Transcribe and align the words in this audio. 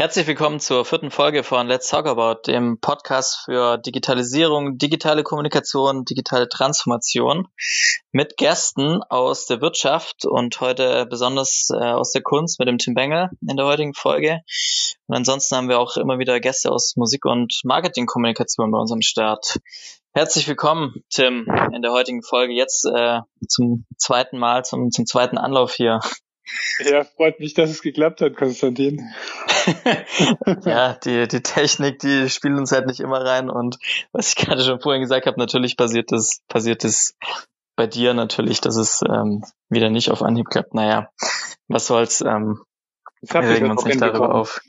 Herzlich 0.00 0.28
willkommen 0.28 0.60
zur 0.60 0.84
vierten 0.84 1.10
Folge 1.10 1.42
von 1.42 1.66
Let's 1.66 1.88
Talk 1.88 2.06
About, 2.06 2.42
dem 2.46 2.78
Podcast 2.78 3.40
für 3.44 3.78
Digitalisierung, 3.78 4.78
digitale 4.78 5.24
Kommunikation, 5.24 6.04
digitale 6.04 6.48
Transformation 6.48 7.48
mit 8.12 8.36
Gästen 8.36 9.02
aus 9.08 9.46
der 9.46 9.60
Wirtschaft 9.60 10.24
und 10.24 10.60
heute 10.60 11.04
besonders 11.06 11.70
äh, 11.72 11.82
aus 11.82 12.12
der 12.12 12.22
Kunst 12.22 12.60
mit 12.60 12.68
dem 12.68 12.78
Tim 12.78 12.94
Bengel 12.94 13.30
in 13.40 13.56
der 13.56 13.66
heutigen 13.66 13.92
Folge. 13.92 14.42
Und 15.08 15.16
ansonsten 15.16 15.56
haben 15.56 15.68
wir 15.68 15.80
auch 15.80 15.96
immer 15.96 16.20
wieder 16.20 16.38
Gäste 16.38 16.70
aus 16.70 16.94
Musik- 16.94 17.24
und 17.24 17.60
Marketingkommunikation 17.64 18.70
bei 18.70 18.78
unserem 18.78 19.02
Start. 19.02 19.58
Herzlich 20.14 20.46
willkommen, 20.46 21.02
Tim, 21.10 21.48
in 21.74 21.82
der 21.82 21.90
heutigen 21.90 22.22
Folge 22.22 22.52
jetzt 22.52 22.84
äh, 22.84 23.18
zum 23.48 23.84
zweiten 23.96 24.38
Mal, 24.38 24.64
zum, 24.64 24.92
zum 24.92 25.06
zweiten 25.06 25.38
Anlauf 25.38 25.72
hier. 25.74 25.98
Ja, 26.84 27.04
freut 27.04 27.40
mich, 27.40 27.54
dass 27.54 27.70
es 27.70 27.82
geklappt 27.82 28.20
hat, 28.20 28.36
Konstantin. 28.36 29.10
ja, 30.64 30.94
die, 30.94 31.28
die 31.28 31.42
Technik, 31.42 31.98
die 31.98 32.28
spielt 32.30 32.56
uns 32.56 32.72
halt 32.72 32.86
nicht 32.86 33.00
immer 33.00 33.24
rein 33.24 33.50
und 33.50 33.78
was 34.12 34.28
ich 34.28 34.36
gerade 34.36 34.62
schon 34.62 34.80
vorhin 34.80 35.02
gesagt 35.02 35.26
habe, 35.26 35.38
natürlich 35.38 35.76
passiert 35.76 36.12
das, 36.12 36.40
passiert 36.48 36.84
das 36.84 37.14
bei 37.76 37.86
dir 37.86 38.14
natürlich, 38.14 38.60
dass 38.60 38.76
es 38.76 39.02
ähm, 39.08 39.44
wieder 39.68 39.90
nicht 39.90 40.10
auf 40.10 40.22
Anhieb 40.22 40.48
klappt. 40.50 40.74
Naja, 40.74 41.10
was 41.68 41.86
soll's, 41.86 42.20
ähm, 42.20 42.62
wir 43.22 43.40
regen 43.40 43.70
uns 43.70 43.84
nicht 43.84 44.00
darüber 44.00 44.34
auf. 44.34 44.60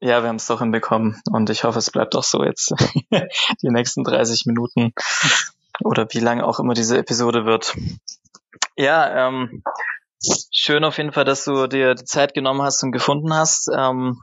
Ja, 0.00 0.22
wir 0.22 0.28
haben 0.28 0.36
es 0.36 0.46
doch 0.46 0.60
hinbekommen 0.60 1.22
und 1.30 1.48
ich 1.48 1.64
hoffe, 1.64 1.78
es 1.78 1.90
bleibt 1.90 2.14
auch 2.16 2.24
so 2.24 2.44
jetzt 2.44 2.74
die 3.62 3.70
nächsten 3.70 4.04
30 4.04 4.44
Minuten 4.44 4.92
oder 5.82 6.06
wie 6.10 6.20
lange 6.20 6.46
auch 6.46 6.60
immer 6.60 6.74
diese 6.74 6.98
Episode 6.98 7.46
wird. 7.46 7.74
Ja, 8.76 9.28
ähm, 9.28 9.62
schön 10.50 10.84
auf 10.84 10.98
jeden 10.98 11.12
Fall, 11.12 11.24
dass 11.24 11.44
du 11.44 11.66
dir 11.66 11.94
die 11.94 12.04
Zeit 12.04 12.34
genommen 12.34 12.62
hast 12.62 12.82
und 12.82 12.92
gefunden 12.92 13.32
hast. 13.34 13.70
Ähm, 13.76 14.22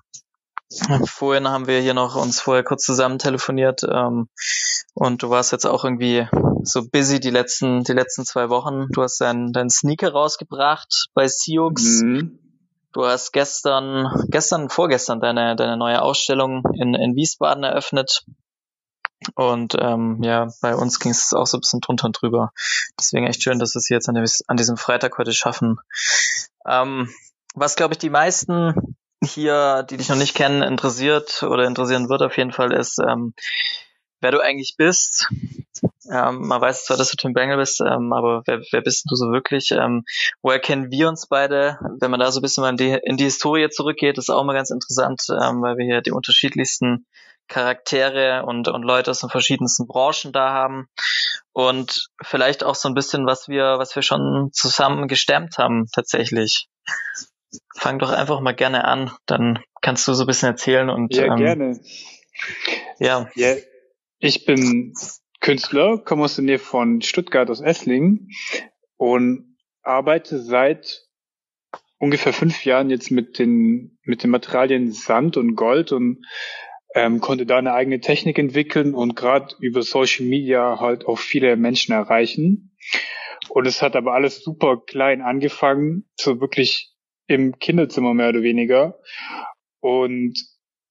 vorhin 1.06 1.48
haben 1.48 1.67
wir 1.67 1.80
hier 1.81 1.94
noch 1.94 2.16
uns 2.16 2.39
vorher 2.39 2.64
kurz 2.64 2.83
zusammen 2.83 3.20
telefoniert 3.20 3.81
ähm, 3.83 4.30
und 4.94 5.23
du 5.23 5.30
warst 5.30 5.52
jetzt 5.52 5.66
auch 5.66 5.83
irgendwie 5.83 6.28
so 6.64 6.88
busy 6.88 7.20
die 7.20 7.30
letzten 7.30 7.83
die 7.83 7.94
letzten 7.94 8.25
zwei 8.25 8.50
Wochen. 8.50 8.88
Du 8.92 9.02
hast 9.02 9.20
deinen 9.20 9.52
dein 9.52 9.70
Sneaker 9.70 10.11
rausgebracht 10.11 11.08
bei 11.14 11.28
Sioux. 11.28 11.73
Mhm. 12.03 12.39
Du 12.94 13.05
hast 13.05 13.31
gestern 13.31 14.08
gestern 14.30 14.70
vorgestern 14.70 15.20
deine 15.20 15.55
deine 15.55 15.78
neue 15.78 16.02
Ausstellung 16.02 16.64
in 16.73 16.94
in 16.94 17.16
Wiesbaden 17.16 17.64
eröffnet. 17.64 18.23
Und 19.36 19.75
ähm, 19.80 20.19
ja, 20.23 20.47
bei 20.61 20.75
uns 20.75 21.00
ging 21.00 21.11
es 21.11 21.33
auch 21.33 21.45
so 21.45 21.58
ein 21.58 21.61
bisschen 21.61 21.81
drunter 21.81 22.05
und 22.05 22.22
drüber. 22.22 22.52
Deswegen 23.00 23.27
echt 23.27 23.44
schön, 23.44 23.59
dass 23.59 23.75
wir 23.75 23.80
es 23.80 23.89
jetzt 23.89 24.09
an, 24.09 24.17
an 24.47 24.58
diesem 24.58 24.77
Freitag 24.77 25.17
heute 25.17 25.33
schaffen. 25.33 25.80
Ähm, 26.66 27.09
was, 27.53 27.75
glaube 27.75 27.94
ich, 27.94 27.99
die 27.99 28.09
meisten 28.09 28.95
hier, 29.23 29.83
die 29.83 29.97
dich 29.97 30.09
noch 30.09 30.16
nicht 30.16 30.36
kennen, 30.36 30.64
interessiert 30.64 31.44
oder 31.44 31.66
interessieren 31.66 32.09
wird 32.09 32.23
auf 32.23 32.38
jeden 32.38 32.52
Fall, 32.52 32.73
ist, 32.73 32.99
ähm, 32.99 33.33
wer 34.19 34.31
du 34.31 34.39
eigentlich 34.39 34.75
bist. 34.77 35.30
Ähm, 36.11 36.47
man 36.47 36.61
weiß 36.61 36.86
zwar, 36.86 36.97
dass 36.97 37.11
du 37.11 37.17
Tim 37.17 37.33
Bengel 37.33 37.58
bist, 37.58 37.81
ähm, 37.81 38.14
aber 38.14 38.44
wer, 38.45 38.61
wer 38.72 38.81
bist 38.81 39.05
du 39.09 39.16
so 39.16 39.31
wirklich? 39.31 39.72
Ähm, 39.72 40.03
woher 40.42 40.59
kennen 40.59 40.92
wir 40.92 41.08
uns 41.08 41.27
beide? 41.27 41.80
Wenn 41.99 42.11
man 42.11 42.19
da 42.19 42.31
so 42.31 42.39
ein 42.39 42.42
bisschen 42.42 42.61
mal 42.61 42.69
in 42.69 42.77
die, 42.77 42.99
in 43.03 43.17
die 43.17 43.23
Historie 43.25 43.69
zurückgeht, 43.69 44.17
ist 44.17 44.30
auch 44.30 44.44
mal 44.44 44.53
ganz 44.53 44.72
interessant, 44.72 45.22
ähm, 45.30 45.61
weil 45.61 45.77
wir 45.77 45.86
hier 45.86 46.02
die 46.02 46.11
unterschiedlichsten 46.11 47.05
Charaktere 47.52 48.45
und, 48.45 48.69
und 48.69 48.83
Leute 48.83 49.11
aus 49.11 49.19
den 49.19 49.30
verschiedensten 49.30 49.85
Branchen 49.85 50.31
da 50.31 50.52
haben 50.52 50.88
und 51.52 52.08
vielleicht 52.23 52.63
auch 52.63 52.75
so 52.75 52.88
ein 52.88 52.95
bisschen, 52.95 53.25
was 53.25 53.49
wir, 53.49 53.75
was 53.77 53.93
wir 53.95 54.03
schon 54.03 54.49
zusammen 54.53 55.09
gestemmt 55.09 55.58
haben, 55.58 55.85
tatsächlich. 55.93 56.69
Fang 57.75 57.99
doch 57.99 58.11
einfach 58.11 58.39
mal 58.39 58.55
gerne 58.55 58.85
an, 58.85 59.11
dann 59.25 59.59
kannst 59.81 60.08
du 60.08 60.13
so 60.13 60.23
ein 60.23 60.27
bisschen 60.27 60.48
erzählen 60.48 60.89
und. 60.89 61.14
Ja, 61.14 61.26
ähm, 61.26 61.36
gerne. 61.36 61.80
Ja. 62.99 63.30
ja. 63.36 63.55
Ich 64.20 64.45
bin 64.45 64.93
Künstler, 65.42 65.97
komme 65.97 66.23
aus 66.23 66.36
der 66.36 66.45
Nähe 66.45 66.59
von 66.59 67.02
Stuttgart 67.02 67.49
aus 67.49 67.59
Esslingen 67.59 68.30
und 68.95 69.58
arbeite 69.83 70.42
seit 70.42 71.02
ungefähr 71.97 72.31
fünf 72.31 72.64
Jahren 72.64 72.89
jetzt 72.89 73.11
mit 73.11 73.39
den, 73.39 73.99
mit 74.03 74.23
den 74.23 74.30
Materialien 74.30 74.93
Sand 74.93 75.36
und 75.36 75.55
Gold 75.55 75.92
und 75.92 76.26
ähm, 76.93 77.21
konnte 77.21 77.45
da 77.45 77.57
eine 77.57 77.73
eigene 77.73 78.02
Technik 78.02 78.37
entwickeln 78.37 78.93
und 78.93 79.15
gerade 79.15 79.55
über 79.59 79.81
Social 79.81 80.25
Media 80.25 80.79
halt 80.79 81.05
auch 81.05 81.19
viele 81.19 81.55
Menschen 81.55 81.93
erreichen. 81.93 82.75
Und 83.49 83.67
es 83.67 83.81
hat 83.81 83.95
aber 83.95 84.13
alles 84.13 84.43
super 84.43 84.81
klein 84.85 85.21
angefangen, 85.21 86.05
so 86.15 86.39
wirklich 86.39 86.93
im 87.27 87.59
Kinderzimmer 87.59 88.13
mehr 88.13 88.29
oder 88.29 88.43
weniger. 88.43 88.99
Und 89.79 90.35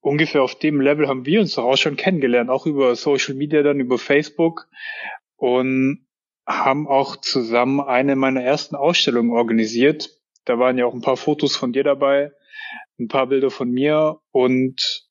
ungefähr 0.00 0.42
auf 0.42 0.54
dem 0.56 0.80
Level 0.80 1.06
haben 1.08 1.26
wir 1.26 1.40
uns 1.40 1.54
doch 1.54 1.64
auch 1.64 1.76
schon 1.76 1.96
kennengelernt, 1.96 2.50
auch 2.50 2.66
über 2.66 2.96
Social 2.96 3.34
Media, 3.34 3.62
dann 3.62 3.80
über 3.80 3.98
Facebook 3.98 4.68
und 5.36 6.06
haben 6.46 6.88
auch 6.88 7.16
zusammen 7.16 7.80
eine 7.80 8.16
meiner 8.16 8.42
ersten 8.42 8.74
Ausstellungen 8.74 9.30
organisiert. 9.30 10.10
Da 10.44 10.58
waren 10.58 10.78
ja 10.78 10.86
auch 10.86 10.94
ein 10.94 11.02
paar 11.02 11.16
Fotos 11.16 11.56
von 11.56 11.72
dir 11.72 11.84
dabei, 11.84 12.32
ein 12.98 13.08
paar 13.08 13.26
Bilder 13.28 13.50
von 13.50 13.70
mir 13.70 14.20
und 14.32 15.09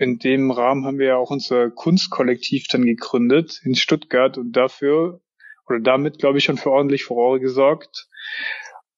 in 0.00 0.18
dem 0.18 0.50
Rahmen 0.50 0.86
haben 0.86 0.98
wir 0.98 1.08
ja 1.08 1.16
auch 1.16 1.30
unser 1.30 1.70
Kunstkollektiv 1.70 2.66
dann 2.68 2.86
gegründet 2.86 3.60
in 3.64 3.74
Stuttgart 3.74 4.38
und 4.38 4.52
dafür 4.52 5.20
oder 5.68 5.78
damit, 5.78 6.18
glaube 6.18 6.38
ich, 6.38 6.44
schon 6.44 6.56
für 6.56 6.70
ordentlich 6.70 7.04
Furore 7.04 7.38
gesorgt. 7.38 8.08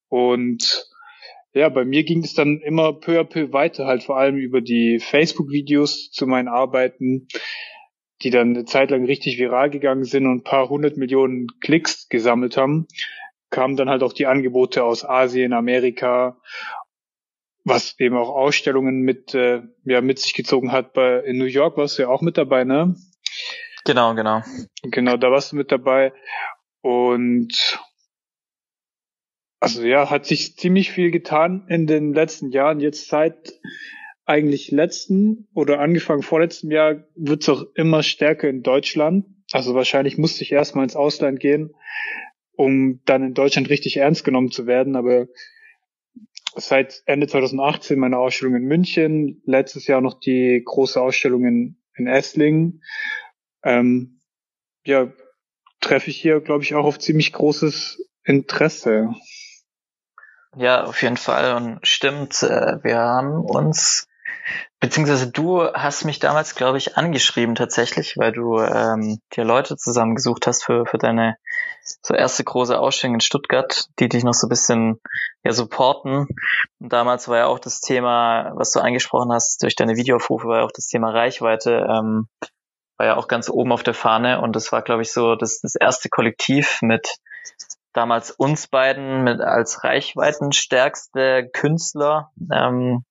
Und 0.08 0.88
ja, 1.52 1.68
bei 1.68 1.84
mir 1.84 2.04
ging 2.04 2.22
es 2.22 2.34
dann 2.34 2.60
immer 2.60 2.92
peu 2.92 3.18
à 3.18 3.24
peu 3.24 3.52
weiter, 3.52 3.86
halt 3.86 4.04
vor 4.04 4.16
allem 4.16 4.36
über 4.36 4.60
die 4.60 5.00
Facebook-Videos 5.00 6.10
zu 6.12 6.28
meinen 6.28 6.48
Arbeiten, 6.48 7.26
die 8.22 8.30
dann 8.30 8.50
eine 8.50 8.64
Zeit 8.64 8.92
lang 8.92 9.04
richtig 9.04 9.38
viral 9.38 9.70
gegangen 9.70 10.04
sind 10.04 10.26
und 10.26 10.38
ein 10.38 10.44
paar 10.44 10.68
hundert 10.68 10.96
Millionen 10.96 11.48
Klicks 11.60 12.08
gesammelt 12.08 12.56
haben, 12.56 12.86
kamen 13.50 13.76
dann 13.76 13.90
halt 13.90 14.04
auch 14.04 14.12
die 14.12 14.26
Angebote 14.26 14.84
aus 14.84 15.04
Asien, 15.04 15.52
Amerika 15.52 16.40
was 17.64 17.98
eben 17.98 18.16
auch 18.16 18.28
Ausstellungen 18.28 19.00
mit, 19.00 19.34
äh, 19.34 19.62
ja, 19.84 20.00
mit 20.00 20.18
sich 20.18 20.34
gezogen 20.34 20.72
hat. 20.72 20.92
Bei, 20.92 21.20
in 21.20 21.38
New 21.38 21.44
York 21.44 21.76
warst 21.76 21.98
du 21.98 22.02
ja 22.02 22.08
auch 22.08 22.22
mit 22.22 22.36
dabei, 22.36 22.64
ne? 22.64 22.96
Genau, 23.84 24.14
genau. 24.14 24.42
Genau, 24.82 25.16
da 25.16 25.30
warst 25.30 25.52
du 25.52 25.56
mit 25.56 25.72
dabei. 25.72 26.12
Und 26.80 27.80
also 29.60 29.84
ja, 29.84 30.10
hat 30.10 30.26
sich 30.26 30.56
ziemlich 30.56 30.90
viel 30.90 31.10
getan 31.12 31.66
in 31.68 31.86
den 31.86 32.12
letzten 32.12 32.50
Jahren. 32.50 32.80
Jetzt 32.80 33.08
seit 33.08 33.52
eigentlich 34.24 34.70
letzten 34.70 35.48
oder 35.54 35.80
angefangen 35.80 36.22
vorletzten 36.22 36.70
Jahr 36.70 37.04
wird 37.14 37.42
es 37.42 37.48
auch 37.48 37.64
immer 37.74 38.02
stärker 38.02 38.48
in 38.48 38.62
Deutschland. 38.62 39.26
Also 39.52 39.74
wahrscheinlich 39.74 40.18
musste 40.18 40.42
ich 40.42 40.52
erstmal 40.52 40.84
ins 40.84 40.96
Ausland 40.96 41.38
gehen, 41.38 41.74
um 42.56 43.00
dann 43.04 43.22
in 43.22 43.34
Deutschland 43.34 43.68
richtig 43.70 43.98
ernst 43.98 44.24
genommen 44.24 44.50
zu 44.50 44.66
werden. 44.66 44.96
Aber 44.96 45.26
seit 46.56 47.02
Ende 47.06 47.26
2018 47.26 47.98
meine 47.98 48.18
Ausstellung 48.18 48.56
in 48.56 48.64
München, 48.64 49.42
letztes 49.44 49.86
Jahr 49.86 50.00
noch 50.00 50.20
die 50.20 50.62
große 50.64 51.00
Ausstellung 51.00 51.44
in, 51.46 51.82
in 51.94 52.06
Esslingen. 52.06 52.82
Ähm, 53.62 54.20
ja, 54.84 55.12
treffe 55.80 56.10
ich 56.10 56.20
hier, 56.20 56.40
glaube 56.40 56.64
ich, 56.64 56.74
auch 56.74 56.84
auf 56.84 56.98
ziemlich 56.98 57.32
großes 57.32 58.08
Interesse. 58.24 59.14
Ja, 60.56 60.84
auf 60.84 61.02
jeden 61.02 61.16
Fall 61.16 61.56
und 61.56 61.86
stimmt. 61.86 62.42
Äh, 62.42 62.82
wir 62.82 62.98
haben 62.98 63.40
uns 63.40 64.08
Beziehungsweise 64.80 65.30
du 65.30 65.62
hast 65.72 66.04
mich 66.04 66.18
damals, 66.18 66.54
glaube 66.54 66.78
ich, 66.78 66.96
angeschrieben 66.96 67.54
tatsächlich, 67.54 68.16
weil 68.16 68.32
du 68.32 68.58
ähm, 68.58 69.20
dir 69.34 69.44
Leute 69.44 69.76
zusammengesucht 69.76 70.46
hast 70.46 70.64
für, 70.64 70.86
für 70.86 70.98
deine 70.98 71.36
so 72.02 72.14
erste 72.14 72.44
große 72.44 72.78
Ausstellung 72.78 73.14
in 73.14 73.20
Stuttgart, 73.20 73.86
die 73.98 74.08
dich 74.08 74.24
noch 74.24 74.34
so 74.34 74.46
ein 74.46 74.50
bisschen 74.50 75.00
ja, 75.44 75.52
supporten. 75.52 76.26
Und 76.80 76.92
damals 76.92 77.28
war 77.28 77.38
ja 77.38 77.46
auch 77.46 77.58
das 77.58 77.80
Thema, 77.80 78.52
was 78.54 78.72
du 78.72 78.80
angesprochen 78.80 79.32
hast, 79.32 79.62
durch 79.62 79.76
deine 79.76 79.96
Videoaufrufe 79.96 80.46
war 80.46 80.58
ja 80.58 80.64
auch 80.64 80.72
das 80.72 80.86
Thema 80.86 81.10
Reichweite, 81.10 81.86
ähm, 81.88 82.28
war 82.98 83.06
ja 83.06 83.16
auch 83.16 83.28
ganz 83.28 83.48
oben 83.48 83.72
auf 83.72 83.82
der 83.82 83.94
Fahne 83.94 84.40
und 84.40 84.54
das 84.56 84.72
war, 84.72 84.82
glaube 84.82 85.02
ich, 85.02 85.12
so 85.12 85.34
das, 85.34 85.60
das 85.60 85.74
erste 85.74 86.08
Kollektiv 86.08 86.78
mit 86.82 87.18
damals 87.92 88.30
uns 88.30 88.68
beiden 88.68 89.22
mit 89.22 89.40
als 89.40 89.84
reichweitenstärkste 89.84 91.50
Künstler, 91.52 92.30
ähm, 92.52 93.04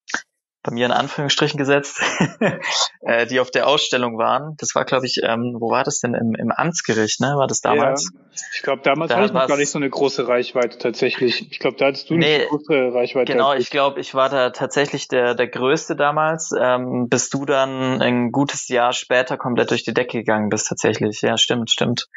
bei 0.64 0.72
mir 0.72 0.86
in 0.86 0.92
Anführungsstrichen 0.92 1.58
gesetzt, 1.58 2.02
äh, 3.02 3.26
die 3.26 3.40
auf 3.40 3.50
der 3.50 3.68
Ausstellung 3.68 4.18
waren. 4.18 4.56
Das 4.58 4.76
war, 4.76 4.86
glaube 4.86 5.08
ich, 5.08 5.22
ähm, 5.24 5.58
wo 5.60 5.72
war 5.72 5.84
das 5.84 6.00
denn? 6.00 6.14
Im, 6.14 6.36
im 6.36 6.52
Amtsgericht, 6.52 7.20
ne? 7.20 7.34
War 7.36 7.48
das 7.48 7.62
damals? 7.62 8.12
Ja, 8.14 8.42
ich 8.54 8.62
glaube, 8.62 8.82
damals 8.84 9.10
da 9.10 9.16
hatte 9.16 9.26
ich 9.26 9.34
noch 9.34 9.48
gar 9.48 9.58
nicht 9.58 9.72
so 9.72 9.80
eine 9.80 9.90
große 9.90 10.28
Reichweite 10.28 10.78
tatsächlich. 10.78 11.52
Ich 11.52 11.60
glaube, 11.60 11.78
da 11.78 11.88
hattest 11.88 12.10
du 12.10 12.16
nee, 12.16 12.36
eine 12.36 12.46
große 12.46 12.94
Reichweite. 12.94 13.32
Genau, 13.32 13.54
ich 13.54 13.72
glaube, 13.72 14.00
ich 14.00 14.14
war 14.14 14.30
da 14.30 14.52
tatsächlich 14.52 15.08
der, 15.08 15.34
der 15.34 15.48
Größte 15.48 15.96
damals, 15.96 16.52
ähm, 16.60 17.08
bis 17.10 17.30
du 17.30 17.46
dann 17.46 18.02
ein 18.02 18.32
gutes 18.32 18.68
Jahr 18.68 18.94
später 18.94 19.38
komplett 19.38 19.72
durch 19.72 19.84
die 19.84 19.94
Decke 19.94 20.20
gegangen 20.20 20.50
bist 20.50 20.68
tatsächlich. 20.68 21.22
Ja, 21.22 21.38
stimmt, 21.38 21.72
stimmt. 21.72 22.08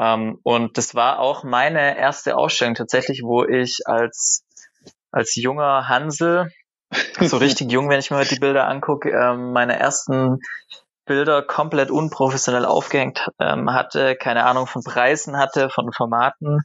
Ähm, 0.00 0.38
und 0.42 0.78
das 0.78 0.94
war 0.94 1.18
auch 1.18 1.44
meine 1.44 1.98
erste 1.98 2.36
Ausstellung 2.36 2.74
tatsächlich, 2.74 3.22
wo 3.22 3.44
ich 3.44 3.80
als 3.84 4.44
als 5.10 5.36
junger 5.36 5.88
Hansel 5.88 6.50
so 7.20 7.36
richtig 7.38 7.70
jung, 7.72 7.88
wenn 7.88 7.98
ich 7.98 8.10
mir 8.10 8.18
heute 8.18 8.34
die 8.34 8.40
Bilder 8.40 8.68
angucke. 8.68 9.10
Ähm, 9.10 9.52
meine 9.52 9.78
ersten 9.78 10.40
Bilder 11.04 11.42
komplett 11.42 11.90
unprofessionell 11.90 12.64
aufgehängt 12.64 13.28
ähm, 13.40 13.72
hatte, 13.72 14.14
keine 14.14 14.44
Ahnung 14.44 14.66
von 14.66 14.82
Preisen 14.82 15.36
hatte, 15.36 15.68
von 15.68 15.92
Formaten. 15.92 16.62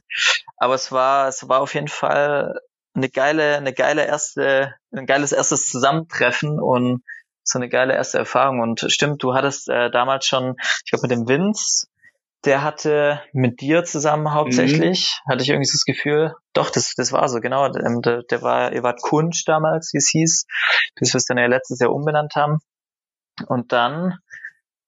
Aber 0.56 0.74
es 0.74 0.92
war, 0.92 1.28
es 1.28 1.48
war 1.48 1.60
auf 1.60 1.74
jeden 1.74 1.88
Fall 1.88 2.60
eine 2.94 3.08
geile, 3.08 3.56
eine 3.56 3.72
geile 3.72 4.06
erste, 4.06 4.74
ein 4.92 5.06
geiles 5.06 5.32
erstes 5.32 5.68
Zusammentreffen 5.68 6.60
und 6.60 7.02
so 7.42 7.58
eine 7.58 7.68
geile 7.68 7.94
erste 7.94 8.18
Erfahrung. 8.18 8.60
Und 8.60 8.84
stimmt, 8.88 9.22
du 9.22 9.34
hattest 9.34 9.68
äh, 9.68 9.90
damals 9.90 10.26
schon, 10.26 10.56
ich 10.84 10.90
glaube 10.90 11.08
mit 11.08 11.10
dem 11.10 11.28
Vince, 11.28 11.88
der 12.44 12.62
hatte 12.62 13.20
mit 13.32 13.60
dir 13.60 13.84
zusammen 13.84 14.32
hauptsächlich, 14.32 15.20
mhm. 15.26 15.32
hatte 15.32 15.42
ich 15.42 15.48
irgendwie 15.48 15.66
so 15.66 15.74
das 15.74 15.84
Gefühl, 15.84 16.34
doch, 16.52 16.70
das, 16.70 16.94
das 16.96 17.12
war 17.12 17.28
so, 17.28 17.40
genau, 17.40 17.66
ähm, 17.66 18.00
der, 18.02 18.22
der 18.22 18.42
war, 18.42 18.72
ihr 18.72 18.82
wart 18.82 19.00
Kunsch 19.02 19.44
damals, 19.44 19.92
wie 19.92 19.98
es 19.98 20.08
hieß, 20.10 20.46
bis 20.94 21.14
wir 21.14 21.18
es 21.18 21.24
dann 21.24 21.38
ja 21.38 21.46
letztes 21.46 21.80
Jahr 21.80 21.92
umbenannt 21.92 22.34
haben. 22.36 22.58
Und 23.46 23.72
dann, 23.72 24.18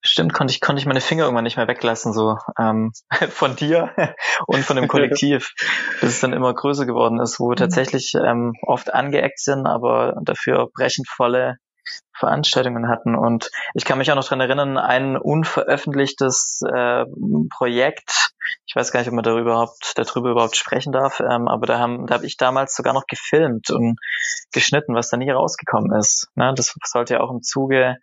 stimmt, 0.00 0.32
konnte 0.32 0.52
ich, 0.52 0.60
konnte 0.60 0.80
ich 0.80 0.86
meine 0.86 1.00
Finger 1.00 1.24
irgendwann 1.24 1.44
nicht 1.44 1.56
mehr 1.56 1.68
weglassen, 1.68 2.12
so 2.12 2.36
ähm, 2.58 2.92
von 3.30 3.56
dir 3.56 3.94
und 4.46 4.64
von 4.64 4.76
dem 4.76 4.88
Kollektiv, 4.88 5.52
bis 6.00 6.10
es 6.10 6.20
dann 6.20 6.32
immer 6.32 6.54
größer 6.54 6.86
geworden 6.86 7.20
ist, 7.20 7.40
wo 7.40 7.48
wir 7.48 7.56
mhm. 7.56 7.56
tatsächlich 7.56 8.12
ähm, 8.14 8.52
oft 8.62 8.94
angeeckt 8.94 9.40
sind, 9.40 9.66
aber 9.66 10.14
dafür 10.22 10.68
brechend 10.72 11.08
volle 11.08 11.56
Veranstaltungen 12.12 12.88
hatten. 12.88 13.16
Und 13.16 13.50
ich 13.74 13.84
kann 13.84 13.98
mich 13.98 14.10
auch 14.10 14.16
noch 14.16 14.26
dran 14.26 14.40
erinnern, 14.40 14.76
ein 14.78 15.16
unveröffentlichtes 15.16 16.62
äh, 16.70 17.04
Projekt, 17.56 18.32
ich 18.66 18.76
weiß 18.76 18.92
gar 18.92 19.00
nicht, 19.00 19.08
ob 19.08 19.14
man 19.14 19.24
darüber 19.24 19.52
überhaupt, 19.52 19.92
darüber 19.96 20.30
überhaupt 20.30 20.56
sprechen 20.56 20.92
darf, 20.92 21.20
ähm, 21.20 21.48
aber 21.48 21.66
da 21.66 21.78
haben, 21.78 22.06
da 22.06 22.14
habe 22.14 22.26
ich 22.26 22.36
damals 22.36 22.74
sogar 22.74 22.92
noch 22.92 23.06
gefilmt 23.06 23.70
und 23.70 23.98
geschnitten, 24.52 24.94
was 24.94 25.10
da 25.10 25.16
nie 25.16 25.30
rausgekommen 25.30 25.96
ist. 25.98 26.28
Ne? 26.34 26.52
Das 26.54 26.74
sollte 26.84 27.14
ja 27.14 27.20
auch 27.20 27.30
im 27.30 27.42
Zuge 27.42 27.96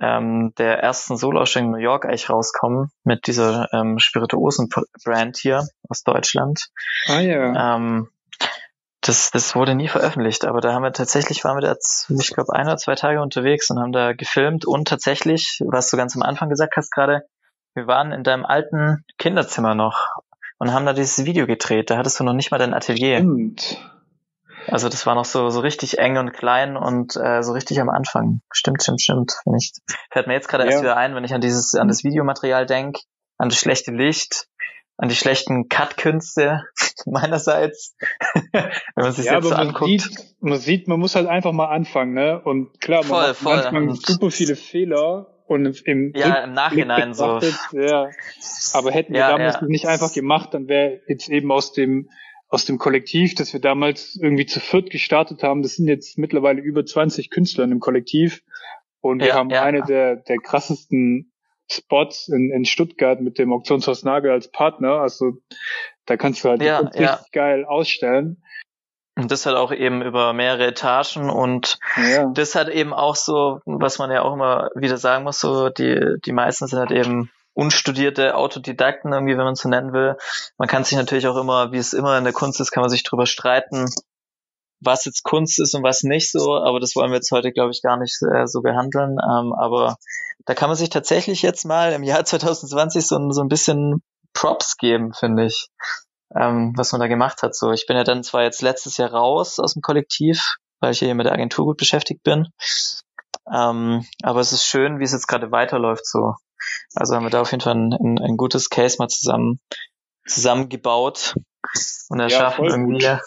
ähm, 0.00 0.52
der 0.58 0.78
ersten 0.78 1.16
Soloausstellung 1.16 1.68
in 1.68 1.72
New 1.72 1.84
York 1.84 2.04
eigentlich 2.04 2.30
rauskommen 2.30 2.90
mit 3.04 3.26
dieser 3.26 3.72
ähm, 3.72 3.98
Spirituosen-Brand 3.98 5.36
hier 5.36 5.66
aus 5.88 6.02
Deutschland. 6.02 6.68
Ah 7.08 7.20
ja. 7.20 7.76
Ähm, 7.76 8.08
das, 9.00 9.30
das 9.30 9.54
wurde 9.54 9.74
nie 9.74 9.88
veröffentlicht, 9.88 10.44
aber 10.44 10.60
da 10.60 10.72
haben 10.74 10.82
wir 10.82 10.92
tatsächlich, 10.92 11.42
waren 11.44 11.56
wir 11.56 11.62
da, 11.62 11.74
ich 11.74 12.34
glaube, 12.34 12.52
ein 12.54 12.66
oder 12.66 12.76
zwei 12.76 12.94
Tage 12.94 13.22
unterwegs 13.22 13.70
und 13.70 13.78
haben 13.78 13.92
da 13.92 14.12
gefilmt 14.12 14.66
und 14.66 14.88
tatsächlich, 14.88 15.62
was 15.66 15.90
du 15.90 15.96
ganz 15.96 16.16
am 16.16 16.22
Anfang 16.22 16.50
gesagt 16.50 16.76
hast 16.76 16.90
gerade, 16.90 17.22
wir 17.74 17.86
waren 17.86 18.12
in 18.12 18.24
deinem 18.24 18.44
alten 18.44 19.04
Kinderzimmer 19.16 19.74
noch 19.74 20.08
und 20.58 20.72
haben 20.72 20.84
da 20.84 20.92
dieses 20.92 21.24
Video 21.24 21.46
gedreht. 21.46 21.88
Da 21.88 21.96
hattest 21.96 22.20
du 22.20 22.24
noch 22.24 22.34
nicht 22.34 22.50
mal 22.50 22.58
dein 22.58 22.74
Atelier. 22.74 23.18
Stimmt. 23.18 23.78
Also 24.66 24.88
das 24.88 25.06
war 25.06 25.14
noch 25.14 25.24
so, 25.24 25.48
so 25.48 25.60
richtig 25.60 25.98
eng 25.98 26.18
und 26.18 26.32
klein 26.32 26.76
und 26.76 27.16
äh, 27.16 27.42
so 27.42 27.52
richtig 27.52 27.80
am 27.80 27.88
Anfang. 27.88 28.42
Stimmt, 28.52 28.82
stimmt, 28.82 29.00
stimmt. 29.00 29.32
Ich, 29.56 29.72
fällt 30.10 30.26
mir 30.26 30.34
jetzt 30.34 30.48
gerade 30.48 30.64
ja. 30.64 30.70
erst 30.70 30.82
wieder 30.82 30.96
ein, 30.96 31.14
wenn 31.14 31.24
ich 31.24 31.32
an 31.32 31.40
dieses, 31.40 31.74
an 31.74 31.88
das 31.88 32.04
Videomaterial 32.04 32.66
denke, 32.66 33.00
an 33.38 33.48
das 33.48 33.58
schlechte 33.58 33.92
Licht, 33.92 34.48
an 35.00 35.08
die 35.08 35.14
schlechten 35.14 35.68
Cut-Künste 35.70 36.64
meinerseits, 37.06 37.96
wenn 38.52 38.70
man 38.94 39.12
sich 39.12 39.24
ja, 39.24 39.36
jetzt 39.36 39.44
so 39.44 39.50
man 39.50 39.68
anguckt. 39.68 40.02
Sieht, 40.02 40.36
man 40.40 40.58
sieht, 40.58 40.88
man 40.88 41.00
muss 41.00 41.14
halt 41.14 41.26
einfach 41.26 41.52
mal 41.52 41.68
anfangen, 41.68 42.12
ne? 42.12 42.38
Und 42.38 42.82
klar, 42.82 43.02
man 43.06 43.28
macht 43.28 43.36
voll. 43.36 43.54
manchmal 43.54 43.88
und 43.88 44.06
super 44.06 44.30
viele 44.30 44.56
Fehler 44.56 45.38
und 45.46 45.80
im, 45.86 46.12
ja, 46.14 46.44
im 46.44 46.52
Nachhinein 46.52 47.14
so. 47.14 47.40
Ja. 47.72 48.10
Aber 48.74 48.90
hätten 48.90 49.14
wir 49.14 49.20
ja, 49.20 49.30
damals 49.30 49.54
ja. 49.54 49.66
nicht 49.66 49.88
einfach 49.88 50.12
gemacht, 50.12 50.52
dann 50.52 50.68
wäre 50.68 51.00
jetzt 51.08 51.30
eben 51.30 51.50
aus 51.50 51.72
dem 51.72 52.10
aus 52.48 52.66
dem 52.66 52.78
Kollektiv, 52.78 53.36
das 53.36 53.52
wir 53.52 53.60
damals 53.60 54.18
irgendwie 54.20 54.44
zu 54.44 54.60
viert 54.60 54.90
gestartet 54.90 55.42
haben, 55.44 55.62
das 55.62 55.76
sind 55.76 55.86
jetzt 55.86 56.18
mittlerweile 56.18 56.60
über 56.60 56.84
20 56.84 57.30
Künstler 57.30 57.64
im 57.64 57.80
Kollektiv 57.80 58.42
und 59.00 59.22
wir 59.22 59.34
haben 59.34 59.50
eine 59.50 59.82
der 59.82 60.16
der 60.16 60.38
krassesten 60.38 61.32
Spots 61.72 62.28
in, 62.28 62.50
in 62.50 62.64
Stuttgart 62.64 63.20
mit 63.20 63.38
dem 63.38 63.52
Auktionshaus 63.52 64.02
Nagel 64.04 64.30
als 64.30 64.48
Partner. 64.48 65.00
Also 65.00 65.38
da 66.06 66.16
kannst 66.16 66.44
du 66.44 66.50
halt 66.50 66.62
ja, 66.62 66.78
richtig 66.78 67.00
ja. 67.00 67.20
geil 67.32 67.64
ausstellen. 67.64 68.42
Und 69.16 69.30
das 69.30 69.44
halt 69.44 69.56
auch 69.56 69.72
eben 69.72 70.02
über 70.02 70.32
mehrere 70.32 70.68
Etagen 70.68 71.28
und 71.28 71.78
ja. 71.96 72.30
das 72.32 72.54
hat 72.54 72.68
eben 72.68 72.94
auch 72.94 73.16
so, 73.16 73.60
was 73.66 73.98
man 73.98 74.10
ja 74.10 74.22
auch 74.22 74.32
immer 74.32 74.70
wieder 74.74 74.96
sagen 74.96 75.24
muss, 75.24 75.40
so 75.40 75.68
die, 75.68 76.16
die 76.24 76.32
meisten 76.32 76.68
sind 76.68 76.78
halt 76.78 76.92
eben 76.92 77.30
unstudierte 77.52 78.36
Autodidakten 78.36 79.12
irgendwie, 79.12 79.36
wenn 79.36 79.44
man 79.44 79.54
es 79.54 79.60
so 79.60 79.68
nennen 79.68 79.92
will. 79.92 80.16
Man 80.56 80.68
kann 80.68 80.84
sich 80.84 80.96
natürlich 80.96 81.26
auch 81.26 81.36
immer, 81.36 81.72
wie 81.72 81.78
es 81.78 81.92
immer 81.92 82.16
in 82.16 82.24
der 82.24 82.32
Kunst 82.32 82.60
ist, 82.60 82.70
kann 82.70 82.80
man 82.80 82.88
sich 82.88 83.02
drüber 83.02 83.26
streiten, 83.26 83.86
was 84.80 85.04
jetzt 85.04 85.22
Kunst 85.22 85.58
ist 85.60 85.74
und 85.74 85.82
was 85.82 86.02
nicht 86.02 86.30
so, 86.30 86.54
aber 86.56 86.80
das 86.80 86.96
wollen 86.96 87.10
wir 87.10 87.16
jetzt 87.16 87.30
heute, 87.30 87.52
glaube 87.52 87.70
ich, 87.70 87.82
gar 87.82 87.96
nicht 87.96 88.18
äh, 88.22 88.46
so 88.46 88.62
behandeln. 88.62 89.18
Ähm, 89.22 89.52
aber 89.52 89.96
da 90.46 90.54
kann 90.54 90.68
man 90.68 90.76
sich 90.76 90.90
tatsächlich 90.90 91.42
jetzt 91.42 91.64
mal 91.64 91.92
im 91.92 92.02
Jahr 92.02 92.24
2020 92.24 93.06
so, 93.06 93.30
so 93.30 93.40
ein 93.42 93.48
bisschen 93.48 94.02
Props 94.32 94.76
geben, 94.76 95.12
finde 95.12 95.46
ich, 95.46 95.68
ähm, 96.34 96.72
was 96.76 96.92
man 96.92 97.00
da 97.00 97.08
gemacht 97.08 97.42
hat. 97.42 97.54
So, 97.54 97.72
ich 97.72 97.86
bin 97.86 97.96
ja 97.96 98.04
dann 98.04 98.22
zwar 98.22 98.42
jetzt 98.42 98.62
letztes 98.62 98.96
Jahr 98.96 99.12
raus 99.12 99.58
aus 99.58 99.74
dem 99.74 99.82
Kollektiv, 99.82 100.56
weil 100.80 100.92
ich 100.92 101.00
hier 101.00 101.14
mit 101.14 101.26
der 101.26 101.32
Agentur 101.32 101.66
gut 101.66 101.76
beschäftigt 101.76 102.22
bin. 102.22 102.48
Ähm, 103.52 104.06
aber 104.22 104.40
es 104.40 104.52
ist 104.52 104.64
schön, 104.64 104.98
wie 104.98 105.04
es 105.04 105.12
jetzt 105.12 105.26
gerade 105.26 105.50
weiterläuft. 105.50 106.06
So, 106.06 106.34
also 106.94 107.14
haben 107.14 107.24
wir 107.24 107.30
da 107.30 107.40
auf 107.40 107.50
jeden 107.50 107.62
Fall 107.62 107.74
ein, 107.74 107.92
ein, 107.92 108.18
ein 108.18 108.36
gutes 108.36 108.70
Case 108.70 108.96
mal 108.98 109.08
zusammen 109.08 109.60
zusammengebaut 110.26 111.34
und 112.08 112.20
erschaffen 112.20 112.64
ja, 112.64 112.70
irgendwie. 112.70 113.06
Gut. 113.06 113.20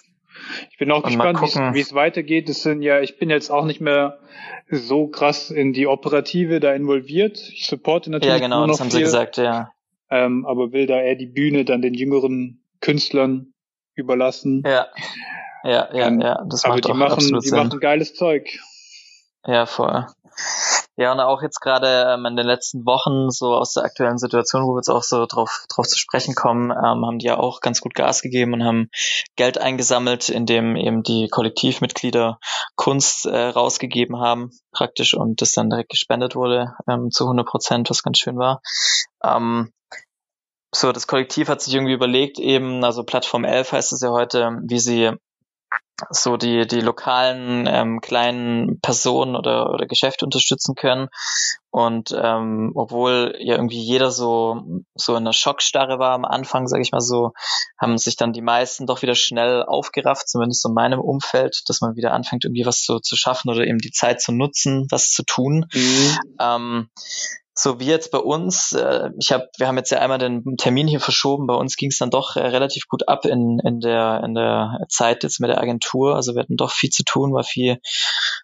Ich 0.71 0.77
bin 0.77 0.91
auch 0.91 1.03
gespannt, 1.03 1.39
wie 1.41 1.79
es 1.79 1.93
weitergeht. 1.93 2.49
Das 2.49 2.63
sind 2.63 2.81
ja, 2.81 3.01
ich 3.01 3.17
bin 3.17 3.29
jetzt 3.29 3.49
auch 3.49 3.65
nicht 3.65 3.81
mehr 3.81 4.19
so 4.69 5.07
krass 5.07 5.51
in 5.51 5.73
die 5.73 5.87
Operative 5.87 6.59
da 6.59 6.73
involviert. 6.73 7.37
Ich 7.37 7.67
supporte 7.67 8.09
natürlich. 8.11 8.35
Ja, 8.35 8.39
genau, 8.39 8.59
nur 8.59 8.67
noch 8.67 8.73
das 8.73 8.81
haben 8.81 8.91
viel, 8.91 8.99
sie 8.99 9.03
gesagt, 9.03 9.37
ja. 9.37 9.71
Ähm, 10.09 10.45
aber 10.45 10.71
will 10.71 10.85
da 10.85 10.99
eher 10.99 11.15
die 11.15 11.27
Bühne 11.27 11.65
dann 11.65 11.81
den 11.81 11.93
jüngeren 11.93 12.63
Künstlern 12.81 13.53
überlassen. 13.95 14.63
Ja. 14.65 14.87
Ja, 15.63 15.89
ja, 15.93 16.07
ähm, 16.07 16.19
ja. 16.19 16.43
Das 16.49 16.65
aber 16.65 16.75
macht 16.75 16.87
die 16.87 16.93
machen, 16.93 17.39
die 17.41 17.47
Sinn. 17.47 17.57
machen 17.57 17.79
geiles 17.79 18.13
Zeug. 18.15 18.59
Ja, 19.45 19.65
voll. 19.65 20.05
Ja, 20.95 21.11
und 21.11 21.19
auch 21.19 21.41
jetzt 21.41 21.59
gerade 21.59 22.13
ähm, 22.13 22.25
in 22.25 22.35
den 22.35 22.45
letzten 22.45 22.85
Wochen, 22.85 23.31
so 23.31 23.55
aus 23.55 23.73
der 23.73 23.83
aktuellen 23.83 24.19
Situation, 24.19 24.63
wo 24.63 24.73
wir 24.73 24.77
jetzt 24.77 24.89
auch 24.89 25.01
so 25.01 25.25
drauf, 25.25 25.65
drauf 25.73 25.87
zu 25.87 25.97
sprechen 25.97 26.35
kommen, 26.35 26.69
ähm, 26.69 27.05
haben 27.05 27.17
die 27.17 27.25
ja 27.25 27.37
auch 27.37 27.61
ganz 27.61 27.81
gut 27.81 27.95
Gas 27.95 28.21
gegeben 28.21 28.53
und 28.53 28.63
haben 28.63 28.89
Geld 29.35 29.57
eingesammelt, 29.57 30.29
indem 30.29 30.75
eben 30.75 31.01
die 31.01 31.29
Kollektivmitglieder 31.29 32.37
Kunst 32.75 33.25
äh, 33.25 33.47
rausgegeben 33.47 34.19
haben, 34.19 34.51
praktisch, 34.71 35.15
und 35.15 35.41
das 35.41 35.51
dann 35.53 35.71
direkt 35.71 35.89
gespendet 35.89 36.35
wurde 36.35 36.75
ähm, 36.87 37.09
zu 37.09 37.23
100 37.23 37.47
Prozent, 37.47 37.89
was 37.89 38.03
ganz 38.03 38.19
schön 38.19 38.37
war. 38.37 38.61
Ähm, 39.23 39.71
so, 40.75 40.91
das 40.91 41.07
Kollektiv 41.07 41.49
hat 41.49 41.61
sich 41.61 41.73
irgendwie 41.73 41.93
überlegt, 41.93 42.39
eben, 42.39 42.83
also 42.83 43.03
Plattform 43.03 43.45
11 43.45 43.71
heißt 43.71 43.93
es 43.93 44.01
ja 44.01 44.09
heute, 44.09 44.59
wie 44.63 44.79
sie 44.79 45.11
so 46.09 46.37
die, 46.37 46.65
die 46.67 46.81
lokalen 46.81 47.67
ähm, 47.67 48.01
kleinen 48.01 48.79
Personen 48.81 49.35
oder, 49.35 49.69
oder 49.71 49.85
Geschäfte 49.85 50.25
unterstützen 50.25 50.75
können. 50.75 51.07
Und 51.69 52.15
ähm, 52.15 52.71
obwohl 52.75 53.35
ja 53.39 53.55
irgendwie 53.55 53.81
jeder 53.81 54.11
so, 54.11 54.61
so 54.95 55.13
in 55.13 55.23
einer 55.23 55.33
Schockstarre 55.33 55.97
war 55.97 56.13
am 56.13 56.25
Anfang, 56.25 56.67
sage 56.67 56.83
ich 56.83 56.91
mal 56.91 57.01
so, 57.01 57.31
haben 57.79 57.97
sich 57.97 58.15
dann 58.15 58.33
die 58.33 58.41
meisten 58.41 58.85
doch 58.85 59.01
wieder 59.01 59.15
schnell 59.15 59.63
aufgerafft, 59.63 60.29
zumindest 60.29 60.65
in 60.65 60.73
meinem 60.73 60.99
Umfeld, 60.99 61.63
dass 61.67 61.81
man 61.81 61.95
wieder 61.95 62.13
anfängt, 62.13 62.45
irgendwie 62.45 62.65
was 62.65 62.83
zu, 62.83 62.99
zu 62.99 63.15
schaffen 63.15 63.49
oder 63.49 63.65
eben 63.65 63.79
die 63.79 63.91
Zeit 63.91 64.21
zu 64.21 64.31
nutzen, 64.31 64.87
was 64.91 65.09
zu 65.09 65.23
tun. 65.23 65.65
Mhm. 65.73 66.17
Ähm, 66.39 66.89
so 67.55 67.79
wie 67.79 67.85
jetzt 67.85 68.11
bei 68.11 68.17
uns, 68.17 68.71
äh, 68.71 69.09
ich 69.19 69.31
habe, 69.31 69.47
wir 69.57 69.67
haben 69.67 69.77
jetzt 69.77 69.91
ja 69.91 69.99
einmal 69.99 70.17
den 70.17 70.43
Termin 70.57 70.87
hier 70.87 70.99
verschoben. 70.99 71.45
Bei 71.45 71.53
uns 71.53 71.75
ging 71.75 71.89
es 71.89 71.99
dann 71.99 72.09
doch 72.09 72.35
äh, 72.35 72.41
relativ 72.41 72.87
gut 72.87 73.07
ab 73.07 73.25
in 73.25 73.59
in 73.63 73.79
der 73.79 74.21
in 74.23 74.33
der 74.33 74.79
Zeit 74.89 75.23
jetzt 75.23 75.39
mit 75.39 75.49
der 75.49 75.61
Agentur. 75.61 76.15
Also 76.15 76.33
wir 76.33 76.41
hatten 76.41 76.57
doch 76.57 76.71
viel 76.71 76.89
zu 76.89 77.03
tun, 77.03 77.33
war 77.33 77.43
viel 77.43 77.79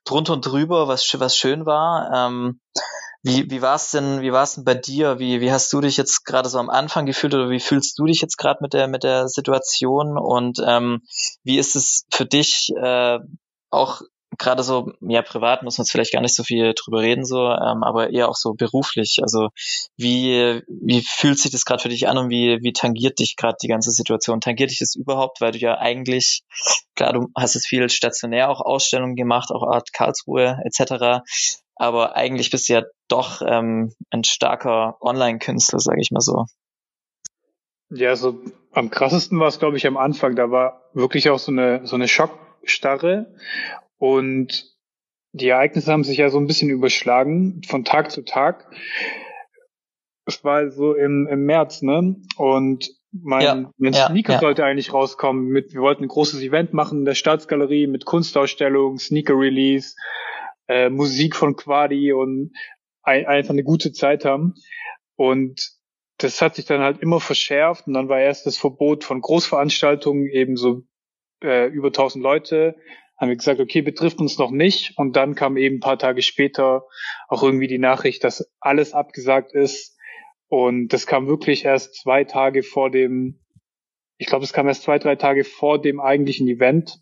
drunter 0.06 0.34
und 0.34 0.46
drüber, 0.46 0.88
was 0.88 1.20
was 1.20 1.36
schön 1.36 1.66
war. 1.66 2.12
Ähm, 2.13 2.60
wie 3.24 3.50
wie 3.50 3.62
war 3.62 3.75
es 3.75 3.92
denn? 3.92 4.22
Wie 4.22 4.32
war 4.32 4.48
denn 4.48 4.63
bei 4.63 4.75
dir? 4.75 5.20
Wie 5.20 5.42
wie 5.42 5.51
hast 5.51 5.74
du 5.74 5.82
dich 5.82 5.98
jetzt 5.98 6.24
gerade 6.24 6.48
so 6.48 6.60
am 6.60 6.70
Anfang 6.70 7.06
gefühlt 7.06 7.34
oder 7.34 7.50
wie 7.50 7.60
fühlst 7.60 7.98
du 7.98 8.06
dich 8.06 8.22
jetzt 8.22 8.38
gerade 8.38 8.60
mit 8.62 8.74
der 8.74 8.88
mit 8.88 9.04
der 9.04 9.28
Situation? 9.28 10.18
Und 10.18 10.62
ähm, 10.66 11.01
wie 11.44 11.58
ist 11.58 11.75
es 11.75 12.06
für 12.12 12.25
dich 12.25 12.72
äh, 12.80 13.20
auch 13.72 14.01
gerade 14.38 14.63
so, 14.63 14.93
ja, 15.01 15.21
privat 15.21 15.63
muss 15.63 15.77
man 15.77 15.83
jetzt 15.83 15.91
vielleicht 15.91 16.13
gar 16.13 16.21
nicht 16.21 16.36
so 16.36 16.43
viel 16.43 16.74
drüber 16.74 17.01
reden, 17.01 17.25
so, 17.25 17.48
ähm, 17.48 17.83
aber 17.83 18.12
eher 18.12 18.29
auch 18.29 18.36
so 18.36 18.53
beruflich. 18.53 19.19
Also 19.21 19.50
wie, 19.98 20.62
wie 20.67 21.01
fühlt 21.01 21.39
sich 21.39 21.51
das 21.51 21.65
gerade 21.65 21.81
für 21.81 21.89
dich 21.89 22.07
an 22.07 22.17
und 22.17 22.29
wie, 22.29 22.59
wie 22.62 22.74
tangiert 22.74 23.19
dich 23.19 23.36
gerade 23.36 23.57
die 23.62 23.67
ganze 23.67 23.91
Situation? 23.91 24.41
Tangiert 24.41 24.71
dich 24.71 24.79
das 24.79 24.95
überhaupt, 24.95 25.41
weil 25.41 25.51
du 25.51 25.57
ja 25.57 25.77
eigentlich, 25.77 26.43
klar, 26.95 27.13
du 27.13 27.27
hast 27.36 27.55
es 27.55 27.65
viel 27.65 27.89
stationär 27.89 28.50
auch 28.50 28.62
Ausstellungen 28.62 29.15
gemacht, 29.15 29.51
auch 29.51 29.63
Art 29.63 29.91
Karlsruhe 29.93 30.59
etc. 30.63 31.24
Aber 31.75 32.15
eigentlich 32.15 32.51
bist 32.51 32.69
du 32.69 32.74
ja 32.74 32.83
doch 33.07 33.41
ähm, 33.41 33.93
ein 34.12 34.24
starker 34.24 34.98
Online-Künstler, 35.01 35.79
sage 35.79 36.01
ich 36.01 36.12
mal 36.12 36.21
so. 36.21 36.45
Ja, 37.89 38.15
so 38.15 38.39
am 38.71 38.91
krassesten 38.91 39.39
war 39.39 39.48
es, 39.48 39.57
glaube 39.57 39.77
ich, 39.77 39.88
am 39.88 39.98
Anfang. 39.98 40.36
Da 40.36 40.51
war 40.51 40.83
wirklich 40.93 41.29
auch 41.29 41.39
so 41.39 41.51
eine 41.51 41.88
so 41.88 41.95
eine 41.95 42.07
Schockstarre 42.07 43.33
und 44.00 44.65
die 45.32 45.50
Ereignisse 45.50 45.91
haben 45.91 46.03
sich 46.03 46.18
ja 46.18 46.29
so 46.29 46.39
ein 46.39 46.48
bisschen 46.48 46.70
überschlagen 46.70 47.62
von 47.68 47.86
Tag 47.86 48.12
zu 48.12 48.24
Tag. 48.24 48.72
Es 50.25 50.44
war 50.44 50.72
so 50.72 50.96
im, 50.96 51.27
im 51.27 51.46
März, 51.46 51.82
ne? 51.82 52.15
Und 52.38 52.89
mein, 53.12 53.41
ja, 53.41 53.72
mein 53.77 53.94
Sneaker 53.94 54.34
ja. 54.34 54.39
sollte 54.39 54.63
eigentlich 54.63 54.94
rauskommen. 54.94 55.48
Mit, 55.48 55.74
wir 55.74 55.82
wollten 55.82 56.03
ein 56.03 56.10
großes 56.10 56.41
Event 56.41 56.74
machen 56.74 57.00
in 57.00 57.06
der 57.06 57.15
Staatsgalerie 57.15 57.88
mit 57.88 58.06
Kunstausstellung, 58.06 59.00
Sneaker 59.00 59.36
Release, 59.36 59.96
äh, 60.68 60.89
Musik 60.89 61.36
von 61.36 61.56
Quadi 61.56 62.13
und 62.13 62.53
ein, 63.01 63.25
einfach 63.25 63.51
eine 63.51 63.63
gute 63.63 63.91
Zeit 63.91 64.25
haben. 64.25 64.53
Und 65.15 65.72
das 66.18 66.41
hat 66.41 66.56
sich 66.56 66.65
dann 66.65 66.82
halt 66.82 67.01
immer 67.01 67.20
verschärft 67.20 67.88
und 67.88 67.94
dann 67.94 68.10
war 68.10 68.20
erst 68.20 68.46
das 68.46 68.58
Verbot 68.58 69.03
von 69.03 69.22
Großveranstaltungen, 69.22 70.27
eben 70.27 70.58
so 70.58 70.84
äh, 71.44 71.68
über 71.68 71.88
1000 71.88 72.24
Leute. 72.24 72.75
Haben 73.19 73.29
wir 73.29 73.35
gesagt, 73.35 73.59
okay, 73.59 73.81
betrifft 73.81 74.19
uns 74.19 74.38
noch 74.38 74.51
nicht. 74.51 74.97
Und 74.97 75.15
dann 75.15 75.35
kam 75.35 75.57
eben 75.57 75.77
ein 75.77 75.81
paar 75.81 75.99
Tage 75.99 76.21
später 76.21 76.83
auch 77.27 77.43
irgendwie 77.43 77.67
die 77.67 77.79
Nachricht, 77.79 78.23
dass 78.23 78.49
alles 78.59 78.93
abgesagt 78.93 79.53
ist. 79.53 79.97
Und 80.47 80.89
das 80.89 81.05
kam 81.05 81.27
wirklich 81.27 81.65
erst 81.65 81.95
zwei 81.95 82.23
Tage 82.23 82.63
vor 82.63 82.89
dem, 82.89 83.39
ich 84.17 84.27
glaube, 84.27 84.45
es 84.45 84.53
kam 84.53 84.67
erst 84.67 84.83
zwei, 84.83 84.99
drei 84.99 85.15
Tage 85.15 85.43
vor 85.43 85.81
dem 85.81 85.99
eigentlichen 85.99 86.47
Event, 86.47 87.01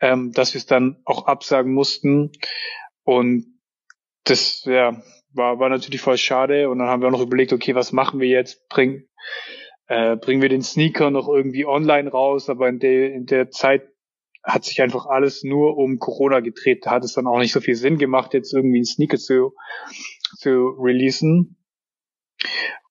ähm, 0.00 0.32
dass 0.32 0.54
wir 0.54 0.58
es 0.58 0.66
dann 0.66 1.00
auch 1.04 1.26
absagen 1.26 1.72
mussten. 1.72 2.32
Und 3.04 3.46
das, 4.24 4.64
ja, 4.64 5.00
war, 5.32 5.58
war 5.58 5.68
natürlich 5.68 6.00
voll 6.00 6.18
schade. 6.18 6.68
Und 6.68 6.78
dann 6.78 6.88
haben 6.88 7.00
wir 7.00 7.08
auch 7.08 7.12
noch 7.12 7.22
überlegt, 7.22 7.52
okay, 7.52 7.74
was 7.74 7.92
machen 7.92 8.20
wir 8.20 8.28
jetzt? 8.28 8.68
Bring, 8.68 9.08
äh, 9.86 10.16
bringen 10.16 10.42
wir 10.42 10.48
den 10.48 10.62
Sneaker 10.62 11.10
noch 11.10 11.28
irgendwie 11.28 11.64
online 11.64 12.10
raus? 12.10 12.50
Aber 12.50 12.68
in 12.68 12.80
der, 12.80 13.12
in 13.14 13.26
der 13.26 13.50
Zeit 13.50 13.88
hat 14.48 14.64
sich 14.64 14.80
einfach 14.80 15.06
alles 15.06 15.44
nur 15.44 15.76
um 15.76 15.98
Corona 15.98 16.40
gedreht. 16.40 16.86
Da 16.86 16.92
hat 16.92 17.04
es 17.04 17.12
dann 17.12 17.26
auch 17.26 17.38
nicht 17.38 17.52
so 17.52 17.60
viel 17.60 17.74
Sinn 17.74 17.98
gemacht, 17.98 18.32
jetzt 18.32 18.52
irgendwie 18.54 18.78
einen 18.78 18.86
Sneaker 18.86 19.18
zu, 19.18 19.54
zu 20.38 20.70
releasen. 20.80 21.56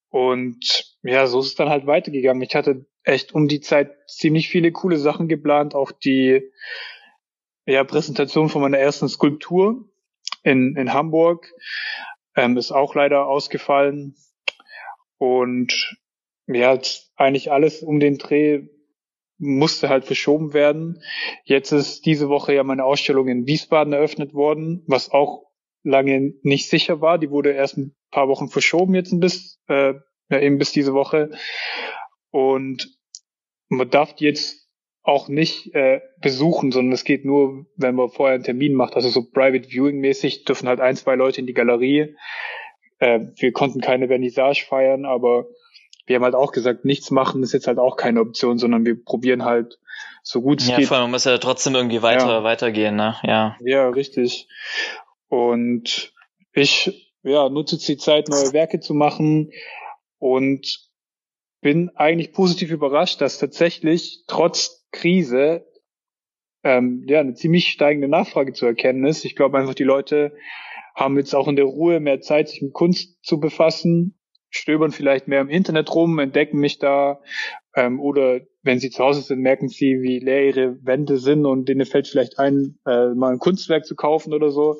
Und 0.10 0.96
ja, 1.02 1.26
so 1.28 1.40
ist 1.40 1.48
es 1.48 1.56
dann 1.56 1.70
halt 1.70 1.88
weitergegangen. 1.88 2.44
Ich 2.44 2.56
hatte 2.56 2.86
echt 3.04 3.34
um 3.34 3.48
die 3.48 3.60
Zeit 3.60 3.92
ziemlich 4.08 4.50
viele 4.50 4.72
coole 4.72 4.98
Sachen 4.98 5.28
geplant, 5.28 5.74
auch 5.74 5.92
die 5.92 6.44
ja, 7.66 7.84
Präsentation 7.84 8.50
von 8.50 8.62
meiner 8.62 8.78
ersten 8.78 9.10
Skulptur 9.10 9.90
in, 10.44 10.76
in 10.78 10.94
Hamburg 10.94 11.52
ähm, 12.36 12.56
ist 12.56 12.72
auch 12.72 12.94
leider 12.96 13.28
ausgefallen. 13.28 14.16
Und 15.18 15.98
ja, 16.46 16.80
eigentlich 17.16 17.52
alles 17.52 17.82
um 17.82 18.00
den 18.00 18.18
Dreh 18.18 18.68
musste 19.38 19.90
halt 19.90 20.06
verschoben 20.06 20.54
werden. 20.54 21.02
Jetzt 21.44 21.72
ist 21.72 22.06
diese 22.06 22.30
Woche 22.30 22.54
ja 22.54 22.64
meine 22.64 22.84
Ausstellung 22.84 23.28
in 23.28 23.48
Wiesbaden 23.48 23.94
eröffnet 23.94 24.34
worden, 24.34 24.84
was 24.88 25.12
auch 25.12 25.44
lange 25.84 26.34
nicht 26.42 26.70
sicher 26.70 27.02
war. 27.02 27.18
Die 27.18 27.30
wurde 27.30 27.52
erst 27.52 27.78
ein 27.78 27.96
paar 28.12 28.28
Wochen 28.28 28.50
verschoben 28.50 28.96
jetzt 28.96 29.12
ein 29.12 29.20
bisschen, 29.20 29.60
äh, 29.68 29.94
ja, 30.30 30.40
eben 30.40 30.58
bis 30.58 30.72
diese 30.72 30.94
Woche. 30.94 31.32
Und 32.32 32.98
man 33.70 33.90
darf 33.90 34.16
die 34.16 34.26
jetzt 34.26 34.68
auch 35.04 35.30
nicht 35.30 35.74
äh, 35.74 36.02
besuchen, 36.20 36.72
sondern 36.72 36.92
es 36.92 37.06
geht 37.06 37.24
nur, 37.24 37.66
wenn 37.78 37.96
man 37.96 38.10
vorher 38.10 38.36
einen 38.36 38.44
Termin 38.44 38.74
macht. 38.74 38.96
Also 38.96 39.08
so 39.08 39.24
Private 39.24 39.70
Viewing 39.70 40.00
mäßig 40.00 40.44
dürfen 40.44 40.68
halt 40.68 40.82
ein, 40.82 40.98
zwei 40.98 41.16
Leute 41.16 41.40
in 41.40 41.48
die 41.48 41.54
Galerie. 41.54 42.16
Äh, 43.00 43.20
wir 43.38 43.54
konnten 43.54 43.80
keine 43.80 44.08
Vernissage 44.08 44.66
feiern, 44.68 45.06
aber 45.06 45.46
wir 46.08 46.16
haben 46.16 46.24
halt 46.24 46.36
auch 46.36 46.52
gesagt, 46.52 46.86
nichts 46.86 47.12
machen 47.12 47.44
ist 47.44 47.54
jetzt 47.54 47.68
halt 47.68 47.80
auch 47.80 47.98
keine 47.98 48.22
Option, 48.22 48.58
sondern 48.58 48.86
wir 48.86 49.02
probieren 49.04 49.44
halt 49.44 49.78
so 50.24 50.42
gut 50.42 50.62
es 50.62 50.70
ja, 50.70 50.78
geht. 50.78 50.86
Ja, 50.86 50.88
vor 50.88 50.98
allem 50.98 51.06
man 51.06 51.12
muss 51.12 51.26
ja 51.26 51.38
trotzdem 51.38 51.76
irgendwie 51.76 52.02
weiter, 52.02 52.28
ja. 52.28 52.44
weitergehen, 52.44 52.96
ne? 52.96 53.16
Ja. 53.24 53.58
Ja, 53.60 53.90
richtig. 53.90 54.48
Und 55.28 56.14
ich, 56.54 57.14
ja, 57.24 57.50
nutze 57.50 57.78
die 57.78 57.98
Zeit, 57.98 58.30
neue 58.30 58.54
Werke 58.54 58.80
zu 58.80 58.94
machen 58.94 59.52
und 60.18 60.88
bin 61.62 61.90
eigentlich 61.96 62.32
positiv 62.32 62.72
überrascht, 62.72 63.20
dass 63.20 63.40
tatsächlich 63.40 64.24
trotz 64.28 64.88
Krise 64.92 65.68
ähm, 66.64 67.04
ja 67.08 67.20
eine 67.20 67.34
ziemlich 67.34 67.68
steigende 67.68 68.08
Nachfrage 68.08 68.54
zu 68.54 68.66
erkennen 68.66 69.06
ist. 69.06 69.26
Ich 69.26 69.36
glaube 69.36 69.58
einfach, 69.58 69.76
die 69.76 69.84
Leute 69.84 70.36
haben 70.96 71.18
jetzt 71.18 71.36
auch 71.36 71.48
in 71.48 71.56
der 71.56 71.66
Ruhe 71.66 72.00
mehr 72.00 72.22
Zeit, 72.22 72.50
sich 72.50 72.62
mit 72.62 72.74
Kunst 72.74 73.24
zu 73.24 73.40
befassen, 73.40 74.17
stöbern 74.50 74.92
vielleicht 74.92 75.28
mehr 75.28 75.42
im 75.42 75.50
Internet 75.50 75.94
rum, 75.94 76.20
entdecken 76.20 76.60
mich 76.60 76.80
da 76.80 77.20
ähm, 77.76 78.00
oder 78.00 78.42
wenn 78.64 78.80
sie 78.80 78.90
zu 78.90 79.04
Hause 79.04 79.22
sind, 79.22 79.40
merken 79.40 79.70
sie, 79.70 80.02
wie 80.02 80.20
leer 80.20 80.46
ihre 80.46 80.86
Wände 80.86 81.18
sind 81.18 81.46
und 81.46 81.68
denen 81.70 81.86
fällt 81.86 82.08
vielleicht 82.08 82.40
ein, 82.40 82.80
äh, 82.86 83.10
mal 83.10 83.34
ein 83.34 83.40
Kunstwerk 83.40 83.86
zu 83.86 83.96
kaufen 83.96 84.34
oder 84.34 84.52
so. 84.52 84.78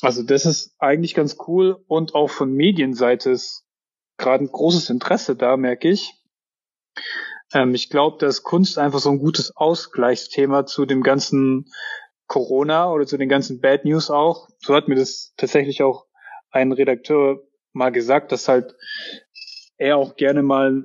Also 0.00 0.22
das 0.22 0.46
ist 0.46 0.74
eigentlich 0.78 1.14
ganz 1.14 1.36
cool 1.46 1.82
und 1.86 2.14
auch 2.14 2.30
von 2.30 2.52
Medienseite 2.52 3.30
ist 3.30 3.64
gerade 4.18 4.44
ein 4.44 4.50
großes 4.50 4.90
Interesse 4.90 5.36
da, 5.36 5.56
merke 5.56 5.88
ich. 5.88 6.14
Ähm, 7.52 7.74
ich 7.74 7.88
glaube, 7.88 8.18
dass 8.18 8.42
Kunst 8.42 8.78
einfach 8.78 8.98
so 8.98 9.10
ein 9.10 9.18
gutes 9.18 9.56
Ausgleichsthema 9.56 10.66
zu 10.66 10.86
dem 10.86 11.02
ganzen 11.02 11.70
Corona 12.26 12.90
oder 12.90 13.06
zu 13.06 13.18
den 13.18 13.28
ganzen 13.28 13.60
Bad 13.60 13.84
News 13.84 14.10
auch. 14.10 14.48
So 14.58 14.74
hat 14.74 14.88
mir 14.88 14.94
das 14.94 15.34
tatsächlich 15.36 15.82
auch 15.82 16.06
ein 16.50 16.72
Redakteur 16.72 17.42
mal 17.72 17.90
gesagt, 17.90 18.32
dass 18.32 18.48
halt 18.48 18.74
er 19.78 19.96
auch 19.96 20.16
gerne 20.16 20.42
mal, 20.42 20.84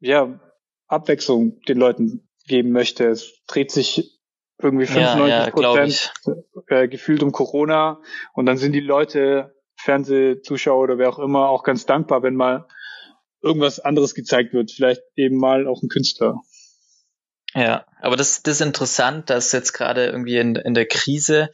ja, 0.00 0.40
Abwechslung 0.86 1.60
den 1.68 1.78
Leuten 1.78 2.28
geben 2.46 2.70
möchte. 2.70 3.06
Es 3.08 3.42
dreht 3.46 3.70
sich 3.70 4.18
irgendwie 4.60 4.86
95 4.86 5.28
ja, 5.28 5.44
ja, 5.44 5.50
Prozent 5.50 6.12
äh, 6.68 6.88
gefühlt 6.88 7.22
um 7.22 7.32
Corona 7.32 8.00
und 8.32 8.46
dann 8.46 8.56
sind 8.56 8.72
die 8.72 8.80
Leute, 8.80 9.54
Fernsehzuschauer 9.76 10.82
oder 10.82 10.98
wer 10.98 11.08
auch 11.08 11.18
immer, 11.18 11.48
auch 11.48 11.62
ganz 11.62 11.86
dankbar, 11.86 12.22
wenn 12.22 12.34
mal 12.34 12.66
irgendwas 13.40 13.78
anderes 13.78 14.14
gezeigt 14.14 14.52
wird. 14.52 14.72
Vielleicht 14.72 15.02
eben 15.14 15.36
mal 15.36 15.68
auch 15.68 15.82
ein 15.82 15.88
Künstler. 15.88 16.40
Ja, 17.54 17.86
aber 18.00 18.16
das, 18.16 18.42
das 18.42 18.56
ist 18.56 18.66
interessant, 18.66 19.30
dass 19.30 19.52
jetzt 19.52 19.72
gerade 19.72 20.06
irgendwie 20.06 20.36
in, 20.36 20.56
in 20.56 20.74
der 20.74 20.86
Krise, 20.86 21.50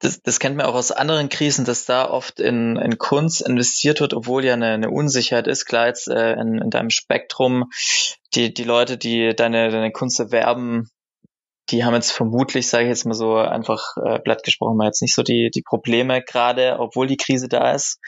das, 0.00 0.22
das 0.22 0.38
kennt 0.38 0.56
man 0.56 0.66
auch 0.66 0.74
aus 0.74 0.92
anderen 0.92 1.28
Krisen, 1.28 1.64
dass 1.64 1.84
da 1.84 2.08
oft 2.08 2.40
in, 2.40 2.76
in 2.76 2.98
Kunst 2.98 3.40
investiert 3.40 4.00
wird, 4.00 4.14
obwohl 4.14 4.44
ja 4.44 4.54
eine, 4.54 4.68
eine 4.68 4.90
Unsicherheit 4.90 5.46
ist. 5.46 5.66
Klar, 5.66 5.88
jetzt 5.88 6.08
äh, 6.08 6.34
in, 6.34 6.58
in 6.58 6.70
deinem 6.70 6.90
Spektrum, 6.90 7.70
die, 8.34 8.54
die 8.54 8.64
Leute, 8.64 8.96
die 8.96 9.34
deine, 9.34 9.70
deine 9.70 9.90
Kunst 9.90 10.20
erwerben, 10.20 10.88
die 11.70 11.84
haben 11.84 11.94
jetzt 11.94 12.12
vermutlich, 12.12 12.68
sage 12.68 12.84
ich 12.84 12.90
jetzt 12.90 13.04
mal 13.04 13.14
so 13.14 13.36
einfach 13.36 13.96
äh, 13.96 14.18
blatt 14.20 14.42
gesprochen, 14.42 14.76
mal 14.76 14.86
jetzt 14.86 15.02
nicht 15.02 15.14
so 15.14 15.22
die, 15.22 15.50
die 15.52 15.62
Probleme 15.62 16.22
gerade, 16.22 16.78
obwohl 16.78 17.06
die 17.06 17.18
Krise 17.18 17.48
da 17.48 17.72
ist. 17.72 17.98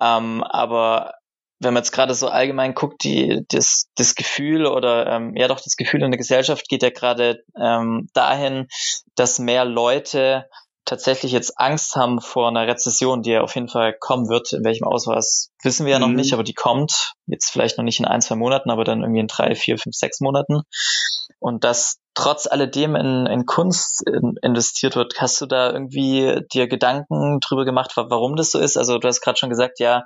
Ähm, 0.00 0.42
aber 0.44 1.14
wenn 1.58 1.74
man 1.74 1.82
jetzt 1.82 1.92
gerade 1.92 2.14
so 2.14 2.28
allgemein 2.28 2.74
guckt, 2.74 3.02
die, 3.04 3.44
das, 3.48 3.88
das 3.96 4.14
Gefühl 4.14 4.66
oder 4.66 5.06
ähm, 5.06 5.34
ja 5.36 5.48
doch 5.48 5.60
das 5.60 5.76
Gefühl 5.76 6.02
in 6.02 6.10
der 6.10 6.18
Gesellschaft 6.18 6.68
geht 6.68 6.82
ja 6.82 6.90
gerade 6.90 7.42
ähm, 7.58 8.08
dahin, 8.12 8.68
dass 9.14 9.38
mehr 9.38 9.64
Leute 9.64 10.48
tatsächlich 10.86 11.32
jetzt 11.32 11.58
Angst 11.58 11.96
haben 11.96 12.20
vor 12.20 12.48
einer 12.48 12.66
Rezession, 12.66 13.22
die 13.22 13.32
ja 13.32 13.42
auf 13.42 13.54
jeden 13.54 13.68
Fall 13.68 13.94
kommen 13.98 14.28
wird. 14.28 14.52
In 14.52 14.64
welchem 14.64 14.86
Ausmaß 14.86 15.50
wissen 15.62 15.84
wir 15.84 15.92
ja 15.92 15.98
noch 15.98 16.08
mhm. 16.08 16.14
nicht, 16.14 16.32
aber 16.32 16.44
die 16.44 16.54
kommt. 16.54 17.12
Jetzt 17.26 17.50
vielleicht 17.50 17.76
noch 17.76 17.84
nicht 17.84 17.98
in 17.98 18.06
ein, 18.06 18.22
zwei 18.22 18.36
Monaten, 18.36 18.70
aber 18.70 18.84
dann 18.84 19.02
irgendwie 19.02 19.20
in 19.20 19.26
drei, 19.26 19.54
vier, 19.54 19.78
fünf, 19.78 19.94
sechs 19.94 20.20
Monaten. 20.20 20.62
Und 21.38 21.64
dass 21.64 21.98
trotz 22.14 22.46
alledem 22.46 22.96
in, 22.96 23.26
in 23.26 23.44
Kunst 23.44 24.02
in, 24.06 24.36
investiert 24.40 24.96
wird, 24.96 25.20
hast 25.20 25.40
du 25.40 25.46
da 25.46 25.70
irgendwie 25.70 26.40
dir 26.52 26.68
Gedanken 26.68 27.40
drüber 27.40 27.64
gemacht, 27.64 27.92
warum 27.96 28.36
das 28.36 28.52
so 28.52 28.58
ist? 28.58 28.76
Also 28.76 28.98
du 28.98 29.06
hast 29.06 29.20
gerade 29.20 29.38
schon 29.38 29.50
gesagt, 29.50 29.80
ja, 29.80 30.04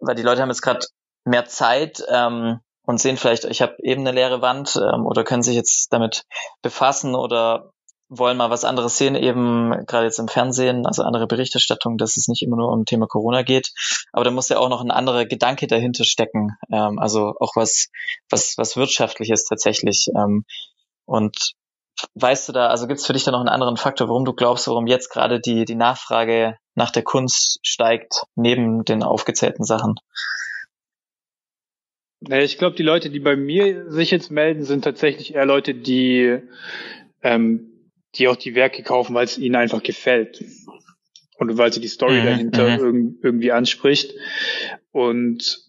weil 0.00 0.14
die 0.14 0.22
Leute 0.22 0.42
haben 0.42 0.50
jetzt 0.50 0.62
gerade 0.62 0.86
mehr 1.24 1.46
Zeit 1.46 2.04
ähm, 2.08 2.60
und 2.86 3.00
sehen 3.00 3.16
vielleicht, 3.16 3.44
ich 3.44 3.62
habe 3.62 3.74
eben 3.82 4.02
eine 4.02 4.12
leere 4.12 4.42
Wand 4.42 4.76
ähm, 4.76 5.06
oder 5.06 5.24
können 5.24 5.42
sich 5.42 5.56
jetzt 5.56 5.92
damit 5.92 6.24
befassen 6.62 7.14
oder 7.14 7.72
wollen 8.08 8.36
mal 8.36 8.50
was 8.50 8.64
anderes 8.64 8.98
sehen, 8.98 9.14
eben 9.14 9.86
gerade 9.86 10.06
jetzt 10.06 10.18
im 10.18 10.28
Fernsehen, 10.28 10.86
also 10.86 11.02
andere 11.02 11.26
Berichterstattung, 11.26 11.98
dass 11.98 12.16
es 12.16 12.28
nicht 12.28 12.42
immer 12.42 12.56
nur 12.56 12.70
um 12.70 12.84
Thema 12.84 13.06
Corona 13.06 13.42
geht. 13.42 13.72
Aber 14.12 14.24
da 14.24 14.30
muss 14.30 14.48
ja 14.48 14.58
auch 14.58 14.68
noch 14.68 14.82
ein 14.82 14.90
anderer 14.90 15.24
Gedanke 15.24 15.66
dahinter 15.66 16.04
stecken. 16.04 16.56
Ähm, 16.70 16.98
also 16.98 17.34
auch 17.40 17.56
was, 17.56 17.88
was, 18.30 18.54
was 18.58 18.76
wirtschaftliches 18.76 19.44
tatsächlich. 19.44 20.08
Ähm, 20.16 20.44
und 21.06 21.54
weißt 22.14 22.48
du 22.48 22.52
da, 22.52 22.68
also 22.68 22.86
gibt 22.86 23.00
es 23.00 23.06
für 23.06 23.12
dich 23.12 23.24
da 23.24 23.30
noch 23.30 23.40
einen 23.40 23.48
anderen 23.48 23.76
Faktor, 23.76 24.08
warum 24.08 24.24
du 24.24 24.32
glaubst, 24.32 24.68
warum 24.68 24.86
jetzt 24.86 25.10
gerade 25.10 25.40
die, 25.40 25.64
die 25.64 25.74
Nachfrage 25.76 26.56
nach 26.74 26.90
der 26.90 27.02
Kunst 27.02 27.58
steigt, 27.62 28.24
neben 28.34 28.84
den 28.84 29.02
aufgezählten 29.02 29.64
Sachen? 29.64 29.94
Ich 32.28 32.58
glaube, 32.58 32.76
die 32.76 32.82
Leute, 32.82 33.10
die 33.10 33.20
bei 33.20 33.36
mir 33.36 33.90
sich 33.90 34.10
jetzt 34.10 34.30
melden, 34.30 34.62
sind 34.62 34.82
tatsächlich 34.82 35.34
eher 35.34 35.44
Leute, 35.44 35.74
die 35.74 36.40
ähm, 37.22 37.73
die 38.18 38.28
auch 38.28 38.36
die 38.36 38.54
Werke 38.54 38.82
kaufen, 38.82 39.14
weil 39.14 39.24
es 39.24 39.38
ihnen 39.38 39.56
einfach 39.56 39.82
gefällt. 39.82 40.44
Und 41.36 41.58
weil 41.58 41.72
sie 41.72 41.80
die 41.80 41.88
Story 41.88 42.20
mhm, 42.20 42.24
dahinter 42.24 42.78
mhm. 42.78 43.18
irgendwie 43.22 43.52
anspricht. 43.52 44.14
Und 44.92 45.64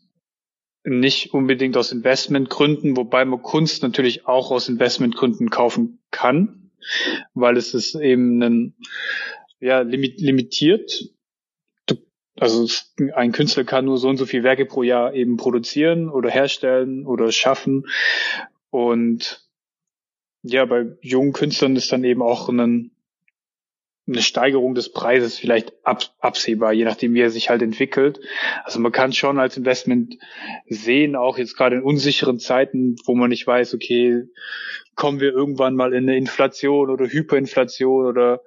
nicht 0.83 1.33
unbedingt 1.33 1.75
aus 1.77 1.91
Investmentgründen, 1.91 2.95
wobei 2.95 3.25
man 3.25 3.41
Kunst 3.41 3.81
natürlich 3.81 4.27
auch 4.27 4.51
aus 4.51 4.69
Investmentgründen 4.69 5.49
kaufen 5.49 5.99
kann, 6.11 6.71
weil 7.33 7.57
es 7.57 7.73
ist 7.73 7.95
eben 7.95 8.41
ein 8.41 8.75
ja 9.59 9.81
limitiert. 9.81 11.09
Also 12.37 12.67
ein 13.15 13.31
Künstler 13.31 13.63
kann 13.63 13.85
nur 13.85 13.97
so 13.97 14.09
und 14.09 14.17
so 14.17 14.25
viele 14.25 14.43
Werke 14.43 14.65
pro 14.65 14.83
Jahr 14.83 15.13
eben 15.13 15.37
produzieren 15.37 16.09
oder 16.09 16.29
herstellen 16.29 17.05
oder 17.05 17.31
schaffen. 17.31 17.85
Und 18.69 19.44
ja, 20.47 20.65
bei 20.65 20.85
jungen 21.01 21.33
Künstlern 21.33 21.75
ist 21.75 21.91
dann 21.91 22.03
eben 22.03 22.21
auch 22.21 22.49
ein 22.49 22.91
eine 24.07 24.21
Steigerung 24.21 24.75
des 24.75 24.91
Preises 24.91 25.37
vielleicht 25.37 25.73
ab, 25.83 26.03
absehbar, 26.19 26.73
je 26.73 26.85
nachdem, 26.85 27.15
wie 27.15 27.21
er 27.21 27.31
sich 27.31 27.49
halt 27.49 27.63
entwickelt. 27.63 28.19
Also 28.63 28.79
man 28.79 28.91
kann 28.91 29.13
schon 29.13 29.39
als 29.39 29.57
Investment 29.57 30.17
sehen, 30.67 31.15
auch 31.15 31.39
jetzt 31.39 31.57
gerade 31.57 31.77
in 31.77 31.81
unsicheren 31.81 32.37
Zeiten, 32.37 32.97
wo 33.05 33.15
man 33.15 33.29
nicht 33.29 33.47
weiß, 33.47 33.73
okay, 33.73 34.25
kommen 34.95 35.19
wir 35.19 35.33
irgendwann 35.33 35.75
mal 35.75 35.93
in 35.93 36.07
eine 36.07 36.17
Inflation 36.17 36.91
oder 36.91 37.07
Hyperinflation 37.07 38.05
oder 38.05 38.41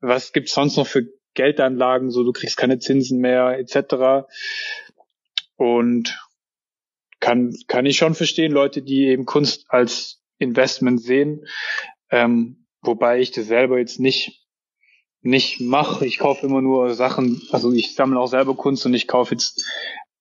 was 0.00 0.32
gibt's 0.32 0.54
sonst 0.54 0.76
noch 0.76 0.86
für 0.86 1.06
Geldanlagen, 1.34 2.10
so 2.10 2.24
du 2.24 2.32
kriegst 2.32 2.56
keine 2.56 2.78
Zinsen 2.78 3.20
mehr 3.20 3.58
etc. 3.58 4.26
Und 5.56 6.18
kann, 7.20 7.54
kann 7.68 7.86
ich 7.86 7.98
schon 7.98 8.14
verstehen, 8.14 8.52
Leute, 8.52 8.82
die 8.82 9.06
eben 9.08 9.26
Kunst 9.26 9.66
als 9.68 10.21
Investment 10.42 11.00
sehen, 11.00 11.46
ähm, 12.10 12.66
wobei 12.82 13.20
ich 13.20 13.30
das 13.30 13.46
selber 13.46 13.78
jetzt 13.78 14.00
nicht 14.00 14.38
nicht 15.22 15.60
mache. 15.60 16.04
Ich 16.04 16.18
kaufe 16.18 16.46
immer 16.46 16.60
nur 16.60 16.94
Sachen, 16.94 17.42
also 17.52 17.72
ich 17.72 17.94
sammle 17.94 18.18
auch 18.18 18.26
selber 18.26 18.56
Kunst 18.56 18.84
und 18.86 18.94
ich 18.94 19.06
kaufe 19.06 19.34
jetzt 19.34 19.64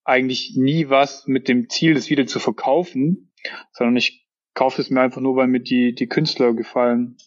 eigentlich 0.03 0.53
nie 0.55 0.89
was 0.89 1.27
mit 1.27 1.47
dem 1.47 1.69
Ziel, 1.69 1.95
das 1.95 2.09
wieder 2.09 2.27
zu 2.27 2.39
verkaufen, 2.39 3.31
sondern 3.71 3.97
ich 3.97 4.27
kaufe 4.53 4.81
es 4.81 4.89
mir 4.89 5.01
einfach 5.01 5.21
nur, 5.21 5.35
weil 5.35 5.47
mir 5.47 5.59
die, 5.59 5.95
die 5.95 6.07
Künstler 6.07 6.53
gefallen. 6.53 7.17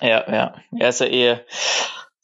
Ja, 0.00 0.30
ja. 0.30 0.62
Er 0.78 0.88
ist 0.88 1.00
ja 1.00 1.06
eh 1.06 1.40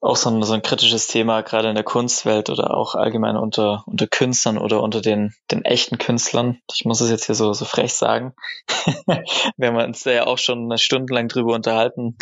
auch 0.00 0.16
so 0.16 0.30
ein, 0.30 0.42
so 0.42 0.54
ein 0.54 0.62
kritisches 0.62 1.07
Thema, 1.07 1.42
gerade 1.42 1.69
in 1.69 1.75
der 1.75 1.85
Kunstwelt 1.85 2.49
oder 2.49 2.75
auch 2.75 2.95
allgemein 2.95 3.37
unter, 3.37 3.85
unter 3.87 4.07
Künstlern 4.07 4.57
oder 4.57 4.83
unter 4.83 5.02
den, 5.02 5.35
den 5.50 5.62
echten 5.64 5.99
Künstlern. 5.99 6.59
Ich 6.75 6.87
muss 6.87 7.02
es 7.02 7.11
jetzt 7.11 7.26
hier 7.26 7.35
so, 7.35 7.52
so 7.52 7.66
frech 7.66 7.92
sagen. 7.92 8.35
Wir 9.57 9.69
haben 9.69 9.76
uns 9.76 10.02
da 10.02 10.11
ja 10.11 10.26
auch 10.26 10.38
schon 10.38 10.76
stundenlang 10.78 11.28
drüber 11.28 11.54
unterhalten, 11.54 12.16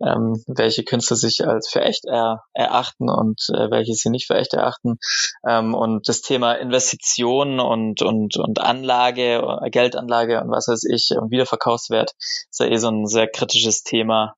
ähm, 0.00 0.44
welche 0.46 0.84
Künstler 0.84 1.16
sich 1.16 1.44
als 1.46 1.68
für 1.68 1.80
echt 1.80 2.04
er, 2.04 2.44
erachten 2.52 3.10
und 3.10 3.40
äh, 3.52 3.70
welche 3.70 3.94
sie 3.94 4.10
nicht 4.10 4.28
für 4.28 4.36
echt 4.36 4.54
erachten. 4.54 4.98
Ähm, 5.46 5.74
und 5.74 6.08
das 6.08 6.20
Thema 6.20 6.52
Investition 6.52 7.58
und, 7.58 8.00
und, 8.02 8.36
und 8.36 8.60
Anlage, 8.60 9.58
Geldanlage 9.72 10.40
und 10.40 10.50
was 10.50 10.68
weiß 10.68 10.84
ich, 10.84 11.10
Wiederverkaufswert 11.10 12.12
ist 12.16 12.60
ja 12.60 12.66
eh 12.66 12.76
so 12.76 12.88
ein 12.88 13.06
sehr 13.06 13.26
kritisches 13.26 13.82
Thema 13.82 14.34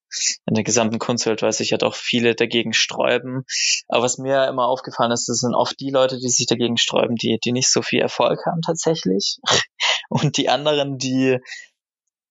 in 0.46 0.54
der 0.54 0.64
gesamten 0.64 0.98
Kunstwelt, 0.98 1.42
weil 1.42 1.52
sich 1.52 1.70
ja 1.70 1.78
doch 1.78 1.94
viele 1.94 2.34
dagegen 2.34 2.72
sträuben. 2.72 3.44
Aber 3.88 4.04
was 4.04 4.18
mir 4.18 4.46
immer 4.48 4.66
aufgefallen 4.66 5.12
ist, 5.12 5.28
das 5.28 5.38
sind 5.38 5.54
oft 5.54 5.78
die 5.80 5.90
Leute, 5.90 6.18
die 6.18 6.28
sich 6.28 6.46
dagegen 6.46 6.76
sträuben, 6.76 7.16
die, 7.16 7.38
die 7.42 7.52
nicht 7.52 7.70
so 7.70 7.82
viel 7.82 8.00
Erfolg 8.00 8.46
haben 8.46 8.62
tatsächlich. 8.62 9.38
Und 10.08 10.36
die 10.36 10.48
anderen, 10.48 10.98
die 10.98 11.38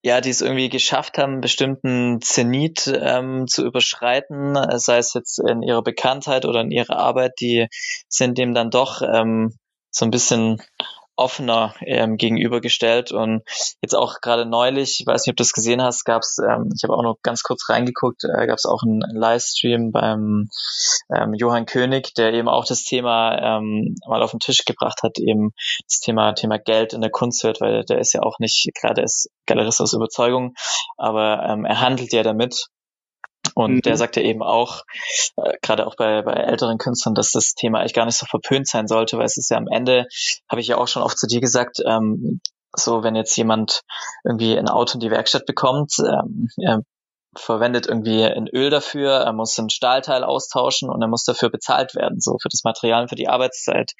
ja, 0.05 0.21
die 0.21 0.29
es 0.29 0.41
irgendwie 0.41 0.69
geschafft 0.69 1.17
haben, 1.17 1.41
bestimmten 1.41 2.21
Zenit 2.21 2.85
ähm, 2.95 3.47
zu 3.47 3.65
überschreiten, 3.65 4.55
sei 4.77 4.99
es 4.99 5.15
jetzt 5.15 5.39
in 5.39 5.63
ihrer 5.63 5.81
Bekanntheit 5.81 6.45
oder 6.45 6.61
in 6.61 6.69
ihrer 6.69 6.97
Arbeit, 6.97 7.39
die 7.39 7.67
sind 8.07 8.37
dem 8.37 8.53
dann 8.53 8.69
doch 8.69 9.01
ähm, 9.01 9.57
so 9.89 10.05
ein 10.05 10.11
bisschen 10.11 10.61
offener 11.15 11.73
ähm, 11.81 12.17
gegenübergestellt. 12.17 13.11
Und 13.11 13.43
jetzt 13.81 13.95
auch 13.95 14.21
gerade 14.21 14.45
neulich, 14.45 14.97
ich 14.99 15.07
weiß 15.07 15.25
nicht, 15.25 15.33
ob 15.33 15.37
du 15.37 15.43
das 15.43 15.53
gesehen 15.53 15.81
hast, 15.81 16.03
gab 16.03 16.21
es, 16.21 16.37
ähm, 16.39 16.69
ich 16.75 16.83
habe 16.83 16.93
auch 16.93 17.03
noch 17.03 17.17
ganz 17.21 17.43
kurz 17.43 17.69
reingeguckt, 17.69 18.23
äh, 18.23 18.47
gab 18.47 18.57
es 18.57 18.65
auch 18.65 18.83
einen 18.83 19.01
Livestream 19.13 19.91
beim 19.91 20.49
ähm, 21.13 21.33
Johann 21.33 21.65
König, 21.65 22.13
der 22.13 22.33
eben 22.33 22.49
auch 22.49 22.65
das 22.65 22.83
Thema 22.83 23.57
ähm, 23.57 23.95
mal 24.07 24.23
auf 24.23 24.31
den 24.31 24.39
Tisch 24.39 24.65
gebracht 24.65 25.03
hat, 25.03 25.19
eben 25.19 25.51
das 25.87 25.99
Thema 25.99 26.33
Thema 26.33 26.57
Geld 26.57 26.93
in 26.93 27.01
der 27.01 27.11
Kunstwelt, 27.11 27.61
weil 27.61 27.83
der 27.85 27.99
ist 27.99 28.13
ja 28.13 28.21
auch 28.21 28.39
nicht, 28.39 28.69
der 28.83 29.03
ist 29.03 29.29
Galerist 29.45 29.81
aus 29.81 29.93
Überzeugung, 29.93 30.53
aber 30.97 31.43
ähm, 31.47 31.65
er 31.65 31.81
handelt 31.81 32.11
ja 32.13 32.23
damit 32.23 32.67
und 33.53 33.75
mhm. 33.75 33.81
der 33.81 33.97
sagt 33.97 34.15
ja 34.15 34.23
eben 34.23 34.41
auch, 34.41 34.83
äh, 35.37 35.53
gerade 35.61 35.85
auch 35.87 35.95
bei, 35.95 36.21
bei 36.21 36.33
älteren 36.33 36.77
Künstlern, 36.77 37.15
dass 37.15 37.31
das 37.31 37.53
Thema 37.53 37.79
eigentlich 37.79 37.93
gar 37.93 38.05
nicht 38.05 38.17
so 38.17 38.25
verpönt 38.25 38.67
sein 38.67 38.87
sollte, 38.87 39.17
weil 39.17 39.25
es 39.25 39.37
ist 39.37 39.49
ja 39.49 39.57
am 39.57 39.67
Ende, 39.67 40.07
habe 40.49 40.61
ich 40.61 40.67
ja 40.67 40.77
auch 40.77 40.87
schon 40.87 41.03
oft 41.03 41.17
zu 41.17 41.27
dir 41.27 41.41
gesagt, 41.41 41.79
ähm, 41.85 42.41
so 42.75 43.03
wenn 43.03 43.15
jetzt 43.15 43.35
jemand 43.37 43.81
irgendwie 44.23 44.57
ein 44.57 44.69
Auto 44.69 44.95
in 44.95 44.99
die 44.99 45.11
Werkstatt 45.11 45.45
bekommt, 45.45 45.93
ähm, 45.99 46.49
er 46.57 46.81
verwendet 47.37 47.85
irgendwie 47.87 48.23
ein 48.23 48.47
Öl 48.47 48.69
dafür, 48.69 49.11
er 49.11 49.33
muss 49.33 49.57
ein 49.57 49.69
Stahlteil 49.69 50.23
austauschen 50.23 50.89
und 50.89 51.01
er 51.01 51.07
muss 51.07 51.23
dafür 51.23 51.49
bezahlt 51.49 51.95
werden, 51.95 52.21
so 52.21 52.37
für 52.41 52.49
das 52.49 52.63
Material 52.63 53.07
für 53.07 53.15
die 53.15 53.27
Arbeitszeit. 53.27 53.91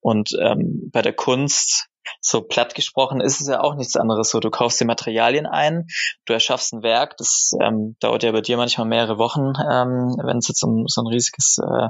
Und 0.00 0.30
ähm, 0.40 0.90
bei 0.92 1.02
der 1.02 1.12
Kunst 1.12 1.87
so 2.20 2.42
platt 2.42 2.74
gesprochen 2.74 3.20
ist 3.20 3.40
es 3.40 3.48
ja 3.48 3.60
auch 3.60 3.74
nichts 3.74 3.96
anderes 3.96 4.30
so. 4.30 4.40
Du 4.40 4.50
kaufst 4.50 4.80
die 4.80 4.84
Materialien 4.84 5.46
ein, 5.46 5.86
du 6.26 6.32
erschaffst 6.32 6.72
ein 6.72 6.82
Werk, 6.82 7.16
das 7.16 7.52
ähm, 7.60 7.96
dauert 8.00 8.22
ja 8.22 8.32
bei 8.32 8.40
dir 8.40 8.56
manchmal 8.56 8.86
mehrere 8.86 9.18
Wochen, 9.18 9.52
ähm, 9.70 10.16
wenn 10.22 10.38
es 10.38 10.48
jetzt 10.48 10.62
um 10.62 10.84
so 10.86 11.02
ein 11.02 11.06
riesiges 11.06 11.58
äh, 11.58 11.88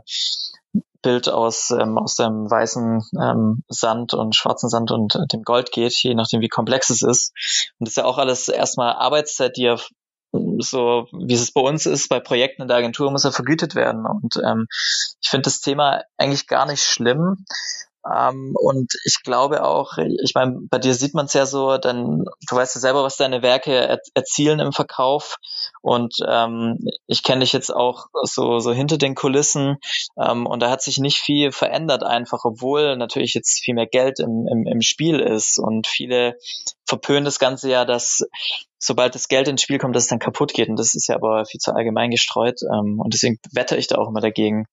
Bild 1.03 1.29
aus, 1.29 1.71
ähm, 1.71 1.97
aus 1.97 2.17
dem 2.17 2.51
weißen 2.51 3.03
ähm, 3.21 3.63
Sand 3.69 4.15
und 4.15 4.35
schwarzen 4.35 4.69
Sand 4.69 4.91
und 4.91 5.15
äh, 5.15 5.27
dem 5.33 5.43
Gold 5.43 5.71
geht, 5.71 5.95
je 6.03 6.15
nachdem 6.15 6.41
wie 6.41 6.49
komplex 6.49 6.91
es 6.91 7.03
ist. 7.03 7.33
Und 7.79 7.87
das 7.87 7.93
ist 7.93 7.97
ja 7.97 8.05
auch 8.05 8.19
alles 8.19 8.49
erstmal 8.49 8.95
Arbeitszeit, 8.95 9.57
die 9.57 9.63
ja 9.63 9.77
so 10.59 11.07
wie 11.13 11.35
es 11.35 11.53
bei 11.53 11.61
uns 11.61 11.87
ist, 11.87 12.09
bei 12.09 12.21
Projekten 12.21 12.63
in 12.63 12.69
der 12.69 12.77
Agentur 12.77 13.11
muss 13.11 13.25
er 13.25 13.33
vergütet 13.33 13.75
werden. 13.75 14.05
Und 14.07 14.37
ähm, 14.45 14.67
ich 15.23 15.29
finde 15.29 15.45
das 15.45 15.61
Thema 15.61 16.03
eigentlich 16.17 16.47
gar 16.47 16.67
nicht 16.67 16.83
schlimm. 16.83 17.45
Ähm, 18.07 18.55
und 18.55 18.93
ich 19.05 19.23
glaube 19.23 19.65
auch, 19.65 19.99
ich 19.99 20.33
meine, 20.35 20.59
bei 20.71 20.79
dir 20.79 20.95
sieht 20.95 21.15
man 21.15 21.27
es 21.27 21.33
ja 21.33 21.47
so, 21.47 21.79
dann, 21.79 22.25
du 22.49 22.57
weißt 22.57 22.75
ja 22.77 22.81
selber, 22.81 23.03
was 23.03 23.17
deine 23.17 23.43
Werke 23.43 23.73
er 23.73 24.01
erzielen 24.15 24.61
im 24.61 24.73
Verkauf. 24.73 25.37
Und 25.83 26.17
ähm, 26.27 26.79
ich 27.07 27.23
kenne 27.23 27.41
dich 27.41 27.53
jetzt 27.53 27.75
auch 27.75 28.07
so, 28.23 28.59
so 28.61 28.73
hinter 28.73 28.99
den 28.99 29.15
Kulissen. 29.15 29.79
Ähm, 30.19 30.47
und 30.47 30.61
da 30.61 30.71
hat 30.71 30.83
sich 30.83 30.99
nicht 30.99 31.19
viel 31.19 31.53
verändert, 31.53 32.03
einfach, 32.03 32.45
obwohl 32.45 32.97
natürlich 32.97 33.35
jetzt 33.35 33.61
viel 33.61 33.75
mehr 33.75 33.87
Geld 33.87 34.21
im, 34.21 34.47
im, 34.51 34.67
im 34.67 34.81
Spiel 34.81 35.21
ist. 35.21 35.59
Und 35.59 35.87
viele 35.87 36.37
verpönen 36.89 37.25
das 37.25 37.39
Ganze 37.39 37.71
ja, 37.71 37.85
dass 37.85 38.27
sobald 38.79 39.15
das 39.15 39.29
Geld 39.29 39.49
ins 39.49 39.63
Spiel 39.63 39.79
kommt, 39.79 39.95
dass 39.95 40.05
es 40.05 40.09
dann 40.09 40.19
kaputt 40.19 40.55
geht. 40.55 40.69
Und 40.69 40.79
das 40.79 40.95
ist 40.95 41.09
ja 41.09 41.17
aber 41.17 41.45
viel 41.45 41.61
zu 41.61 41.73
allgemein 41.75 42.11
gestreut. 42.11 42.61
Ähm, 42.63 43.01
und 43.01 43.13
deswegen 43.13 43.39
wette 43.53 43.77
ich 43.77 43.87
da 43.87 43.97
auch 43.97 44.09
immer 44.09 44.21
dagegen 44.21 44.67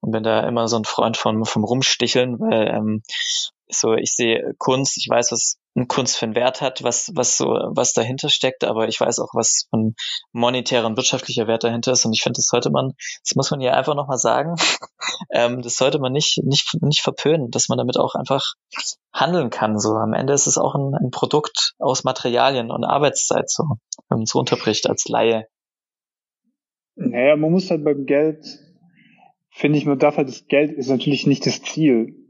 und 0.00 0.10
bin 0.10 0.22
da 0.22 0.46
immer 0.46 0.68
so 0.68 0.76
ein 0.76 0.84
Freund 0.84 1.16
von 1.16 1.44
vom 1.44 1.64
Rumsticheln, 1.64 2.38
weil 2.38 2.68
ähm, 2.68 3.02
so 3.68 3.94
ich 3.94 4.14
sehe 4.14 4.54
Kunst, 4.58 4.96
ich 4.98 5.08
weiß, 5.08 5.32
was 5.32 5.58
Kunst 5.88 6.16
für 6.16 6.26
einen 6.26 6.36
Wert 6.36 6.60
hat, 6.60 6.84
was 6.84 7.10
was 7.14 7.36
so 7.36 7.46
was 7.46 7.92
dahinter 7.92 8.28
steckt, 8.28 8.64
aber 8.64 8.86
ich 8.88 9.00
weiß 9.00 9.18
auch, 9.18 9.34
was 9.34 9.66
von 9.70 9.94
monetärer 10.32 10.86
und 10.86 10.96
wirtschaftlicher 10.96 11.46
Wert 11.46 11.64
dahinter 11.64 11.92
ist 11.92 12.04
und 12.04 12.12
ich 12.12 12.22
finde, 12.22 12.38
das 12.38 12.46
sollte 12.46 12.70
man, 12.70 12.92
das 13.22 13.34
muss 13.34 13.50
man 13.50 13.60
ja 13.60 13.72
einfach 13.72 13.94
nochmal 13.94 14.18
sagen, 14.18 14.54
ähm, 15.30 15.62
das 15.62 15.76
sollte 15.76 15.98
man 15.98 16.12
nicht 16.12 16.40
nicht 16.44 16.76
nicht 16.80 17.02
verpönen, 17.02 17.50
dass 17.50 17.68
man 17.68 17.78
damit 17.78 17.98
auch 17.98 18.14
einfach 18.14 18.54
handeln 19.12 19.50
kann. 19.50 19.78
So 19.78 19.94
am 19.94 20.12
Ende 20.12 20.32
ist 20.32 20.46
es 20.46 20.58
auch 20.58 20.74
ein, 20.74 20.94
ein 20.94 21.10
Produkt 21.10 21.74
aus 21.78 22.04
Materialien 22.04 22.70
und 22.70 22.84
Arbeitszeit, 22.84 23.50
so 23.50 23.64
wenn 24.08 24.18
man 24.18 24.22
es 24.22 24.34
runterbricht 24.34 24.88
als 24.88 25.06
Laie. 25.08 25.46
Naja, 26.96 27.34
man 27.36 27.50
muss 27.50 27.70
halt 27.70 27.84
beim 27.84 28.06
Geld, 28.06 28.44
finde 29.50 29.78
ich, 29.78 29.86
man 29.86 29.98
darf 29.98 30.16
halt 30.16 30.28
das 30.28 30.46
Geld 30.46 30.72
ist 30.72 30.88
natürlich 30.88 31.26
nicht 31.26 31.44
das 31.46 31.60
Ziel 31.60 32.23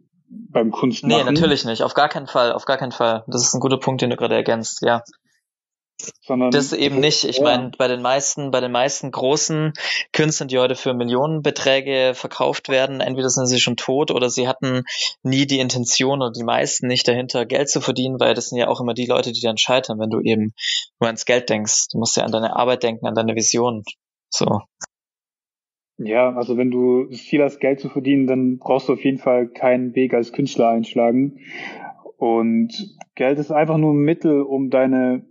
beim 0.50 0.70
Kunstmachen. 0.70 1.16
Nee, 1.16 1.24
natürlich 1.24 1.64
nicht. 1.64 1.82
Auf 1.82 1.94
gar 1.94 2.08
keinen 2.08 2.26
Fall. 2.26 2.52
Auf 2.52 2.64
gar 2.64 2.76
keinen 2.76 2.92
Fall. 2.92 3.24
Das 3.26 3.42
ist 3.42 3.54
ein 3.54 3.60
guter 3.60 3.78
Punkt, 3.78 4.02
den 4.02 4.10
du 4.10 4.16
gerade 4.16 4.34
ergänzt. 4.34 4.82
Ja. 4.82 5.02
Sondern 6.22 6.50
das 6.50 6.72
eben 6.72 6.98
nicht. 7.00 7.24
Ich 7.24 7.38
ja. 7.38 7.44
meine, 7.44 7.70
bei 7.78 7.88
den 7.88 8.02
meisten, 8.02 8.50
bei 8.50 8.60
den 8.60 8.72
meisten 8.72 9.10
großen 9.10 9.72
Künstlern, 10.12 10.48
die 10.48 10.58
heute 10.58 10.74
für 10.74 10.92
Millionenbeträge 10.92 12.12
verkauft 12.14 12.68
werden, 12.68 13.00
entweder 13.00 13.30
sind 13.30 13.46
sie 13.46 13.60
schon 13.60 13.76
tot 13.76 14.10
oder 14.10 14.28
sie 14.28 14.48
hatten 14.48 14.82
nie 15.22 15.46
die 15.46 15.60
Intention 15.60 16.20
oder 16.20 16.32
die 16.32 16.42
meisten 16.42 16.88
nicht 16.88 17.06
dahinter, 17.06 17.46
Geld 17.46 17.70
zu 17.70 17.80
verdienen, 17.80 18.18
weil 18.18 18.34
das 18.34 18.48
sind 18.48 18.58
ja 18.58 18.68
auch 18.68 18.80
immer 18.80 18.94
die 18.94 19.06
Leute, 19.06 19.32
die 19.32 19.40
dann 19.40 19.56
scheitern, 19.56 20.00
wenn 20.00 20.10
du 20.10 20.20
eben 20.20 20.54
nur 20.98 21.06
ans 21.06 21.24
Geld 21.24 21.48
denkst. 21.48 21.86
Du 21.92 21.98
musst 21.98 22.16
ja 22.16 22.24
an 22.24 22.32
deine 22.32 22.56
Arbeit 22.56 22.82
denken, 22.82 23.06
an 23.06 23.14
deine 23.14 23.36
Vision. 23.36 23.84
So. 24.30 24.62
Ja, 25.96 26.34
also 26.34 26.56
wenn 26.56 26.70
du 26.70 27.08
viel 27.10 27.42
hast, 27.42 27.60
Geld 27.60 27.78
zu 27.78 27.88
verdienen, 27.88 28.26
dann 28.26 28.58
brauchst 28.58 28.88
du 28.88 28.94
auf 28.94 29.04
jeden 29.04 29.18
Fall 29.18 29.48
keinen 29.48 29.94
Weg 29.94 30.12
als 30.12 30.32
Künstler 30.32 30.70
einschlagen. 30.70 31.38
Und 32.16 32.96
Geld 33.14 33.38
ist 33.38 33.52
einfach 33.52 33.78
nur 33.78 33.92
ein 33.92 33.98
Mittel, 33.98 34.42
um 34.42 34.70
deine, 34.70 35.24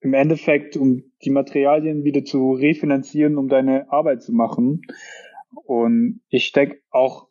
im 0.00 0.12
Endeffekt, 0.12 0.76
um 0.76 1.02
die 1.24 1.30
Materialien 1.30 2.04
wieder 2.04 2.24
zu 2.24 2.52
refinanzieren, 2.52 3.38
um 3.38 3.48
deine 3.48 3.90
Arbeit 3.90 4.22
zu 4.22 4.32
machen. 4.32 4.82
Und 5.64 6.20
ich 6.28 6.44
stecke 6.44 6.82
auch 6.90 7.28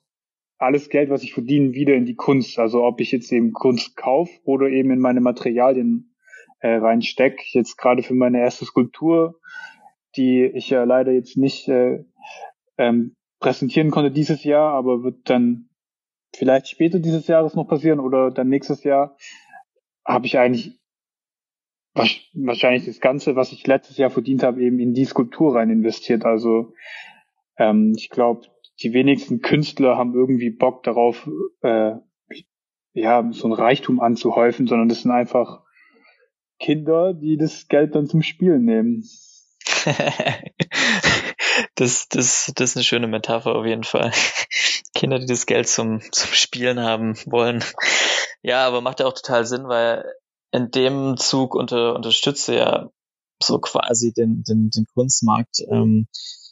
alles 0.58 0.90
Geld, 0.90 1.10
was 1.10 1.24
ich 1.24 1.34
verdiene, 1.34 1.74
wieder 1.74 1.94
in 1.94 2.06
die 2.06 2.16
Kunst. 2.16 2.58
Also 2.58 2.84
ob 2.84 3.00
ich 3.00 3.12
jetzt 3.12 3.32
eben 3.32 3.52
Kunst 3.52 3.96
kaufe 3.96 4.32
oder 4.44 4.70
eben 4.70 4.92
in 4.92 5.00
meine 5.00 5.22
Materialien 5.22 6.16
äh, 6.60 6.76
reinstecke. 6.76 7.44
Jetzt 7.52 7.78
gerade 7.78 8.02
für 8.02 8.14
meine 8.14 8.40
erste 8.40 8.66
Skulptur, 8.66 9.40
die 10.16 10.46
ich 10.46 10.70
ja 10.70 10.84
leider 10.84 11.12
jetzt 11.12 11.38
nicht 11.38 11.68
äh, 11.68 12.04
ähm, 12.78 13.16
präsentieren 13.40 13.92
konnte 13.92 14.12
dieses 14.12 14.44
Jahr, 14.44 14.74
aber 14.74 15.04
wird 15.04 15.30
dann 15.30 15.70
vielleicht 16.34 16.70
später 16.70 17.00
dieses 17.00 17.28
Jahres 17.28 17.56
noch 17.56 17.68
passieren 17.68 18.00
oder 18.00 18.32
dann 18.32 18.48
nächstes 18.48 18.84
Jahr, 18.84 19.18
habe 20.06 20.26
ich 20.26 20.38
eigentlich 20.38 20.80
wahrscheinlich 21.94 22.86
das 22.86 23.02
Ganze, 23.02 23.36
was 23.36 23.52
ich 23.52 23.68
letztes 23.68 23.98
Jahr 23.98 24.10
verdient 24.10 24.44
habe, 24.44 24.62
eben 24.62 24.80
in 24.80 24.94
die 24.94 25.06
Skulptur 25.06 25.56
rein 25.56 25.70
investiert. 25.70 26.24
Also 26.24 26.74
ähm, 27.58 27.94
ich 27.98 28.10
glaube, 28.10 28.48
die 28.82 28.94
wenigsten 28.94 29.42
Künstler 29.42 29.98
haben 29.98 30.14
irgendwie 30.14 30.52
Bock 30.52 30.84
darauf, 30.84 31.30
äh, 31.62 31.96
ja, 32.94 33.30
so 33.32 33.48
ein 33.48 33.54
Reichtum 33.54 34.00
anzuhäufen, 34.00 34.68
sondern 34.68 34.90
das 34.90 35.02
sind 35.02 35.12
einfach 35.12 35.64
Kinder, 36.60 37.14
die 37.14 37.38
das 37.38 37.68
Geld 37.68 37.96
dann 37.96 38.08
zum 38.08 38.22
Spielen 38.22 38.66
nehmen. 38.66 39.04
das, 41.76 42.08
das, 42.10 42.52
das 42.56 42.72
ist 42.72 42.78
eine 42.78 42.84
schöne 42.84 43.08
Metapher 43.08 43.56
auf 43.56 43.66
jeden 43.66 43.84
Fall. 43.84 44.12
Kinder, 44.94 45.20
die 45.20 45.26
das 45.26 45.46
Geld 45.46 45.68
zum, 45.68 46.02
zum 46.12 46.34
Spielen 46.34 46.80
haben 46.80 47.16
wollen. 47.26 47.64
Ja, 48.42 48.68
aber 48.68 48.82
macht 48.82 49.00
ja 49.00 49.06
auch 49.06 49.14
total 49.14 49.46
Sinn, 49.46 49.68
weil 49.68 50.06
in 50.52 50.72
dem 50.72 51.18
Zug 51.18 51.56
unter, 51.56 51.96
unterstütze 51.96 52.56
ja 52.56 52.90
so 53.42 53.60
quasi 53.60 54.14
den, 54.14 54.44
den, 54.44 54.70
den 54.70 54.86
Kunstmarkt, 54.94 55.62
ähm, 55.70 56.08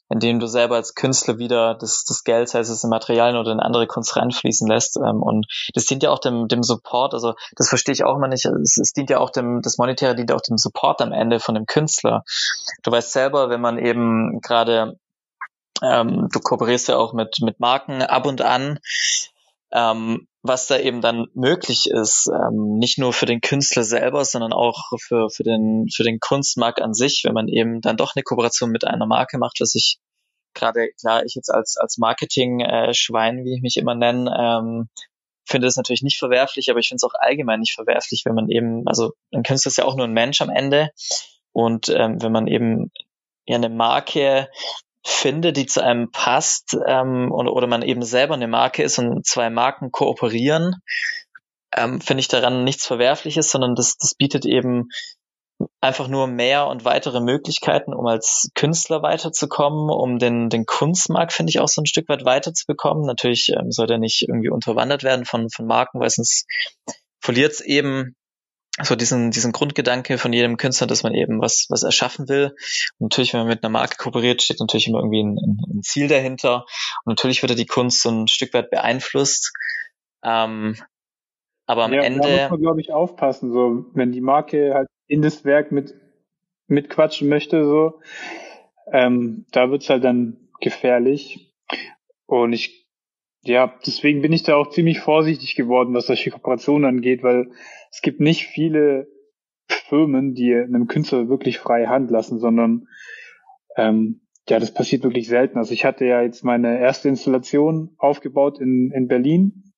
indem 0.10 0.40
du 0.40 0.48
selber 0.48 0.76
als 0.76 0.96
Künstler 0.96 1.38
wieder 1.38 1.76
das, 1.76 2.04
das 2.04 2.24
Geld, 2.24 2.50
sei 2.50 2.60
es 2.60 2.84
in 2.84 2.90
Materialien 2.90 3.38
oder 3.38 3.52
in 3.52 3.60
andere 3.60 3.88
Kunst 3.88 4.16
reinfließen 4.16 4.68
lässt. 4.68 4.98
Ähm, 4.98 5.22
und 5.22 5.48
das 5.74 5.86
dient 5.86 6.04
ja 6.04 6.10
auch 6.10 6.20
dem, 6.20 6.48
dem 6.48 6.64
Support, 6.64 7.14
also 7.14 7.36
das 7.56 7.70
verstehe 7.70 7.94
ich 7.94 8.04
auch 8.04 8.16
immer 8.16 8.28
nicht. 8.28 8.46
Es, 8.46 8.78
es 8.78 8.94
dient 8.94 9.10
ja 9.10 9.20
auch 9.20 9.30
dem, 9.30 9.62
das 9.62 9.78
Monetäre 9.78 10.16
dient 10.16 10.32
auch 10.32 10.42
dem 10.42 10.58
Support 10.58 11.02
am 11.02 11.12
Ende 11.12 11.40
von 11.40 11.56
dem 11.56 11.66
Künstler. 11.66 12.24
Du 12.84 12.92
weißt 12.92 13.12
selber, 13.12 13.50
wenn 13.50 13.62
man 13.62 13.78
eben 13.78 14.42
gerade 14.42 14.98
ähm, 15.82 16.28
du 16.32 16.40
kooperierst 16.40 16.90
ja 16.90 16.98
auch 16.98 17.14
mit, 17.14 17.38
mit 17.42 17.60
Marken 17.60 18.02
ab 18.02 18.26
und 18.26 18.42
an. 18.42 18.80
Ähm, 19.72 20.28
was 20.42 20.68
da 20.68 20.78
eben 20.78 21.02
dann 21.02 21.28
möglich 21.34 21.90
ist, 21.92 22.30
ähm, 22.34 22.78
nicht 22.78 22.98
nur 22.98 23.12
für 23.12 23.26
den 23.26 23.42
Künstler 23.42 23.84
selber, 23.84 24.24
sondern 24.24 24.54
auch 24.54 24.90
für, 25.02 25.30
für, 25.30 25.44
den, 25.44 25.88
für 25.94 26.04
den 26.04 26.20
Kunstmarkt 26.20 26.82
an 26.82 26.94
sich, 26.94 27.24
wenn 27.26 27.34
man 27.34 27.48
eben 27.48 27.82
dann 27.82 27.98
doch 27.98 28.16
eine 28.16 28.24
Kooperation 28.24 28.72
mit 28.72 28.86
einer 28.86 29.06
Marke 29.06 29.38
macht, 29.38 29.60
was 29.60 29.76
ich 29.76 29.98
gerade, 30.54 30.90
klar, 31.00 31.26
ich 31.26 31.36
jetzt 31.36 31.50
als, 31.50 31.78
als 31.78 31.98
Marketing-Schwein, 31.98 33.44
wie 33.44 33.56
ich 33.56 33.62
mich 33.62 33.78
immer 33.78 33.96
nenne, 33.96 34.32
ähm, 34.38 34.90
finde 35.46 35.68
es 35.68 35.76
natürlich 35.76 36.04
nicht 36.04 36.18
verwerflich, 36.18 36.70
aber 36.70 36.80
ich 36.80 36.88
finde 36.88 37.00
es 37.04 37.04
auch 37.04 37.20
allgemein 37.20 37.60
nicht 37.60 37.74
verwerflich, 37.74 38.24
wenn 38.26 38.36
man 38.36 38.50
eben, 38.50 38.88
also 38.88 39.14
ein 39.34 39.44
Künstler 39.44 39.70
ist 39.70 39.78
ja 39.78 39.86
auch 39.86 39.96
nur 39.96 40.06
ein 40.06 40.14
Mensch 40.14 40.42
am 40.42 40.50
Ende. 40.50 40.90
Und 41.52 41.90
ähm, 41.90 42.22
wenn 42.22 42.32
man 42.32 42.48
eben 42.48 42.92
ja 43.46 43.56
eine 43.56 43.70
Marke 43.70 44.48
finde, 45.06 45.54
die 45.54 45.66
zu 45.66 45.84
einem 45.84 46.12
passt 46.12 46.78
ähm, 46.86 47.32
oder, 47.32 47.54
oder 47.54 47.68
man 47.68 47.82
eben 47.82 48.04
selber 48.04 48.34
eine 48.34 48.48
Marke 48.48 48.84
ist 48.84 49.00
und 49.00 49.26
zwei 49.26 49.50
Marken 49.50 49.92
kooperieren, 49.92 50.76
ähm, 51.76 52.02
finde 52.02 52.22
ich 52.22 52.28
daran 52.28 52.64
nichts 52.64 52.86
Verwerfliches, 52.86 53.50
sondern 53.50 53.76
das, 53.76 53.98
das 53.98 54.16
bietet 54.16 54.46
eben 54.46 54.90
einfach 55.82 56.08
nur 56.08 56.28
mehr 56.28 56.68
und 56.68 56.86
weitere 56.86 57.20
Möglichkeiten, 57.20 57.94
um 57.94 58.06
als 58.08 58.50
Künstler 58.56 59.02
weiterzukommen, 59.02 59.90
um 59.90 60.18
den, 60.18 60.50
den 60.50 60.66
Kunstmarkt, 60.66 61.34
finde 61.34 61.50
ich, 61.50 61.60
auch 61.60 61.68
so 61.68 61.82
ein 61.82 61.86
Stück 61.86 62.08
weit 62.08 62.26
weiterzubekommen. 62.26 63.06
Natürlich 63.06 63.50
ähm, 63.50 63.72
soll 63.72 63.88
der 63.88 63.98
nicht 63.98 64.22
irgendwie 64.22 64.50
unterwandert 64.50 65.04
werden 65.04 65.26
von, 65.26 65.50
von 65.50 65.66
Marken, 65.66 66.00
weil 66.00 66.10
sonst 66.10 66.46
verliert 67.22 67.52
es 67.52 67.62
eben 67.62 68.16
so 68.84 68.96
diesen, 68.96 69.32
diesen 69.32 69.52
Grundgedanke 69.52 70.18
von 70.18 70.34
jedem 70.34 70.58
Künstler, 70.58 70.88
dass 70.88 71.04
man 71.04 71.14
eben 71.14 71.42
was, 71.42 71.68
was 71.70 71.84
erschaffen 71.84 72.30
will. 72.30 72.56
Und 72.98 73.06
natürlich, 73.06 73.34
wenn 73.34 73.42
man 73.42 73.50
mit 73.50 73.64
einer 73.64 73.72
Marke 73.72 73.98
kooperiert, 73.98 74.42
steht 74.42 74.60
natürlich 74.60 74.88
immer 74.88 75.00
irgendwie 75.00 75.24
ein, 75.24 75.38
ein 75.38 75.82
Ziel 75.82 76.08
dahinter. 76.08 76.66
Und 77.04 77.12
natürlich 77.12 77.42
wird 77.42 77.58
die 77.58 77.66
Kunst 77.66 78.02
so 78.02 78.10
ein 78.10 78.28
Stück 78.28 78.54
weit 78.54 78.70
beeinflusst. 78.70 79.52
Ähm, 80.24 80.76
aber 81.66 81.86
am 81.86 81.94
ja, 81.94 82.02
Ende. 82.02 82.28
Da 82.28 82.42
muss 82.44 82.52
man, 82.52 82.62
glaube 82.62 82.82
ich, 82.82 82.92
aufpassen, 82.92 83.52
so, 83.52 83.86
wenn 83.94 84.12
die 84.12 84.22
Marke 84.22 84.74
halt 84.74 84.88
in 85.08 85.22
das 85.22 85.46
Werk 85.46 85.72
mit, 85.72 85.94
mitquatschen 86.68 87.30
möchte, 87.30 87.66
so, 87.66 88.02
ähm, 88.92 89.46
da 89.52 89.70
wird's 89.70 89.90
halt 89.90 90.04
dann 90.04 90.50
gefährlich. 90.62 91.54
Und 92.26 92.54
ich, 92.54 92.79
ja, 93.44 93.74
deswegen 93.86 94.22
bin 94.22 94.34
ich 94.34 94.44
da 94.44 94.56
auch 94.56 94.70
ziemlich 94.70 95.00
vorsichtig 95.00 95.56
geworden, 95.56 95.94
was 95.94 96.08
solche 96.08 96.32
Kooperationen 96.32 96.88
angeht, 96.88 97.24
weil 97.24 97.52
es 97.92 98.02
gibt 98.02 98.20
nicht 98.20 98.46
viele 98.46 99.08
Firmen, 99.68 100.34
die 100.34 100.54
einem 100.54 100.88
Künstler 100.88 101.30
wirklich 101.30 101.60
freie 101.60 101.90
Hand 101.90 102.12
lassen, 102.12 102.40
sondern 102.40 102.88
ähm, 103.78 104.22
ja, 104.48 104.60
das 104.60 104.74
passiert 104.74 105.04
wirklich 105.04 105.28
selten. 105.28 105.58
Also 105.58 105.74
ich 105.74 105.86
hatte 105.86 106.06
ja 106.06 106.22
jetzt 106.22 106.44
meine 106.44 106.80
erste 106.80 107.08
Installation 107.08 107.96
aufgebaut 107.98 108.60
in, 108.60 108.92
in 108.92 109.08
Berlin 109.08 109.74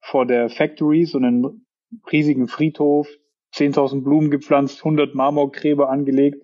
vor 0.00 0.26
der 0.26 0.48
Factory, 0.48 1.04
so 1.04 1.18
einen 1.18 1.66
riesigen 2.10 2.48
Friedhof, 2.48 3.08
10.000 3.54 4.02
Blumen 4.02 4.30
gepflanzt, 4.30 4.78
100 4.78 5.14
Marmorgräber 5.14 5.90
angelegt 5.90 6.42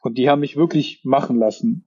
und 0.00 0.18
die 0.18 0.28
haben 0.28 0.40
mich 0.40 0.56
wirklich 0.56 1.00
machen 1.04 1.36
lassen. 1.36 1.85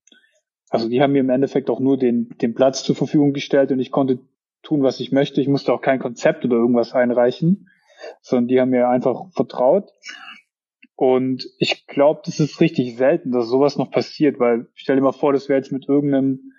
Also 0.69 0.88
die 0.88 1.01
haben 1.01 1.13
mir 1.13 1.19
im 1.19 1.29
Endeffekt 1.29 1.69
auch 1.69 1.79
nur 1.79 1.97
den, 1.97 2.29
den 2.41 2.53
Platz 2.53 2.84
zur 2.84 2.95
Verfügung 2.95 3.34
gestellt 3.34 3.71
und 3.71 3.79
ich 3.79 3.91
konnte 3.91 4.19
tun, 4.62 4.84
was 4.84 4.99
ich 4.99 5.12
möchte. 5.12 5.41
Ich 5.41 5.47
musste 5.47 5.73
auch 5.73 5.82
kein 5.82 5.99
Konzept 5.99 6.45
oder 6.45 6.58
irgendwas 6.58 6.93
einreichen 6.93 7.67
sondern 8.21 8.47
die 8.47 8.60
haben 8.60 8.69
mir 8.69 8.89
einfach 8.89 9.32
vertraut. 9.32 9.91
Und 10.95 11.45
ich 11.60 11.88
glaube, 11.88 12.21
das 12.25 12.39
ist 12.39 12.60
richtig 12.60 12.97
selten, 12.97 13.32
dass 13.32 13.47
sowas 13.47 13.77
noch 13.77 13.89
passiert, 13.89 14.39
weil 14.39 14.67
stell 14.73 14.97
dir 14.97 15.01
mal 15.01 15.13
vor, 15.13 15.32
das 15.32 15.47
wäre 15.47 15.60
jetzt 15.60 15.71
mit 15.71 15.88
irgendeinem, 15.88 16.51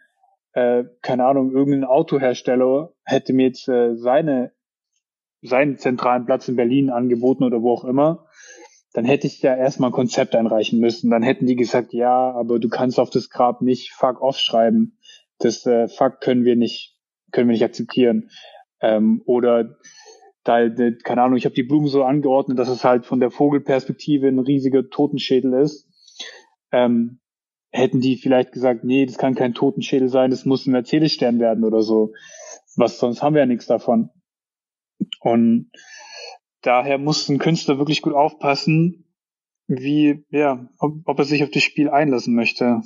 äh, 0.53 0.85
keine 1.03 1.27
Ahnung, 1.27 1.53
irgendein 1.53 1.85
Autohersteller 1.85 2.93
hätte 3.05 3.35
mir 3.35 3.47
jetzt 3.47 3.69
äh, 3.69 3.97
seine, 3.97 4.53
seinen 5.43 5.77
zentralen 5.77 6.25
Platz 6.25 6.49
in 6.49 6.57
Berlin 6.57 6.91
angeboten 6.91 7.45
oder 7.45 7.61
wo 7.61 7.73
auch 7.73 7.85
immer, 7.85 8.27
dann 8.93 9.05
hätte 9.05 9.27
ich 9.27 9.41
ja 9.43 9.55
erstmal 9.55 9.91
ein 9.91 9.95
Konzept 9.95 10.35
einreichen 10.35 10.81
müssen. 10.81 11.11
Dann 11.11 11.23
hätten 11.23 11.47
die 11.47 11.57
gesagt, 11.57 11.93
ja, 11.93 12.33
aber 12.33 12.59
du 12.59 12.69
kannst 12.69 12.99
auf 12.99 13.11
das 13.11 13.31
Grab 13.31 13.63
nicht 13.63 13.93
fuck 13.93 14.21
off 14.21 14.39
schreiben. 14.39 14.99
Das 15.39 15.65
äh, 15.67 15.89
fuck 15.89 16.21
können 16.21 16.45
wir 16.45 16.57
nicht, 16.57 16.97
können 17.31 17.49
wir 17.49 17.53
nicht 17.53 17.65
akzeptieren. 17.65 18.31
Ähm, 18.81 19.23
oder 19.27 19.77
da, 20.43 20.69
keine 21.05 21.23
Ahnung, 21.23 21.37
ich 21.37 21.45
habe 21.45 21.55
die 21.55 21.63
Blumen 21.63 21.87
so 21.87 22.03
angeordnet, 22.03 22.59
dass 22.59 22.69
es 22.69 22.83
halt 22.85 23.07
von 23.07 23.21
der 23.21 23.31
Vogelperspektive 23.31 24.27
ein 24.27 24.39
riesiger 24.39 24.89
Totenschädel 24.89 25.55
ist. 25.55 25.89
Ähm, 26.73 27.21
hätten 27.71 28.01
die 28.01 28.17
vielleicht 28.17 28.53
gesagt, 28.53 28.83
nee, 28.83 29.07
das 29.07 29.19
kann 29.19 29.35
kein 29.35 29.55
Totenschädel 29.55 30.09
sein, 30.09 30.31
das 30.31 30.45
muss 30.45 30.67
ein 30.67 30.73
Mercedes-Stern 30.73 31.39
werden 31.39 31.63
oder 31.65 31.83
so. 31.83 32.13
Was 32.77 32.99
sonst 32.99 33.23
haben 33.23 33.35
wir 33.35 33.41
ja 33.41 33.47
nichts 33.47 33.67
davon. 33.67 34.11
Und 35.21 35.71
daher 36.63 36.99
muss 36.99 37.29
ein 37.29 37.39
Künstler 37.39 37.79
wirklich 37.79 38.03
gut 38.03 38.15
aufpassen, 38.15 39.05
wie, 39.67 40.25
ja, 40.31 40.67
ob, 40.79 40.95
ob 41.05 41.19
er 41.19 41.25
sich 41.25 41.43
auf 41.45 41.51
das 41.51 41.63
Spiel 41.63 41.91
einlassen 41.91 42.35
möchte. 42.35 42.83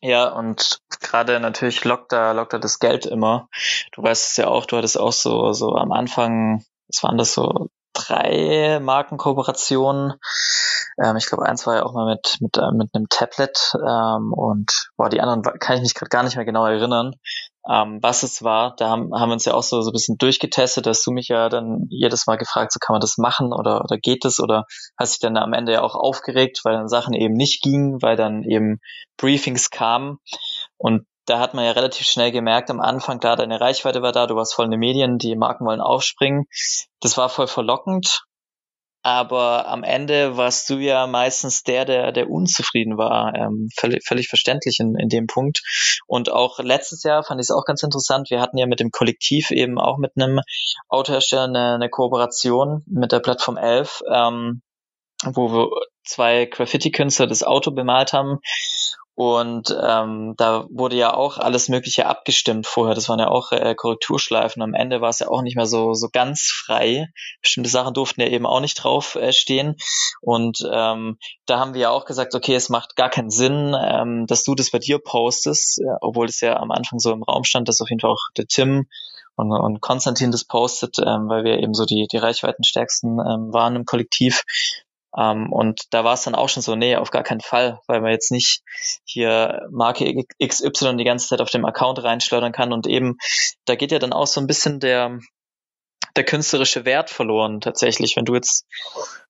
Ja, 0.00 0.28
und 0.28 0.80
gerade 1.00 1.40
natürlich 1.40 1.84
lockt 1.84 2.12
da, 2.12 2.32
lockt 2.32 2.52
da 2.52 2.58
das 2.58 2.78
Geld 2.78 3.04
immer. 3.04 3.48
Du 3.92 4.02
weißt 4.02 4.30
es 4.30 4.36
ja 4.36 4.46
auch, 4.46 4.64
du 4.64 4.76
hattest 4.76 4.98
auch 4.98 5.12
so, 5.12 5.52
so 5.52 5.74
am 5.74 5.90
Anfang, 5.90 6.64
es 6.88 7.02
waren 7.02 7.18
das 7.18 7.34
so 7.34 7.68
drei 7.94 8.78
Markenkooperationen. 8.80 10.14
Ähm, 11.02 11.16
ich 11.16 11.26
glaube, 11.26 11.46
eins 11.46 11.66
war 11.66 11.76
ja 11.76 11.82
auch 11.82 11.94
mal 11.94 12.06
mit, 12.14 12.38
mit, 12.40 12.56
äh, 12.56 12.70
mit 12.72 12.94
einem 12.94 13.08
Tablet 13.08 13.72
ähm, 13.74 14.32
und 14.32 14.90
boah, 14.96 15.08
die 15.08 15.20
anderen 15.20 15.42
kann 15.58 15.76
ich 15.76 15.82
mich 15.82 15.94
gerade 15.94 16.10
gar 16.10 16.22
nicht 16.22 16.36
mehr 16.36 16.44
genau 16.44 16.66
erinnern 16.66 17.14
ähm, 17.70 17.98
was 18.02 18.22
es 18.22 18.42
war. 18.42 18.74
Da 18.76 18.88
haben, 18.88 19.12
haben 19.14 19.28
wir 19.28 19.34
uns 19.34 19.44
ja 19.44 19.54
auch 19.54 19.62
so, 19.62 19.82
so 19.82 19.90
ein 19.90 19.92
bisschen 19.92 20.18
durchgetestet, 20.18 20.86
dass 20.86 21.02
du 21.02 21.10
mich 21.10 21.28
ja 21.28 21.48
dann 21.48 21.86
jedes 21.90 22.26
Mal 22.26 22.36
gefragt, 22.36 22.72
so 22.72 22.78
kann 22.80 22.94
man 22.94 23.00
das 23.00 23.18
machen 23.18 23.52
oder, 23.52 23.82
oder 23.82 23.98
geht 23.98 24.24
es 24.24 24.40
oder 24.40 24.64
hast 24.98 25.12
dich 25.12 25.20
dann 25.20 25.36
am 25.36 25.52
Ende 25.52 25.72
ja 25.72 25.82
auch 25.82 25.94
aufgeregt, 25.94 26.60
weil 26.64 26.74
dann 26.74 26.88
Sachen 26.88 27.14
eben 27.14 27.34
nicht 27.34 27.62
gingen, 27.62 28.00
weil 28.00 28.16
dann 28.16 28.42
eben 28.42 28.80
Briefings 29.18 29.70
kamen 29.70 30.18
und 30.76 31.06
da 31.26 31.40
hat 31.40 31.52
man 31.52 31.64
ja 31.66 31.72
relativ 31.72 32.06
schnell 32.06 32.32
gemerkt 32.32 32.70
am 32.70 32.80
Anfang, 32.80 33.20
klar, 33.20 33.36
deine 33.36 33.60
Reichweite 33.60 34.00
war 34.00 34.12
da, 34.12 34.26
du 34.26 34.34
warst 34.34 34.54
voll 34.54 34.64
in 34.64 34.70
den 34.70 34.80
Medien, 34.80 35.18
die 35.18 35.36
Marken 35.36 35.66
wollen 35.66 35.82
aufspringen. 35.82 36.46
Das 37.00 37.18
war 37.18 37.28
voll 37.28 37.46
verlockend 37.46 38.24
aber 39.02 39.68
am 39.68 39.84
Ende 39.84 40.36
warst 40.36 40.68
du 40.70 40.78
ja 40.78 41.06
meistens 41.06 41.62
der, 41.62 41.84
der, 41.84 42.12
der 42.12 42.30
unzufrieden 42.30 42.98
war. 42.98 43.34
Ähm, 43.34 43.68
völlig, 43.76 44.04
völlig 44.04 44.28
verständlich 44.28 44.78
in, 44.80 44.96
in 44.96 45.08
dem 45.08 45.26
Punkt. 45.26 45.62
Und 46.06 46.30
auch 46.30 46.58
letztes 46.58 47.02
Jahr 47.04 47.22
fand 47.22 47.40
ich 47.40 47.46
es 47.46 47.50
auch 47.50 47.64
ganz 47.64 47.82
interessant. 47.82 48.30
Wir 48.30 48.40
hatten 48.40 48.58
ja 48.58 48.66
mit 48.66 48.80
dem 48.80 48.90
Kollektiv 48.90 49.50
eben 49.50 49.78
auch 49.78 49.98
mit 49.98 50.12
einem 50.16 50.40
Autohersteller 50.88 51.44
eine, 51.44 51.74
eine 51.74 51.88
Kooperation 51.88 52.82
mit 52.86 53.12
der 53.12 53.20
Plattform 53.20 53.56
11, 53.56 54.02
ähm, 54.12 54.62
wo 55.24 55.52
wir 55.52 55.70
zwei 56.04 56.46
Graffiti-Künstler 56.46 57.26
das 57.26 57.42
Auto 57.42 57.70
bemalt 57.70 58.12
haben. 58.12 58.38
Und 59.18 59.76
ähm, 59.82 60.34
da 60.36 60.68
wurde 60.70 60.94
ja 60.94 61.12
auch 61.12 61.38
alles 61.38 61.68
Mögliche 61.68 62.06
abgestimmt 62.06 62.68
vorher. 62.68 62.94
Das 62.94 63.08
waren 63.08 63.18
ja 63.18 63.26
auch 63.26 63.50
äh, 63.50 63.74
Korrekturschleifen. 63.74 64.62
Am 64.62 64.74
Ende 64.74 65.00
war 65.00 65.08
es 65.08 65.18
ja 65.18 65.26
auch 65.26 65.42
nicht 65.42 65.56
mehr 65.56 65.66
so 65.66 65.92
so 65.92 66.08
ganz 66.08 66.42
frei. 66.42 67.08
Bestimmte 67.42 67.68
Sachen 67.68 67.94
durften 67.94 68.20
ja 68.20 68.28
eben 68.28 68.46
auch 68.46 68.60
nicht 68.60 68.76
drauf 68.76 69.16
äh, 69.16 69.32
stehen. 69.32 69.74
Und 70.20 70.64
ähm, 70.72 71.18
da 71.46 71.58
haben 71.58 71.74
wir 71.74 71.80
ja 71.80 71.90
auch 71.90 72.04
gesagt, 72.04 72.36
okay, 72.36 72.54
es 72.54 72.68
macht 72.68 72.94
gar 72.94 73.10
keinen 73.10 73.30
Sinn, 73.30 73.74
ähm, 73.76 74.28
dass 74.28 74.44
du 74.44 74.54
das 74.54 74.70
bei 74.70 74.78
dir 74.78 75.00
postest, 75.00 75.80
äh, 75.80 75.96
obwohl 76.00 76.26
es 76.26 76.40
ja 76.40 76.56
am 76.56 76.70
Anfang 76.70 77.00
so 77.00 77.10
im 77.10 77.24
Raum 77.24 77.42
stand, 77.42 77.68
dass 77.68 77.80
auf 77.80 77.90
jeden 77.90 77.98
Fall 77.98 78.12
auch 78.12 78.28
der 78.36 78.46
Tim 78.46 78.86
und, 79.34 79.50
und 79.50 79.80
Konstantin 79.80 80.30
das 80.30 80.44
postet, 80.44 80.96
ähm, 81.00 81.28
weil 81.28 81.42
wir 81.42 81.58
eben 81.58 81.74
so 81.74 81.86
die, 81.86 82.06
die 82.06 82.18
Reichweitenstärksten 82.18 83.18
ähm, 83.18 83.52
waren 83.52 83.74
im 83.74 83.84
Kollektiv. 83.84 84.44
Ähm, 85.18 85.52
und 85.52 85.82
da 85.90 86.04
war 86.04 86.14
es 86.14 86.22
dann 86.22 86.34
auch 86.34 86.48
schon 86.48 86.62
so, 86.62 86.76
nee, 86.76 86.96
auf 86.96 87.10
gar 87.10 87.22
keinen 87.22 87.40
Fall, 87.40 87.80
weil 87.86 88.00
man 88.00 88.12
jetzt 88.12 88.30
nicht 88.30 88.62
hier 89.04 89.66
Marke 89.70 90.24
XY 90.42 90.96
die 90.96 91.04
ganze 91.04 91.28
Zeit 91.28 91.40
auf 91.40 91.50
dem 91.50 91.64
Account 91.64 92.02
reinschleudern 92.02 92.52
kann. 92.52 92.72
Und 92.72 92.86
eben, 92.86 93.16
da 93.64 93.74
geht 93.74 93.92
ja 93.92 93.98
dann 93.98 94.12
auch 94.12 94.26
so 94.26 94.40
ein 94.40 94.46
bisschen 94.46 94.80
der, 94.80 95.18
der 96.16 96.24
künstlerische 96.24 96.84
Wert 96.84 97.10
verloren 97.10 97.60
tatsächlich, 97.60 98.16
wenn 98.16 98.24
du 98.24 98.34
jetzt 98.34 98.64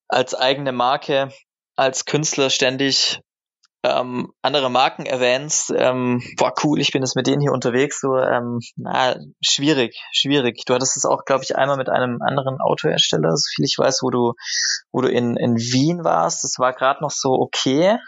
als 0.09 0.35
eigene 0.35 0.73
Marke 0.73 1.31
als 1.77 2.05
Künstler 2.05 2.51
ständig 2.51 3.21
ähm, 3.85 4.33
andere 4.43 4.71
Marken 4.71 5.07
erwähnst, 5.07 5.73
ähm, 5.77 6.21
boah 6.37 6.53
cool, 6.65 6.81
ich 6.81 6.91
bin 6.91 7.03
jetzt 7.03 7.15
mit 7.15 7.27
denen 7.27 7.41
hier 7.41 7.53
unterwegs, 7.53 8.01
so 8.01 8.17
ähm, 8.17 8.59
na, 8.77 9.17
schwierig, 9.41 9.97
schwierig. 10.13 10.65
Du 10.67 10.75
hattest 10.75 10.97
es 10.97 11.05
auch, 11.05 11.25
glaube 11.25 11.45
ich, 11.45 11.57
einmal 11.57 11.77
mit 11.77 11.89
einem 11.89 12.21
anderen 12.21 12.61
Autohersteller, 12.61 13.37
so 13.37 13.49
viel 13.55 13.65
ich 13.65 13.77
weiß, 13.79 14.01
wo 14.03 14.11
du, 14.11 14.33
wo 14.91 15.01
du 15.01 15.09
in, 15.09 15.37
in 15.37 15.57
Wien 15.57 16.03
warst. 16.03 16.43
Das 16.43 16.57
war 16.59 16.73
gerade 16.73 17.03
noch 17.03 17.11
so 17.11 17.31
okay. 17.31 17.99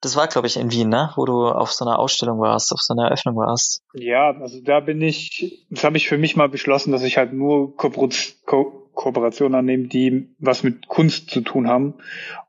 Das 0.00 0.16
war, 0.16 0.28
glaube 0.28 0.46
ich, 0.46 0.56
in 0.56 0.70
Wien, 0.72 0.88
ne? 0.88 1.12
Wo 1.16 1.26
du 1.26 1.46
auf 1.46 1.72
so 1.72 1.84
einer 1.84 1.98
Ausstellung 1.98 2.40
warst, 2.40 2.72
auf 2.72 2.80
so 2.80 2.94
einer 2.94 3.08
Eröffnung 3.08 3.36
warst. 3.36 3.82
Ja, 3.92 4.30
also 4.30 4.62
da 4.62 4.80
bin 4.80 5.02
ich, 5.02 5.66
das 5.68 5.84
habe 5.84 5.98
ich 5.98 6.08
für 6.08 6.16
mich 6.16 6.36
mal 6.36 6.48
beschlossen, 6.48 6.90
dass 6.90 7.02
ich 7.02 7.18
halt 7.18 7.34
nur 7.34 7.76
Ko 7.76 7.90
Ko 7.90 8.88
Kooperationen 8.94 9.58
annehme, 9.58 9.88
die 9.88 10.34
was 10.38 10.62
mit 10.62 10.88
Kunst 10.88 11.30
zu 11.30 11.42
tun 11.42 11.68
haben. 11.68 11.94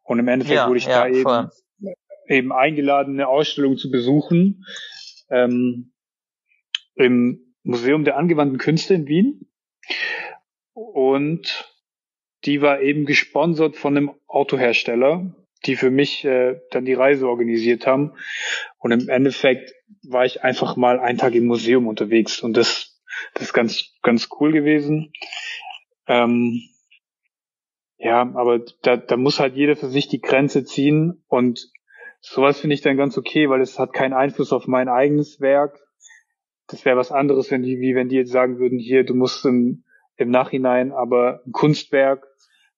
Und 0.04 0.20
im 0.20 0.30
Endeffekt 0.30 0.56
ja, 0.56 0.68
wurde 0.68 0.78
ich 0.78 0.86
ja, 0.86 1.04
da 1.04 1.10
voll 1.10 1.16
eben 1.16 1.52
eingeladen, 2.52 3.16
eine 3.16 3.28
Ausstellung 3.28 3.78
zu 3.78 3.92
besuchen 3.92 4.66
ähm, 5.30 5.94
im 6.96 7.56
Museum 7.64 8.04
der 8.04 8.18
angewandten 8.18 8.58
Künste 8.58 8.94
in 8.94 9.08
Wien. 9.08 9.52
Und 10.74 11.72
die 12.46 12.62
war 12.62 12.82
eben 12.82 13.06
gesponsert 13.06 13.76
von 13.76 13.98
einem 13.98 14.12
Autohersteller, 14.28 15.36
die 15.66 15.76
für 15.76 15.92
mich 15.92 16.26
äh, 16.26 16.60
dann 16.72 16.86
die 16.86 16.94
Reise 16.94 17.28
organisiert 17.28 17.86
haben. 17.86 18.14
Und 18.80 18.92
im 18.92 19.10
Endeffekt 19.10 19.74
war 20.04 20.26
ich 20.26 20.44
einfach 20.44 20.76
mal 20.76 21.00
einen 21.00 21.18
Tag 21.18 21.36
im 21.36 21.46
Museum 21.46 21.88
unterwegs 21.88 22.40
und 22.40 22.58
das, 22.58 23.00
das 23.34 23.44
ist 23.44 23.54
ganz, 23.54 23.94
ganz 24.02 24.30
cool 24.40 24.52
gewesen. 24.52 25.14
Ähm, 26.08 26.62
ja, 27.98 28.22
aber 28.22 28.66
da, 28.82 28.98
da 28.98 29.18
muss 29.18 29.40
halt 29.40 29.56
jeder 29.56 29.76
für 29.76 29.90
sich 29.90 30.08
die 30.08 30.22
Grenze 30.22 30.64
ziehen 30.64 31.24
und 31.28 31.70
Sowas 32.22 32.60
finde 32.60 32.76
ich 32.76 32.82
dann 32.82 32.98
ganz 32.98 33.18
okay, 33.18 33.50
weil 33.50 33.62
es 33.62 33.80
hat 33.80 33.94
keinen 33.94 34.14
Einfluss 34.14 34.54
auf 34.54 34.68
mein 34.68 34.88
eigenes 34.88 35.42
Werk. 35.42 35.80
Das 36.68 36.86
wäre 36.86 36.96
was 36.96 37.12
anderes, 37.12 37.52
wenn 37.52 37.64
die, 37.64 37.80
wie 37.80 37.96
wenn 37.96 38.10
die 38.10 38.16
jetzt 38.16 38.32
sagen 38.32 38.60
würden, 38.60 38.80
hier, 38.80 39.04
du 39.04 39.16
musst 39.16 39.44
im, 39.46 39.84
im 40.18 40.30
Nachhinein 40.30 40.92
aber 40.92 41.42
ein 41.46 41.52
Kunstwerk 41.52 42.26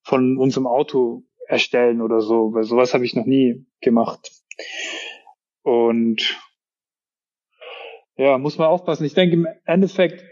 von 0.02 0.38
unserem 0.38 0.66
Auto 0.66 1.24
erstellen 1.46 2.00
oder 2.00 2.20
so, 2.20 2.54
weil 2.54 2.64
sowas 2.64 2.94
habe 2.94 3.04
ich 3.04 3.14
noch 3.14 3.26
nie 3.26 3.66
gemacht. 3.80 4.32
Und 5.62 6.40
ja, 8.16 8.38
muss 8.38 8.58
man 8.58 8.68
aufpassen. 8.68 9.04
Ich 9.04 9.14
denke, 9.14 9.34
im 9.34 9.46
Endeffekt 9.64 10.24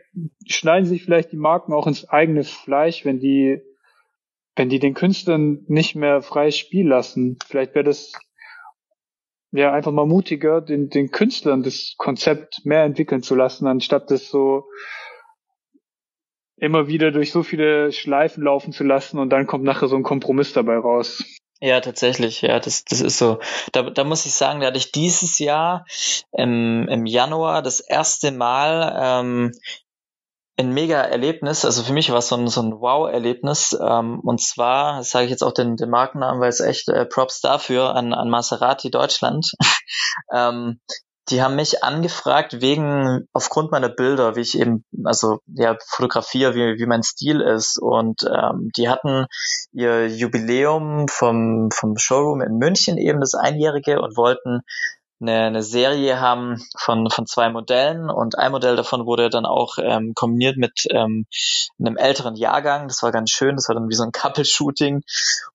schneiden 0.46 0.86
sich 0.86 1.04
vielleicht 1.04 1.32
die 1.32 1.36
Marken 1.36 1.72
auch 1.72 1.86
ins 1.86 2.08
eigene 2.08 2.44
Fleisch, 2.44 3.04
wenn 3.04 3.18
die, 3.18 3.60
wenn 4.56 4.68
die 4.68 4.78
den 4.78 4.94
Künstlern 4.94 5.64
nicht 5.68 5.96
mehr 5.96 6.22
freies 6.22 6.56
Spiel 6.56 6.88
lassen. 6.88 7.38
Vielleicht 7.46 7.74
wäre 7.74 7.84
das 7.84 8.12
ja, 9.52 9.72
einfach 9.72 9.92
mal 9.92 10.06
mutiger, 10.06 10.60
den, 10.60 10.88
den 10.88 11.10
Künstlern 11.10 11.62
das 11.62 11.94
Konzept 11.98 12.64
mehr 12.64 12.84
entwickeln 12.84 13.22
zu 13.22 13.34
lassen, 13.34 13.66
anstatt 13.66 14.10
das 14.10 14.28
so 14.28 14.64
immer 16.56 16.86
wieder 16.86 17.10
durch 17.10 17.32
so 17.32 17.42
viele 17.42 17.92
Schleifen 17.92 18.44
laufen 18.44 18.72
zu 18.72 18.84
lassen 18.84 19.18
und 19.18 19.30
dann 19.30 19.46
kommt 19.46 19.64
nachher 19.64 19.88
so 19.88 19.96
ein 19.96 20.02
Kompromiss 20.02 20.52
dabei 20.52 20.76
raus. 20.76 21.24
Ja, 21.60 21.80
tatsächlich, 21.80 22.42
ja, 22.42 22.58
das, 22.58 22.84
das 22.84 23.00
ist 23.00 23.18
so. 23.18 23.38
Da, 23.70 23.82
da 23.82 24.02
muss 24.02 24.26
ich 24.26 24.34
sagen, 24.34 24.60
da 24.60 24.66
hatte 24.66 24.78
ich 24.78 24.90
dieses 24.90 25.38
Jahr 25.38 25.84
im, 26.32 26.88
im 26.88 27.06
Januar 27.06 27.62
das 27.62 27.78
erste 27.78 28.32
Mal 28.32 28.96
ähm, 29.00 29.52
ein 30.56 30.72
mega 30.72 31.00
Erlebnis. 31.00 31.64
Also 31.64 31.82
für 31.82 31.92
mich 31.92 32.10
war 32.10 32.18
es 32.18 32.28
so 32.28 32.36
ein, 32.36 32.48
so 32.48 32.60
ein 32.62 32.72
Wow-Erlebnis. 32.72 33.76
Ähm, 33.80 34.20
und 34.20 34.40
zwar, 34.40 34.98
das 34.98 35.10
sage 35.10 35.24
ich 35.24 35.30
jetzt 35.30 35.42
auch 35.42 35.52
den, 35.52 35.76
den 35.76 35.90
Markennamen, 35.90 36.40
weil 36.40 36.50
es 36.50 36.60
echt 36.60 36.88
äh, 36.88 37.06
Props 37.06 37.40
dafür 37.40 37.94
an, 37.94 38.12
an 38.12 38.28
Maserati 38.28 38.90
Deutschland. 38.90 39.52
ähm, 40.32 40.80
die 41.30 41.40
haben 41.40 41.54
mich 41.54 41.84
angefragt 41.84 42.60
wegen, 42.60 43.28
aufgrund 43.32 43.70
meiner 43.70 43.88
Bilder, 43.88 44.34
wie 44.34 44.40
ich 44.40 44.58
eben, 44.58 44.84
also 45.04 45.38
ja, 45.46 45.76
fotografiere, 45.86 46.54
wie, 46.54 46.78
wie 46.78 46.86
mein 46.86 47.04
Stil 47.04 47.40
ist. 47.40 47.78
Und 47.80 48.24
ähm, 48.24 48.70
die 48.76 48.88
hatten 48.88 49.26
ihr 49.72 50.08
Jubiläum 50.08 51.06
vom, 51.08 51.70
vom 51.72 51.96
Showroom 51.96 52.42
in 52.42 52.58
München 52.58 52.98
eben 52.98 53.20
das 53.20 53.34
Einjährige 53.34 54.02
und 54.02 54.16
wollten 54.16 54.62
eine, 55.22 55.46
eine 55.46 55.62
Serie 55.62 56.20
haben 56.20 56.62
von, 56.76 57.08
von 57.10 57.26
zwei 57.26 57.50
Modellen 57.50 58.10
und 58.10 58.38
ein 58.38 58.52
Modell 58.52 58.76
davon 58.76 59.06
wurde 59.06 59.30
dann 59.30 59.46
auch 59.46 59.78
ähm, 59.78 60.12
kombiniert 60.14 60.56
mit 60.56 60.86
ähm, 60.90 61.26
einem 61.78 61.96
älteren 61.96 62.36
Jahrgang. 62.36 62.88
Das 62.88 63.02
war 63.02 63.12
ganz 63.12 63.30
schön, 63.30 63.56
das 63.56 63.68
war 63.68 63.74
dann 63.74 63.88
wie 63.88 63.94
so 63.94 64.02
ein 64.02 64.12
Couple-Shooting 64.12 65.02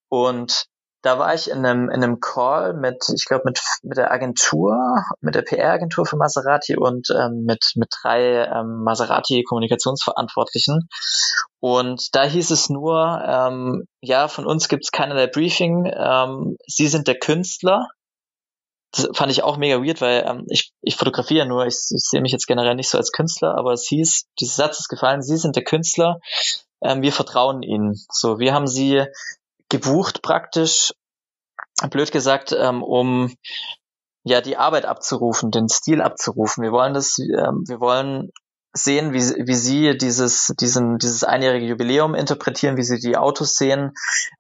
und 0.10 0.67
da 1.03 1.19
war 1.19 1.34
ich 1.34 1.49
in 1.49 1.65
einem, 1.65 1.89
in 1.89 2.03
einem 2.03 2.19
Call 2.19 2.73
mit, 2.73 3.06
ich 3.15 3.25
glaube, 3.25 3.43
mit, 3.45 3.62
mit 3.84 3.97
der 3.97 4.12
Agentur, 4.12 5.03
mit 5.21 5.36
der 5.36 5.43
PR-Agentur 5.43 6.06
für 6.06 6.17
Maserati 6.17 6.75
und 6.75 7.10
ähm, 7.12 7.43
mit, 7.45 7.71
mit 7.75 7.89
drei 8.01 8.45
ähm, 8.45 8.84
Maserati-Kommunikationsverantwortlichen. 8.84 10.89
Und 11.60 12.15
da 12.15 12.23
hieß 12.23 12.51
es 12.51 12.69
nur, 12.69 13.21
ähm, 13.25 13.86
ja, 14.01 14.27
von 14.27 14.45
uns 14.45 14.67
gibt 14.67 14.86
es 14.86 14.91
keinerlei 14.91 15.27
Briefing, 15.27 15.86
ähm, 15.86 16.58
Sie 16.67 16.88
sind 16.88 17.08
der 17.08 17.19
Künstler 17.19 17.88
das 18.91 19.10
fand 19.13 19.32
ich 19.32 19.43
auch 19.43 19.58
mega 19.58 19.84
weird, 19.84 20.02
weil 20.02 20.26
ähm, 20.28 20.45
ich, 20.50 20.71
ich 20.82 20.95
fotografiere 20.95 21.45
nur, 21.45 21.65
ich, 21.65 21.76
ich 21.76 22.04
sehe 22.04 22.21
mich 22.21 22.32
jetzt 22.32 22.47
generell 22.47 22.76
nicht 22.76 22.89
so 22.89 22.97
als 22.97 23.12
Künstler, 23.12 23.58
aber 23.58 23.73
es 23.73 23.88
hieß, 23.88 24.28
dieser 24.39 24.67
Satz 24.67 24.80
ist 24.80 24.88
gefallen, 24.88 25.21
Sie 25.21 25.38
sind 25.38 25.56
der 25.56 25.63
Künstler, 25.63 26.19
ähm, 26.82 27.02
wir 27.02 27.12
vertrauen 27.12 27.63
Ihnen. 27.63 28.00
So, 28.12 28.39
wir 28.39 28.54
haben 28.54 28.67
Sie 28.67 29.06
gebucht 29.69 30.21
praktisch, 30.21 30.93
blöd 31.89 32.12
gesagt, 32.12 32.56
ähm, 32.58 32.82
um 32.84 33.36
ja 34.23 34.41
die 34.41 34.58
Arbeit 34.58 34.86
abzurufen, 34.86 35.52
den 35.52 35.69
Stil 35.69 36.02
abzurufen. 36.02 36.63
Wir 36.63 36.71
wollen 36.71 36.93
das, 36.93 37.17
ähm, 37.19 37.63
wir 37.67 37.80
wollen 37.80 38.32
sehen, 38.73 39.13
wie, 39.13 39.19
wie 39.19 39.56
Sie 39.56 39.97
dieses, 39.97 40.54
diesen, 40.60 40.97
dieses 40.97 41.23
einjährige 41.23 41.65
Jubiläum 41.65 42.15
interpretieren, 42.15 42.78
wie 42.78 42.84
Sie 42.84 43.00
die 43.00 43.17
Autos 43.17 43.56
sehen. 43.56 43.93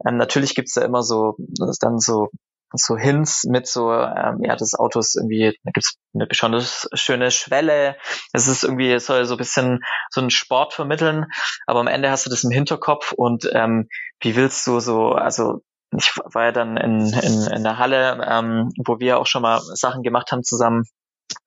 Ähm, 0.05 0.17
natürlich 0.17 0.55
gibt's 0.55 0.73
da 0.73 0.81
immer 0.81 1.03
so, 1.03 1.35
dann 1.79 1.99
so 1.99 2.29
so 2.73 2.97
Hints 2.97 3.45
mit 3.45 3.67
so, 3.67 3.91
ähm, 3.91 4.39
ja, 4.41 4.55
das 4.55 4.73
Auto 4.73 4.99
ist 4.99 5.15
irgendwie, 5.15 5.57
da 5.63 5.71
gibt's 5.71 5.97
eine 6.13 6.27
besonders 6.27 6.87
schöne 6.93 7.31
Schwelle. 7.31 7.97
Es 8.33 8.47
ist 8.47 8.63
irgendwie, 8.63 8.91
es 8.91 9.05
soll 9.05 9.25
so 9.25 9.35
ein 9.35 9.37
bisschen 9.37 9.79
so 10.09 10.21
einen 10.21 10.29
Sport 10.29 10.73
vermitteln, 10.73 11.25
aber 11.65 11.79
am 11.79 11.87
Ende 11.87 12.09
hast 12.11 12.25
du 12.25 12.29
das 12.29 12.43
im 12.43 12.51
Hinterkopf 12.51 13.11
und 13.13 13.49
ähm, 13.53 13.87
wie 14.21 14.35
willst 14.35 14.65
du 14.67 14.79
so, 14.79 15.11
also 15.11 15.61
ich 15.97 16.11
war 16.17 16.45
ja 16.45 16.51
dann 16.51 16.75
in, 16.75 17.13
in, 17.13 17.47
in 17.47 17.63
der 17.63 17.77
Halle, 17.77 18.25
ähm, 18.29 18.69
wo 18.85 18.99
wir 18.99 19.19
auch 19.19 19.27
schon 19.27 19.41
mal 19.41 19.61
Sachen 19.61 20.03
gemacht 20.03 20.31
haben 20.31 20.43
zusammen 20.43 20.83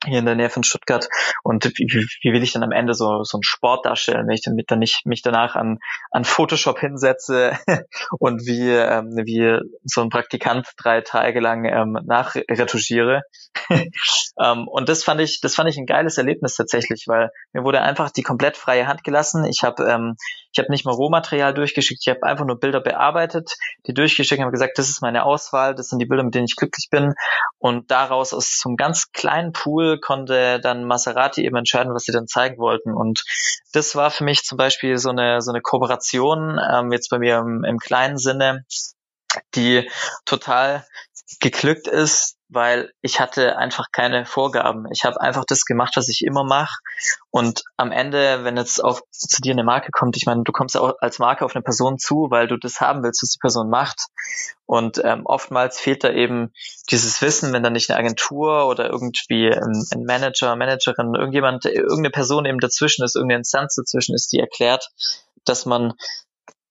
hier 0.07 0.19
in 0.19 0.27
der 0.27 0.35
Nähe 0.35 0.51
von 0.51 0.63
Stuttgart 0.63 1.09
und 1.43 1.65
wie, 1.65 2.07
wie 2.23 2.33
will 2.33 2.43
ich 2.43 2.53
dann 2.53 2.63
am 2.63 2.73
Ende 2.73 2.95
so 2.95 3.23
so 3.23 3.37
einen 3.37 3.43
Sport 3.43 3.85
darstellen, 3.85 4.27
wenn 4.27 4.35
ich 4.35 4.43
dann 4.43 4.55
mit 4.55 4.71
dann 4.71 4.79
nicht 4.79 5.05
mich 5.05 5.23
danach 5.23 5.57
an 5.57 5.79
an 6.11 6.25
Photoshop 6.25 6.79
hinsetze 6.79 7.59
und 8.19 8.47
wie 8.47 8.71
ähm, 8.71 9.17
wie 9.25 9.59
so 9.85 10.01
ein 10.01 10.09
Praktikant 10.09 10.67
drei 10.79 11.03
Tage 11.03 11.41
lang 11.41 11.65
ähm, 11.65 11.99
nachretuschiere 12.05 13.23
ähm, 13.71 14.69
und 14.69 14.89
das 14.89 15.05
fand 15.05 15.21
ich 15.21 15.41
das 15.41 15.55
fand 15.55 15.69
ich 15.69 15.77
ein 15.77 15.87
geiles 15.87 16.19
Erlebnis 16.19 16.57
tatsächlich, 16.57 17.05
weil 17.07 17.31
mir 17.53 17.65
wurde 17.65 17.83
einfach 17.83 18.11
die 18.11 18.23
komplett 18.23 18.57
freie 18.57 18.87
Hand 18.87 19.05
gelassen. 19.05 19.45
Ich 19.45 19.63
habe 19.63 19.85
ähm, 19.85 20.17
ich 20.53 20.59
habe 20.59 20.71
nicht 20.71 20.85
mal 20.85 20.95
Rohmaterial 20.95 21.55
durchgeschickt, 21.55 22.01
ich 22.05 22.09
habe 22.09 22.25
einfach 22.25 22.45
nur 22.45 22.59
Bilder 22.59 22.81
bearbeitet, 22.81 23.53
die 23.87 23.95
durchgeschickt, 23.95 24.41
habe 24.41 24.51
gesagt, 24.51 24.79
das 24.79 24.89
ist 24.89 25.03
meine 25.03 25.25
Auswahl, 25.25 25.75
das 25.75 25.89
sind 25.89 26.01
die 26.01 26.07
Bilder, 26.07 26.25
mit 26.25 26.35
denen 26.35 26.47
ich 26.47 26.57
glücklich 26.57 26.89
bin. 26.91 27.15
Und 27.59 27.91
daraus 27.91 28.33
aus 28.33 28.59
so 28.59 28.69
einem 28.69 28.77
ganz 28.77 29.13
kleinen 29.13 29.53
Pool 29.53 29.70
konnte 30.01 30.61
dann 30.61 30.85
Maserati 30.85 31.45
eben 31.45 31.57
entscheiden, 31.57 31.95
was 31.95 32.05
sie 32.05 32.13
dann 32.13 32.27
zeigen 32.27 32.59
wollten. 32.59 32.93
Und 32.93 33.25
das 33.73 33.95
war 33.97 34.11
für 34.11 34.25
mich 34.25 34.43
zum 34.43 34.59
Beispiel 34.59 34.99
so 34.99 35.11
eine 35.11 35.41
so 35.41 35.51
eine 35.51 35.61
Kooperation 35.61 36.59
ähm, 36.73 36.93
jetzt 36.93 37.09
bei 37.11 37.19
mir 37.19 37.39
im, 37.39 37.65
im 37.65 37.79
kleinen 37.79 38.19
Sinne, 38.19 38.65
die 39.55 39.89
total 40.25 40.85
geglückt 41.41 41.87
ist, 41.87 42.37
weil 42.51 42.93
ich 43.01 43.21
hatte 43.21 43.57
einfach 43.57 43.87
keine 43.93 44.27
Vorgaben. 44.27 44.87
Ich 44.93 45.05
habe 45.05 45.21
einfach 45.21 45.45
das 45.45 45.65
gemacht, 45.65 45.93
was 45.97 46.09
ich 46.09 46.25
immer 46.25 46.45
mache. 46.45 46.79
Und 47.31 47.63
am 47.77 47.93
Ende, 47.93 48.45
wenn 48.45 48.57
jetzt 48.57 48.83
auch 48.83 49.01
zu 49.11 49.41
dir 49.41 49.53
eine 49.53 49.63
Marke 49.63 49.91
kommt, 49.93 50.17
ich 50.17 50.27
meine, 50.27 50.43
du 50.43 50.51
kommst 50.51 50.77
auch 50.77 50.95
als 51.01 51.21
Marke 51.21 51.45
auf 51.45 51.55
eine 51.55 51.63
Person 51.63 51.99
zu, 51.99 52.27
weil 52.31 52.49
du 52.49 52.57
das 52.57 52.81
haben 52.81 53.03
willst, 53.03 53.23
was 53.23 53.31
die 53.31 53.39
Person 53.39 53.71
macht. 53.71 54.01
Und 54.67 55.01
ähm, 55.05 55.27
oftmals 55.27 55.79
fehlt 55.79 56.03
da 56.03 56.11
eben 56.11 56.53
dieses 56.91 57.23
Wissen, 57.23 57.53
wenn 57.53 57.63
da 57.63 57.71
nicht 57.71 57.91
eine 57.91 57.99
Agentur 57.99 58.67
oder 58.67 58.91
irgendwie 58.91 59.53
ein, 59.53 59.85
ein 59.93 60.05
Manager, 60.05 60.57
Managerin, 60.57 61.15
irgendjemand, 61.15 61.65
irgendeine 61.67 62.11
Person 62.11 62.47
eben 62.47 62.59
dazwischen 62.59 63.05
ist, 63.05 63.15
irgendeine 63.15 63.39
Instanz 63.39 63.77
dazwischen 63.77 64.15
ist, 64.15 64.33
die 64.33 64.41
erklärt, 64.41 64.91
dass 65.45 65.67
man 65.67 65.95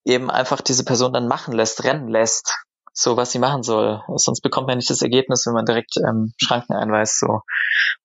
eben 0.03 0.29
einfach 0.29 0.61
diese 0.61 0.83
Person 0.83 1.13
dann 1.13 1.27
machen 1.27 1.53
lässt, 1.53 1.83
rennen 1.83 2.09
lässt 2.09 2.65
so 2.99 3.15
was 3.15 3.31
sie 3.31 3.39
machen 3.39 3.63
soll. 3.63 4.01
Sonst 4.15 4.41
bekommt 4.41 4.67
man 4.67 4.77
nicht 4.77 4.89
das 4.89 5.01
Ergebnis, 5.01 5.45
wenn 5.45 5.53
man 5.53 5.65
direkt 5.65 5.95
ähm, 6.05 6.33
Schranken 6.37 6.73
einweist. 6.73 7.19
So. 7.19 7.41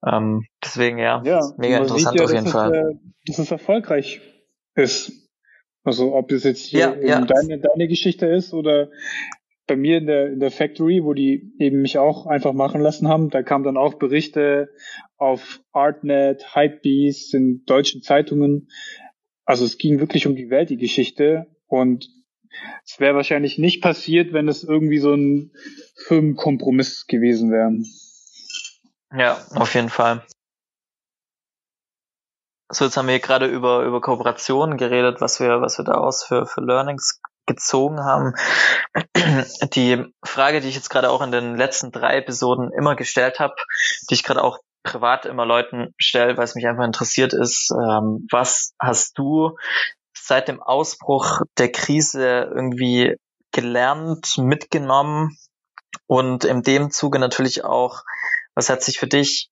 Ähm, 0.07 0.46
deswegen 0.62 0.98
ja, 0.98 1.20
ja 1.24 1.40
mega 1.57 1.78
interessant 1.78 2.16
ja, 2.16 2.24
auf 2.24 2.33
jeden 2.33 2.46
Fall. 2.46 2.72
Es, 2.72 2.94
äh, 2.94 2.98
dass 3.26 3.38
es 3.40 3.50
erfolgreich 3.50 4.20
ist. 4.76 5.12
Also 5.83 6.14
ob 6.14 6.30
es 6.30 6.44
jetzt 6.44 6.64
hier 6.64 6.98
ja. 7.02 7.20
Deine, 7.20 7.59
deine 7.59 7.88
Geschichte 7.88 8.26
ist 8.26 8.54
oder 8.54 8.88
bei 9.66 9.76
mir 9.76 9.98
in 9.98 10.07
der, 10.07 10.33
in 10.33 10.40
der 10.40 10.50
Factory, 10.50 11.02
wo 11.02 11.12
die 11.12 11.52
eben 11.59 11.83
mich 11.83 11.98
auch 11.98 12.26
einfach 12.26 12.52
machen 12.52 12.80
lassen 12.80 13.09
haben, 13.09 13.30
da 13.30 13.42
kamen 13.42 13.64
dann 13.64 13.76
auch 13.76 13.94
Berichte 13.94 14.68
auf 15.16 15.61
Artnet, 15.72 16.54
Hypebeast, 16.54 17.35
in 17.35 17.64
deutschen 17.64 18.02
Zeitungen. 18.02 18.68
Also 19.44 19.64
es 19.64 19.76
ging 19.78 19.98
wirklich 19.98 20.26
um 20.26 20.37
die 20.37 20.50
Welt, 20.50 20.70
die 20.70 20.76
Geschichte. 20.76 21.46
Und 21.66 22.09
es 22.84 23.00
wäre 23.00 23.14
wahrscheinlich 23.14 23.58
nicht 23.58 23.82
passiert, 23.82 24.32
wenn 24.32 24.48
es 24.48 24.64
irgendwie 24.64 24.98
so 24.98 25.14
ein 25.14 25.52
Firmenkompromiss 26.06 27.06
gewesen 27.06 27.50
wäre. 27.50 27.72
Ja, 29.16 29.38
auf 29.54 29.74
jeden 29.74 29.90
Fall. 29.90 30.22
So, 32.70 32.84
jetzt 32.84 32.96
haben 32.96 33.08
wir 33.08 33.20
gerade 33.20 33.46
über, 33.46 33.84
über 33.84 34.00
Kooperationen 34.00 34.76
geredet, 34.76 35.20
was 35.20 35.38
wir, 35.38 35.60
was 35.60 35.78
wir 35.78 35.84
daraus 35.84 36.24
für, 36.24 36.46
für 36.46 36.60
Learnings 36.60 37.20
gezogen 37.46 38.00
haben. 38.00 38.34
Die 39.74 40.04
Frage, 40.24 40.60
die 40.60 40.68
ich 40.68 40.74
jetzt 40.74 40.90
gerade 40.90 41.10
auch 41.10 41.22
in 41.22 41.30
den 41.30 41.56
letzten 41.56 41.92
drei 41.92 42.16
Episoden 42.16 42.70
immer 42.72 42.96
gestellt 42.96 43.38
habe, 43.38 43.54
die 44.08 44.14
ich 44.14 44.22
gerade 44.22 44.42
auch 44.42 44.58
privat 44.82 45.26
immer 45.26 45.46
Leuten 45.46 45.94
stelle, 45.98 46.36
weil 46.36 46.44
es 46.44 46.54
mich 46.54 46.66
einfach 46.66 46.84
interessiert 46.84 47.32
ist, 47.32 47.70
ähm, 47.70 48.26
was 48.30 48.74
hast 48.78 49.18
du 49.18 49.56
seit 50.14 50.48
dem 50.48 50.62
Ausbruch 50.62 51.42
der 51.59 51.70
Krise 51.70 52.50
irgendwie 52.55 53.16
gelernt, 53.53 54.38
mitgenommen 54.38 55.37
und 56.07 56.44
in 56.44 56.62
dem 56.62 56.90
Zuge 56.90 57.18
natürlich 57.18 57.64
auch, 57.64 58.03
was 58.55 58.68
hat 58.68 58.83
sich 58.83 58.98
für 58.98 59.07
dich 59.07 59.50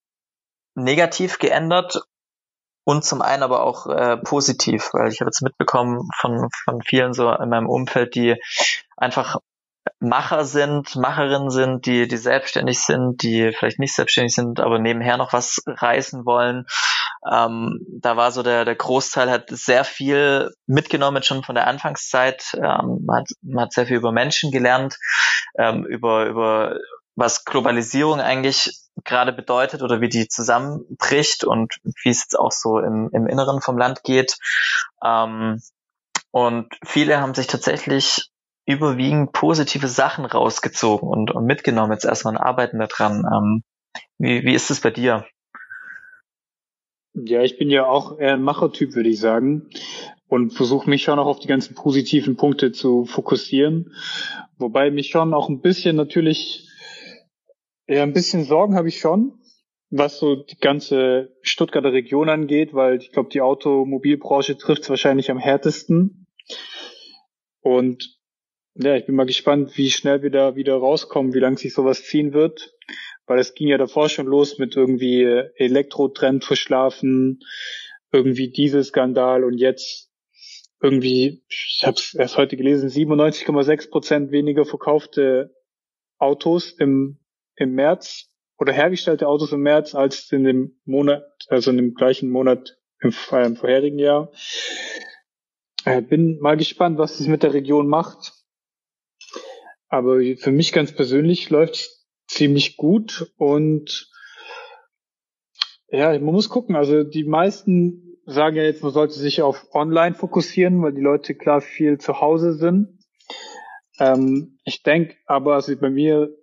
negativ 0.74 1.38
geändert 1.38 2.02
und 2.84 3.04
zum 3.04 3.22
einen 3.22 3.42
aber 3.42 3.62
auch 3.62 3.86
äh, 3.86 4.16
positiv, 4.16 4.90
weil 4.92 5.12
ich 5.12 5.20
habe 5.20 5.28
jetzt 5.28 5.42
mitbekommen 5.42 6.08
von, 6.18 6.48
von 6.64 6.82
vielen 6.82 7.12
so 7.12 7.30
in 7.30 7.48
meinem 7.48 7.68
Umfeld, 7.68 8.14
die 8.14 8.36
einfach 8.96 9.38
Macher 10.00 10.44
sind, 10.44 10.96
Macherinnen 10.96 11.50
sind, 11.50 11.86
die, 11.86 12.08
die 12.08 12.16
selbstständig 12.16 12.80
sind, 12.80 13.22
die 13.22 13.52
vielleicht 13.52 13.78
nicht 13.78 13.94
selbstständig 13.94 14.34
sind, 14.34 14.60
aber 14.60 14.78
nebenher 14.78 15.16
noch 15.16 15.32
was 15.32 15.62
reißen 15.66 16.24
wollen. 16.24 16.66
Ähm, 17.30 17.80
da 18.00 18.16
war 18.16 18.32
so 18.32 18.42
der, 18.42 18.64
der 18.64 18.74
Großteil 18.74 19.30
hat 19.30 19.48
sehr 19.50 19.84
viel 19.84 20.50
mitgenommen 20.66 21.22
schon 21.22 21.42
von 21.42 21.54
der 21.54 21.66
Anfangszeit. 21.66 22.54
Ähm, 22.54 23.04
man, 23.04 23.20
hat, 23.20 23.28
man 23.42 23.64
hat 23.64 23.72
sehr 23.72 23.86
viel 23.86 23.96
über 23.96 24.12
Menschen 24.12 24.50
gelernt, 24.50 24.96
ähm, 25.56 25.84
über, 25.84 26.26
über 26.26 26.76
was 27.14 27.44
Globalisierung 27.44 28.20
eigentlich 28.20 28.78
gerade 29.04 29.32
bedeutet 29.32 29.82
oder 29.82 30.00
wie 30.00 30.08
die 30.08 30.28
zusammenbricht 30.28 31.44
und 31.44 31.76
wie 32.02 32.10
es 32.10 32.22
jetzt 32.22 32.38
auch 32.38 32.52
so 32.52 32.78
im, 32.78 33.10
im 33.12 33.26
Inneren 33.26 33.60
vom 33.60 33.78
Land 33.78 34.02
geht. 34.02 34.36
Ähm, 35.04 35.60
und 36.30 36.74
viele 36.84 37.20
haben 37.20 37.34
sich 37.34 37.46
tatsächlich 37.46 38.30
überwiegend 38.66 39.32
positive 39.32 39.88
Sachen 39.88 40.24
rausgezogen 40.24 41.08
und, 41.08 41.30
und 41.30 41.44
mitgenommen 41.44 41.92
jetzt 41.92 42.04
erstmal 42.04 42.36
und 42.36 42.40
arbeiten 42.40 42.78
daran. 42.78 43.24
Ähm, 43.30 43.62
wie, 44.18 44.44
wie 44.44 44.54
ist 44.54 44.70
es 44.70 44.80
bei 44.80 44.90
dir? 44.90 45.26
Ja, 47.14 47.42
ich 47.42 47.58
bin 47.58 47.68
ja 47.68 47.86
auch 47.86 48.18
eher 48.18 48.34
ein 48.34 48.42
Machertyp, 48.42 48.94
würde 48.94 49.10
ich 49.10 49.20
sagen. 49.20 49.68
Und 50.28 50.54
versuche 50.54 50.88
mich 50.88 51.02
schon 51.02 51.18
auch 51.18 51.26
auf 51.26 51.40
die 51.40 51.48
ganzen 51.48 51.74
positiven 51.74 52.36
Punkte 52.36 52.72
zu 52.72 53.04
fokussieren. 53.04 53.94
Wobei 54.56 54.90
mich 54.90 55.08
schon 55.08 55.34
auch 55.34 55.50
ein 55.50 55.60
bisschen 55.60 55.94
natürlich, 55.94 56.68
ja, 57.86 58.02
ein 58.02 58.14
bisschen 58.14 58.44
Sorgen 58.44 58.74
habe 58.74 58.88
ich 58.88 58.98
schon, 58.98 59.38
was 59.90 60.18
so 60.18 60.36
die 60.36 60.56
ganze 60.56 61.36
Stuttgarter 61.42 61.92
Region 61.92 62.30
angeht, 62.30 62.72
weil 62.72 62.96
ich 62.96 63.12
glaube, 63.12 63.28
die 63.28 63.42
Automobilbranche 63.42 64.56
trifft 64.56 64.82
es 64.82 64.90
wahrscheinlich 64.90 65.30
am 65.30 65.38
härtesten. 65.38 66.26
Und 67.60 68.18
ja, 68.74 68.96
ich 68.96 69.04
bin 69.04 69.16
mal 69.16 69.26
gespannt, 69.26 69.76
wie 69.76 69.90
schnell 69.90 70.22
wir 70.22 70.30
da 70.30 70.56
wieder 70.56 70.76
rauskommen, 70.76 71.34
wie 71.34 71.40
lange 71.40 71.58
sich 71.58 71.74
sowas 71.74 72.04
ziehen 72.04 72.32
wird. 72.32 72.74
Weil 73.32 73.38
es 73.38 73.54
ging 73.54 73.68
ja 73.68 73.78
davor 73.78 74.10
schon 74.10 74.26
los 74.26 74.58
mit 74.58 74.76
irgendwie 74.76 75.22
Elektrotrend 75.22 76.44
verschlafen, 76.44 77.40
irgendwie 78.12 78.50
Dieselskandal 78.50 79.44
und 79.44 79.56
jetzt 79.56 80.10
irgendwie, 80.82 81.42
ich 81.48 81.80
habe 81.82 81.96
es 81.96 82.12
erst 82.12 82.36
heute 82.36 82.58
gelesen, 82.58 82.90
97,6 82.90 83.88
Prozent 83.88 84.32
weniger 84.32 84.66
verkaufte 84.66 85.56
Autos 86.18 86.72
im, 86.72 87.20
im 87.56 87.72
März 87.72 88.28
oder 88.58 88.74
hergestellte 88.74 89.28
Autos 89.28 89.50
im 89.52 89.62
März 89.62 89.94
als 89.94 90.30
in 90.30 90.44
dem 90.44 90.78
Monat, 90.84 91.24
also 91.48 91.70
in 91.70 91.78
dem 91.78 91.94
gleichen 91.94 92.28
Monat 92.28 92.76
im, 93.00 93.14
im 93.32 93.56
vorherigen 93.56 93.98
Jahr. 93.98 94.30
Äh, 95.86 96.02
bin 96.02 96.38
mal 96.40 96.58
gespannt, 96.58 96.98
was 96.98 97.18
es 97.18 97.28
mit 97.28 97.42
der 97.42 97.54
Region 97.54 97.88
macht. 97.88 98.34
Aber 99.88 100.20
für 100.36 100.52
mich 100.52 100.72
ganz 100.72 100.92
persönlich 100.94 101.48
läuft 101.48 102.01
ziemlich 102.26 102.76
gut 102.76 103.32
und 103.36 104.10
ja, 105.88 106.10
man 106.12 106.34
muss 106.34 106.48
gucken. 106.48 106.74
Also 106.74 107.04
die 107.04 107.24
meisten 107.24 108.18
sagen 108.24 108.56
ja 108.56 108.62
jetzt, 108.62 108.82
man 108.82 108.92
sollte 108.92 109.14
sich 109.14 109.42
auf 109.42 109.66
Online 109.74 110.14
fokussieren, 110.14 110.82
weil 110.82 110.92
die 110.92 111.00
Leute 111.00 111.34
klar 111.34 111.60
viel 111.60 111.98
zu 111.98 112.20
Hause 112.20 112.54
sind. 112.54 112.98
Ähm, 113.98 114.58
ich 114.64 114.82
denke 114.82 115.16
aber, 115.26 115.54
also 115.54 115.76
bei 115.76 115.90
mir 115.90 116.34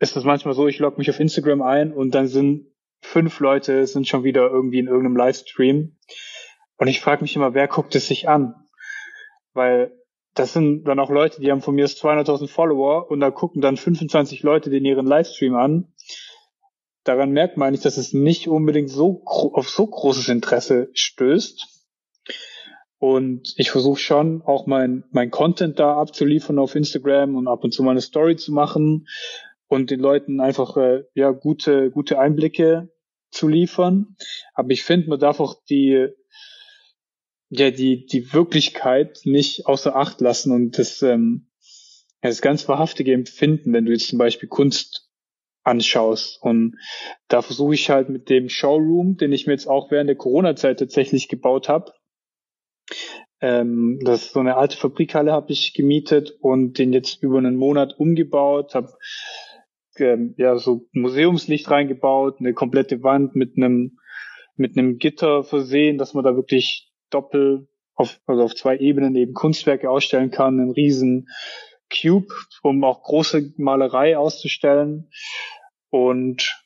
ist 0.00 0.16
das 0.16 0.24
manchmal 0.24 0.54
so, 0.54 0.66
ich 0.66 0.78
logge 0.78 0.98
mich 0.98 1.10
auf 1.10 1.20
Instagram 1.20 1.62
ein 1.62 1.92
und 1.92 2.14
dann 2.14 2.26
sind 2.26 2.66
fünf 3.02 3.40
Leute 3.40 3.86
sind 3.86 4.08
schon 4.08 4.24
wieder 4.24 4.50
irgendwie 4.50 4.78
in 4.78 4.86
irgendeinem 4.86 5.16
Livestream. 5.16 5.96
Und 6.76 6.86
ich 6.86 7.00
frage 7.00 7.22
mich 7.22 7.36
immer, 7.36 7.54
wer 7.54 7.68
guckt 7.68 7.94
es 7.94 8.08
sich 8.08 8.28
an? 8.28 8.54
Weil 9.52 9.92
das 10.34 10.52
sind 10.52 10.84
dann 10.84 11.00
auch 11.00 11.10
Leute, 11.10 11.40
die 11.40 11.50
haben 11.50 11.62
von 11.62 11.74
mir 11.74 11.86
200.000 11.86 12.48
Follower 12.48 13.10
und 13.10 13.20
da 13.20 13.30
gucken 13.30 13.60
dann 13.60 13.76
25 13.76 14.42
Leute 14.42 14.70
den 14.70 14.84
ihren 14.84 15.06
Livestream 15.06 15.56
an. 15.56 15.92
Daran 17.04 17.30
merkt 17.30 17.56
man 17.56 17.68
eigentlich, 17.68 17.82
dass 17.82 17.96
es 17.96 18.12
nicht 18.12 18.46
unbedingt 18.46 18.90
so 18.90 19.22
auf 19.24 19.68
so 19.68 19.86
großes 19.86 20.28
Interesse 20.28 20.90
stößt. 20.92 21.66
Und 22.98 23.54
ich 23.56 23.70
versuche 23.70 23.98
schon 23.98 24.42
auch 24.42 24.66
mein, 24.66 25.04
mein 25.10 25.30
Content 25.30 25.78
da 25.78 25.96
abzuliefern 25.96 26.58
auf 26.58 26.74
Instagram 26.74 27.34
und 27.34 27.48
ab 27.48 27.64
und 27.64 27.72
zu 27.72 27.82
mal 27.82 27.92
eine 27.92 28.02
Story 28.02 28.36
zu 28.36 28.52
machen 28.52 29.06
und 29.66 29.90
den 29.90 30.00
Leuten 30.00 30.40
einfach 30.40 30.76
äh, 30.76 31.04
ja 31.14 31.30
gute 31.30 31.90
gute 31.90 32.18
Einblicke 32.18 32.90
zu 33.30 33.48
liefern. 33.48 34.16
Aber 34.52 34.70
ich 34.70 34.84
finde, 34.84 35.08
man 35.08 35.18
darf 35.18 35.40
auch 35.40 35.62
die 35.70 36.08
ja 37.50 37.70
die 37.70 38.06
die 38.06 38.32
Wirklichkeit 38.32 39.20
nicht 39.24 39.66
außer 39.66 39.94
Acht 39.94 40.20
lassen 40.20 40.52
und 40.52 40.78
das 40.78 41.02
ähm, 41.02 41.50
das 42.22 42.42
ganz 42.42 42.68
wahrhaftige 42.68 43.12
Empfinden, 43.12 43.72
wenn 43.72 43.86
du 43.86 43.92
jetzt 43.92 44.08
zum 44.08 44.18
Beispiel 44.18 44.48
Kunst 44.48 45.08
anschaust. 45.62 46.42
Und 46.42 46.76
da 47.28 47.42
versuche 47.42 47.74
ich 47.74 47.90
halt 47.90 48.08
mit 48.08 48.28
dem 48.28 48.48
Showroom, 48.48 49.16
den 49.16 49.32
ich 49.32 49.46
mir 49.46 49.52
jetzt 49.52 49.68
auch 49.68 49.90
während 49.90 50.08
der 50.08 50.16
Corona-Zeit 50.16 50.78
tatsächlich 50.78 51.28
gebaut 51.28 51.68
habe. 51.68 51.92
Ähm, 53.40 53.98
das 54.04 54.26
ist 54.26 54.32
so 54.32 54.40
eine 54.40 54.56
alte 54.56 54.76
Fabrikhalle 54.76 55.32
habe 55.32 55.52
ich 55.52 55.72
gemietet 55.72 56.32
und 56.40 56.78
den 56.78 56.92
jetzt 56.92 57.22
über 57.22 57.38
einen 57.38 57.56
Monat 57.56 57.98
umgebaut, 57.98 58.74
habe 58.74 58.92
ähm, 59.96 60.34
ja 60.36 60.56
so 60.58 60.86
Museumslicht 60.92 61.70
reingebaut, 61.70 62.36
eine 62.40 62.52
komplette 62.52 63.02
Wand 63.02 63.34
mit 63.34 63.56
einem 63.56 63.98
mit 64.56 64.76
einem 64.76 64.98
Gitter 64.98 65.42
versehen, 65.42 65.96
dass 65.96 66.12
man 66.12 66.22
da 66.22 66.36
wirklich 66.36 66.89
doppel 67.10 67.68
auf, 67.94 68.20
also 68.26 68.42
auf 68.42 68.54
zwei 68.54 68.78
Ebenen 68.78 69.14
eben 69.16 69.34
Kunstwerke 69.34 69.90
ausstellen 69.90 70.30
kann, 70.30 70.60
einen 70.60 70.70
riesen 70.70 71.28
Cube, 71.92 72.32
um 72.62 72.82
auch 72.84 73.02
große 73.02 73.54
Malerei 73.56 74.16
auszustellen. 74.16 75.10
Und 75.90 76.60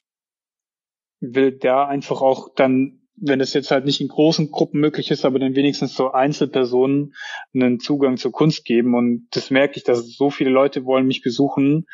will 1.32 1.52
da 1.52 1.86
einfach 1.86 2.20
auch 2.20 2.54
dann, 2.54 3.00
wenn 3.16 3.40
es 3.40 3.54
jetzt 3.54 3.70
halt 3.70 3.84
nicht 3.84 4.00
in 4.00 4.08
großen 4.08 4.50
Gruppen 4.50 4.80
möglich 4.80 5.10
ist, 5.10 5.24
aber 5.24 5.38
dann 5.38 5.56
wenigstens 5.56 5.94
so 5.94 6.12
Einzelpersonen 6.12 7.14
einen 7.54 7.80
Zugang 7.80 8.16
zur 8.16 8.32
Kunst 8.32 8.64
geben. 8.64 8.94
Und 8.94 9.28
das 9.30 9.50
merke 9.50 9.76
ich, 9.76 9.84
dass 9.84 10.16
so 10.16 10.30
viele 10.30 10.50
Leute 10.50 10.84
wollen 10.84 11.06
mich 11.06 11.22
besuchen, 11.22 11.86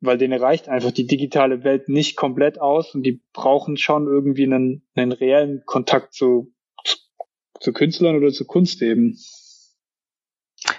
weil 0.00 0.18
denen 0.18 0.40
reicht 0.40 0.68
einfach 0.68 0.92
die 0.92 1.06
digitale 1.06 1.64
Welt 1.64 1.88
nicht 1.88 2.16
komplett 2.16 2.60
aus 2.60 2.94
und 2.94 3.02
die 3.02 3.22
brauchen 3.32 3.76
schon 3.76 4.06
irgendwie 4.06 4.44
einen, 4.44 4.86
einen 4.94 5.12
reellen 5.12 5.62
Kontakt 5.66 6.14
zu, 6.14 6.52
zu, 7.60 7.72
Künstlern 7.72 8.16
oder 8.16 8.32
zu 8.32 8.44
Kunst 8.44 8.82
eben. 8.82 9.18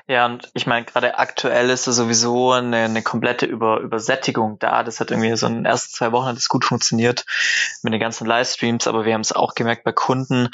Ja, 0.08 0.26
und 0.26 0.50
ich 0.54 0.68
meine, 0.68 0.86
gerade 0.86 1.18
aktuell 1.18 1.70
ist 1.70 1.88
da 1.88 1.92
sowieso 1.92 2.52
eine, 2.52 2.86
eine 2.86 3.02
komplette 3.04 3.46
Über, 3.46 3.80
Übersättigung 3.80 4.58
da. 4.60 4.84
Das 4.84 5.00
hat 5.00 5.12
irgendwie 5.12 5.36
so 5.36 5.48
in 5.48 5.56
den 5.56 5.66
ersten 5.66 5.94
zwei 5.94 6.12
Wochen 6.12 6.26
hat 6.26 6.38
es 6.38 6.50
gut 6.50 6.66
funktioniert 6.66 7.26
mit 7.84 7.94
den 7.94 8.00
ganzen 8.00 8.26
Livestreams, 8.26 8.88
aber 8.88 9.06
wir 9.06 9.14
haben 9.14 9.22
es 9.22 9.32
auch 9.32 9.54
gemerkt 9.54 9.84
bei 9.84 9.92
Kunden, 9.92 10.50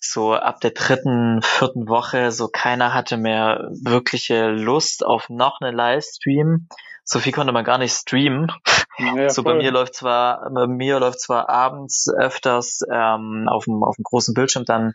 so 0.00 0.34
ab 0.34 0.60
der 0.60 0.72
dritten, 0.72 1.40
vierten 1.42 1.88
Woche, 1.88 2.30
so 2.30 2.48
keiner 2.48 2.94
hatte 2.94 3.16
mehr 3.16 3.68
wirkliche 3.70 4.48
Lust 4.50 5.04
auf 5.04 5.28
noch 5.30 5.60
eine 5.60 5.74
Livestream 5.74 6.68
so 7.08 7.20
viel 7.20 7.32
konnte 7.32 7.52
man 7.52 7.64
gar 7.64 7.78
nicht 7.78 7.92
streamen. 7.92 8.50
Ja, 8.98 9.28
so 9.28 9.42
voll. 9.42 9.54
bei 9.54 9.58
mir 9.58 9.70
läuft 9.70 9.94
zwar, 9.94 10.50
bei 10.50 10.66
mir 10.66 10.98
läuft 10.98 11.20
zwar 11.20 11.48
abends 11.48 12.08
öfters 12.08 12.80
ähm, 12.90 13.46
auf 13.48 13.64
dem 13.64 13.82
auf 13.82 13.96
dem 13.96 14.04
großen 14.04 14.32
Bildschirm 14.32 14.64
dann 14.64 14.94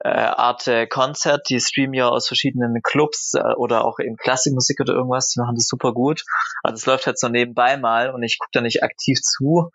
äh, 0.00 0.08
Arte 0.08 0.86
Konzert, 0.86 1.48
die 1.48 1.60
streamen 1.60 1.94
ja 1.94 2.08
aus 2.08 2.28
verschiedenen 2.28 2.80
Clubs 2.82 3.34
äh, 3.34 3.42
oder 3.56 3.84
auch 3.84 3.98
eben 3.98 4.16
Klassikmusik 4.16 4.80
oder 4.80 4.94
irgendwas, 4.94 5.28
die 5.30 5.40
machen 5.40 5.56
das 5.56 5.66
super 5.66 5.92
gut. 5.92 6.24
Also 6.62 6.76
es 6.76 6.86
läuft 6.86 7.06
halt 7.06 7.18
so 7.18 7.28
nebenbei 7.28 7.76
mal 7.76 8.10
und 8.10 8.22
ich 8.22 8.38
gucke 8.38 8.50
da 8.52 8.60
nicht 8.60 8.82
aktiv 8.82 9.20
zu. 9.20 9.70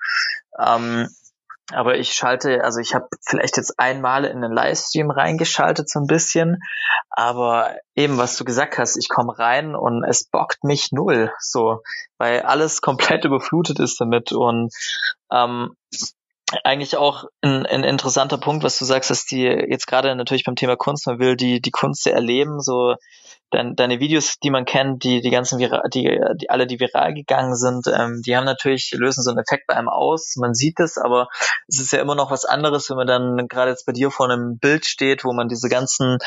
Ähm, 0.60 1.10
aber 1.74 1.98
ich 1.98 2.14
schalte, 2.14 2.64
also 2.64 2.80
ich 2.80 2.96
habe 2.96 3.08
vielleicht 3.22 3.58
jetzt 3.58 3.78
einmal 3.78 4.24
in 4.26 4.42
den 4.42 4.52
Livestream 4.52 5.12
reingeschaltet 5.12 5.90
so 5.90 6.00
ein 6.00 6.08
bisschen, 6.08 6.62
aber 7.10 7.76
eben 7.96 8.18
was 8.18 8.38
du 8.38 8.46
gesagt 8.46 8.78
hast, 8.78 8.96
ich 8.96 9.10
komme 9.10 9.38
rein 9.38 9.76
und 9.76 10.04
es 10.04 10.30
bockt 10.30 10.64
mich 10.64 10.92
null, 10.92 11.32
so, 11.40 11.82
weil 12.18 12.42
alles 12.42 12.82
komplett 12.82 13.26
überflutet 13.26 13.80
ist 13.80 14.00
damit. 14.00 14.32
Und 14.32 14.74
ähm, 15.32 15.76
eigentlich 16.64 16.96
auch 16.96 17.26
ein, 17.42 17.66
ein 17.66 17.84
interessanter 17.84 18.38
Punkt, 18.38 18.64
was 18.64 18.80
du 18.80 18.86
sagst, 18.86 19.10
dass 19.10 19.26
die 19.26 19.44
jetzt 19.44 19.88
gerade 19.88 20.16
natürlich 20.16 20.46
beim 20.46 20.56
Thema 20.56 20.78
Kunst, 20.78 21.06
man 21.06 21.20
will 21.20 21.36
die 21.36 21.62
die 21.62 21.72
Kunst 21.72 22.08
erleben, 22.08 22.62
so 22.62 22.96
dein, 23.50 23.76
deine 23.76 24.00
Videos, 24.00 24.40
die 24.40 24.50
man 24.50 24.66
kennt, 24.66 25.04
die 25.04 25.22
die 25.22 25.30
ganzen 25.30 25.60
Vira 25.60 25.82
die, 25.94 26.20
die 26.40 26.50
alle 26.50 26.66
die 26.66 26.80
viral 26.80 27.14
gegangen 27.14 27.56
sind, 27.56 27.88
ähm, 27.88 28.22
die 28.26 28.36
haben 28.38 28.46
natürlich 28.46 28.92
lösen 28.92 29.24
so 29.24 29.32
einen 29.32 29.40
Effekt 29.40 29.68
bei 29.68 29.76
einem 29.76 29.90
aus. 29.90 30.36
Man 30.38 30.54
sieht 30.54 30.80
es, 30.80 30.98
aber 30.98 31.28
es 31.68 31.80
ist 31.80 31.92
ja 31.92 32.00
immer 32.00 32.16
noch 32.16 32.32
was 32.32 32.46
anderes, 32.46 32.90
wenn 32.90 32.98
man 32.98 33.08
dann 33.08 33.48
gerade 33.48 33.72
jetzt 33.72 33.86
bei 33.86 33.94
dir 33.94 34.10
vor 34.10 34.30
einem 34.30 34.58
Bild 34.58 34.86
steht, 34.86 35.26
wo 35.26 35.34
man 35.34 35.50
diese 35.50 35.68
ganzen 35.68 36.18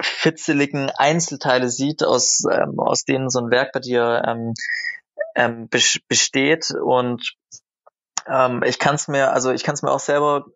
fitzeligen 0.00 0.90
Einzelteile 0.90 1.68
sieht, 1.68 2.04
aus 2.04 2.44
ähm, 2.50 2.78
aus 2.78 3.04
denen 3.04 3.30
so 3.30 3.40
ein 3.40 3.50
Werk 3.50 3.72
bei 3.72 3.80
dir 3.80 4.22
ähm, 4.26 4.54
ähm, 5.34 5.68
besteht 6.08 6.72
und 6.72 7.34
ähm, 8.30 8.62
ich 8.64 8.78
kann 8.78 8.94
es 8.94 9.08
mir, 9.08 9.32
also 9.32 9.50
ich 9.52 9.64
kann 9.64 9.74
es 9.74 9.82
mir 9.82 9.90
auch 9.90 10.00
selber 10.00 10.46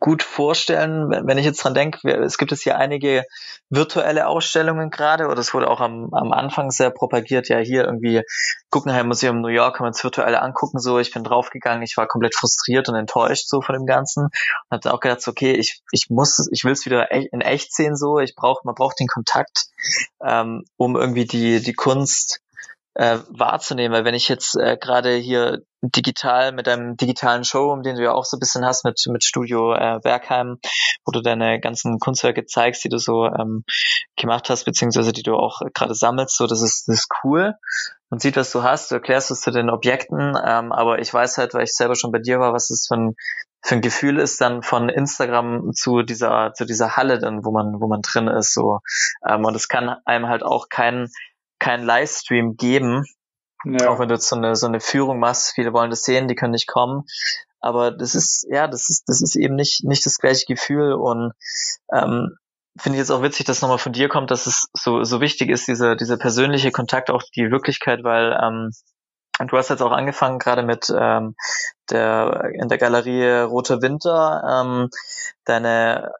gut 0.00 0.22
vorstellen, 0.22 1.10
wenn 1.26 1.36
ich 1.36 1.44
jetzt 1.44 1.62
dran 1.62 1.74
denke, 1.74 2.08
es 2.08 2.38
gibt 2.38 2.52
es 2.52 2.62
hier 2.62 2.78
einige 2.78 3.24
virtuelle 3.68 4.26
Ausstellungen 4.28 4.88
gerade, 4.88 5.26
oder 5.26 5.38
es 5.38 5.52
wurde 5.52 5.68
auch 5.68 5.80
am, 5.80 6.08
am 6.12 6.32
Anfang 6.32 6.70
sehr 6.70 6.90
propagiert, 6.90 7.48
ja 7.48 7.58
hier 7.58 7.84
irgendwie 7.84 8.22
Guggenheim 8.70 9.08
Museum 9.08 9.42
New 9.42 9.48
York 9.48 9.76
kann 9.76 9.84
man 9.84 9.92
es 9.92 10.02
virtuell 10.02 10.36
angucken, 10.36 10.78
so 10.78 10.98
ich 10.98 11.12
bin 11.12 11.22
draufgegangen, 11.22 11.82
ich 11.82 11.96
war 11.98 12.06
komplett 12.06 12.34
frustriert 12.34 12.88
und 12.88 12.94
enttäuscht 12.94 13.46
so 13.46 13.60
von 13.60 13.74
dem 13.74 13.84
Ganzen 13.84 14.24
und 14.24 14.70
habe 14.70 14.80
dann 14.80 14.92
auch 14.92 15.00
gedacht, 15.00 15.28
okay, 15.28 15.52
ich, 15.52 15.82
ich 15.92 16.08
muss, 16.08 16.48
ich 16.50 16.64
will 16.64 16.72
es 16.72 16.86
wieder 16.86 17.10
in 17.10 17.42
echt 17.42 17.74
sehen, 17.74 17.94
so, 17.94 18.18
ich 18.20 18.34
brauche, 18.34 18.62
man 18.64 18.74
braucht 18.74 18.98
den 18.98 19.06
Kontakt, 19.06 19.66
ähm, 20.24 20.64
um 20.78 20.96
irgendwie 20.96 21.26
die, 21.26 21.60
die 21.60 21.74
Kunst 21.74 22.40
äh, 22.94 23.18
wahrzunehmen, 23.28 23.92
weil 23.92 24.04
wenn 24.04 24.14
ich 24.14 24.28
jetzt 24.28 24.56
äh, 24.56 24.76
gerade 24.76 25.14
hier 25.14 25.62
digital 25.82 26.52
mit 26.52 26.68
einem 26.68 26.96
digitalen 26.96 27.44
Showroom, 27.44 27.82
den 27.82 27.96
du 27.96 28.02
ja 28.02 28.12
auch 28.12 28.24
so 28.24 28.36
ein 28.36 28.40
bisschen 28.40 28.64
hast 28.64 28.84
mit 28.84 29.02
mit 29.08 29.24
Studio 29.24 29.74
äh, 29.74 29.98
Bergheim, 30.02 30.58
wo 31.04 31.10
du 31.12 31.20
deine 31.20 31.60
ganzen 31.60 31.98
Kunstwerke 31.98 32.46
zeigst, 32.46 32.84
die 32.84 32.88
du 32.88 32.98
so 32.98 33.26
ähm, 33.26 33.64
gemacht 34.16 34.48
hast, 34.48 34.64
beziehungsweise 34.64 35.12
die 35.12 35.22
du 35.22 35.34
auch 35.34 35.60
gerade 35.74 35.94
sammelst, 35.94 36.36
so 36.36 36.46
das 36.46 36.62
ist 36.62 36.88
das 36.88 37.00
ist 37.00 37.08
cool. 37.24 37.54
Man 38.10 38.20
sieht, 38.20 38.36
was 38.36 38.52
du 38.52 38.62
hast, 38.62 38.90
du 38.90 38.94
erklärst 38.96 39.32
es 39.32 39.40
zu 39.40 39.50
den 39.50 39.70
Objekten, 39.70 40.38
ähm, 40.46 40.72
aber 40.72 41.00
ich 41.00 41.12
weiß 41.12 41.38
halt, 41.38 41.52
weil 41.54 41.64
ich 41.64 41.74
selber 41.74 41.96
schon 41.96 42.12
bei 42.12 42.20
dir 42.20 42.38
war, 42.38 42.52
was 42.52 42.70
es 42.70 42.86
für 42.86 42.96
ein 42.96 43.14
für 43.66 43.76
ein 43.76 43.80
Gefühl 43.80 44.18
ist 44.18 44.40
dann 44.42 44.62
von 44.62 44.90
Instagram 44.90 45.72
zu 45.72 46.02
dieser 46.02 46.52
zu 46.52 46.64
dieser 46.66 46.96
Halle 46.96 47.18
dann, 47.18 47.44
wo 47.44 47.50
man 47.50 47.80
wo 47.80 47.88
man 47.88 48.02
drin 48.02 48.28
ist 48.28 48.54
so 48.54 48.80
ähm, 49.26 49.44
und 49.44 49.56
es 49.56 49.68
kann 49.68 49.96
einem 50.04 50.28
halt 50.28 50.42
auch 50.42 50.68
kein 50.68 51.08
keinen 51.64 51.84
Livestream 51.84 52.56
geben. 52.56 53.04
Ja. 53.64 53.88
Auch 53.88 53.98
wenn 53.98 54.08
du 54.08 54.14
jetzt 54.14 54.28
so 54.28 54.36
eine, 54.36 54.54
so 54.54 54.66
eine 54.66 54.80
Führung 54.80 55.18
machst, 55.18 55.54
viele 55.54 55.72
wollen 55.72 55.88
das 55.88 56.02
sehen, 56.02 56.28
die 56.28 56.34
können 56.34 56.52
nicht 56.52 56.68
kommen. 56.68 57.04
Aber 57.60 57.90
das 57.90 58.14
ist, 58.14 58.46
ja, 58.50 58.68
das 58.68 58.90
ist, 58.90 59.04
das 59.06 59.22
ist 59.22 59.36
eben 59.36 59.54
nicht, 59.54 59.84
nicht 59.84 60.04
das 60.04 60.18
gleiche 60.18 60.44
Gefühl 60.44 60.92
und 60.92 61.32
ähm, 61.90 62.36
finde 62.78 62.96
ich 62.96 63.00
jetzt 63.00 63.10
auch 63.10 63.22
witzig, 63.22 63.46
dass 63.46 63.62
nochmal 63.62 63.78
von 63.78 63.94
dir 63.94 64.10
kommt, 64.10 64.30
dass 64.30 64.46
es 64.46 64.68
so, 64.74 65.04
so 65.04 65.22
wichtig 65.22 65.48
ist, 65.48 65.66
dieser, 65.66 65.96
dieser 65.96 66.18
persönliche 66.18 66.72
Kontakt, 66.72 67.10
auch 67.10 67.22
die 67.34 67.50
Wirklichkeit, 67.50 68.04
weil 68.04 68.38
ähm, 68.42 68.70
du 69.46 69.56
hast 69.56 69.70
jetzt 69.70 69.80
auch 69.80 69.92
angefangen, 69.92 70.38
gerade 70.38 70.64
mit 70.64 70.92
ähm, 70.94 71.34
der 71.88 72.50
in 72.52 72.68
der 72.68 72.76
Galerie 72.76 73.44
Rote 73.44 73.80
Winter, 73.80 74.42
ähm, 74.46 74.90
deine 75.46 76.12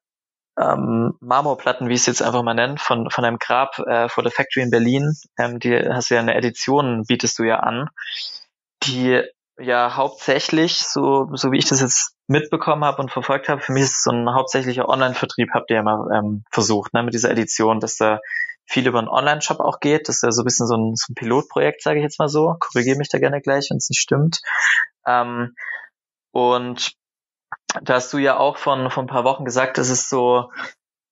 ähm, 0.58 1.14
Marmorplatten, 1.20 1.88
wie 1.88 1.94
ich 1.94 2.00
es 2.00 2.06
jetzt 2.06 2.22
einfach 2.22 2.42
mal 2.42 2.54
nennen, 2.54 2.78
von, 2.78 3.10
von 3.10 3.24
einem 3.24 3.38
Grab 3.38 3.78
äh, 3.80 4.08
vor 4.08 4.22
der 4.22 4.32
Factory 4.32 4.62
in 4.64 4.70
Berlin. 4.70 5.14
Ähm, 5.38 5.58
die 5.58 5.76
hast 5.76 6.10
du 6.10 6.14
ja 6.14 6.20
eine 6.20 6.34
Edition, 6.34 7.04
bietest 7.06 7.38
du 7.38 7.44
ja 7.44 7.60
an, 7.60 7.88
die 8.84 9.22
ja 9.58 9.96
hauptsächlich, 9.96 10.78
so, 10.78 11.28
so 11.34 11.52
wie 11.52 11.58
ich 11.58 11.66
das 11.66 11.80
jetzt 11.80 12.16
mitbekommen 12.26 12.84
habe 12.84 13.02
und 13.02 13.12
verfolgt 13.12 13.48
habe, 13.48 13.60
für 13.60 13.72
mich 13.72 13.84
ist 13.84 13.96
es 13.96 14.02
so 14.02 14.10
ein 14.10 14.34
hauptsächlicher 14.34 14.88
Online-Vertrieb, 14.88 15.50
habt 15.52 15.70
ihr 15.70 15.76
ja 15.76 15.82
mal 15.82 16.08
ähm, 16.12 16.44
versucht, 16.50 16.92
ne, 16.94 17.02
mit 17.02 17.14
dieser 17.14 17.30
Edition, 17.30 17.80
dass 17.80 17.96
da 17.96 18.20
viel 18.66 18.86
über 18.86 18.98
einen 18.98 19.08
Online-Shop 19.08 19.60
auch 19.60 19.80
geht. 19.80 20.08
Das 20.08 20.16
ist 20.16 20.22
ja 20.22 20.32
so 20.32 20.42
ein 20.42 20.44
bisschen 20.44 20.66
so 20.66 20.76
ein, 20.76 20.94
so 20.96 21.12
ein 21.12 21.14
Pilotprojekt, 21.14 21.82
sage 21.82 21.98
ich 21.98 22.02
jetzt 22.02 22.18
mal 22.18 22.28
so. 22.28 22.56
Korrigiere 22.58 22.96
mich 22.96 23.10
da 23.10 23.18
gerne 23.18 23.40
gleich, 23.40 23.68
wenn 23.70 23.76
es 23.76 23.90
nicht 23.90 24.00
stimmt. 24.00 24.40
Ähm, 25.06 25.54
und 26.32 26.94
da 27.82 27.94
hast 27.94 28.12
du 28.12 28.18
ja 28.18 28.38
auch 28.38 28.56
von, 28.56 28.90
von 28.90 29.04
ein 29.04 29.08
paar 29.08 29.24
Wochen 29.24 29.44
gesagt, 29.44 29.78
es 29.78 29.90
ist 29.90 30.08
so, 30.08 30.50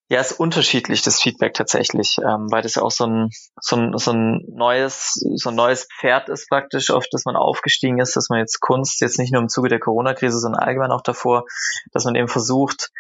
ja, 0.09 0.21
ist 0.21 0.39
unterschiedlich, 0.39 1.03
das 1.03 1.21
Feedback 1.21 1.55
tatsächlich, 1.55 2.19
ähm, 2.19 2.49
weil 2.51 2.63
das 2.63 2.75
ja 2.75 2.83
auch 2.83 2.91
so 2.91 3.07
ein, 3.07 3.31
so 3.61 3.77
ein, 3.77 3.97
so 3.97 4.13
ein 4.13 4.45
neues, 4.49 5.15
so 5.37 5.49
ein 5.49 5.55
neues 5.55 5.89
Pferd 5.99 6.29
ist 6.29 6.49
praktisch, 6.49 6.91
auf 6.91 7.07
das 7.11 7.25
man 7.25 7.37
aufgestiegen 7.37 7.99
ist, 7.99 8.15
dass 8.15 8.29
man 8.29 8.39
jetzt 8.39 8.61
Kunst, 8.61 9.01
jetzt 9.01 9.19
nicht 9.19 9.33
nur 9.33 9.41
im 9.41 9.49
Zuge 9.49 9.69
der 9.69 9.81
Corona-Krise, 9.81 10.39
sondern 10.39 10.63
allgemein 10.63 10.91
auch 10.91 11.01
davor, 11.01 11.45
dass 11.93 12.05
man 12.05 12.15
eben 12.15 12.29
versucht, 12.29 12.91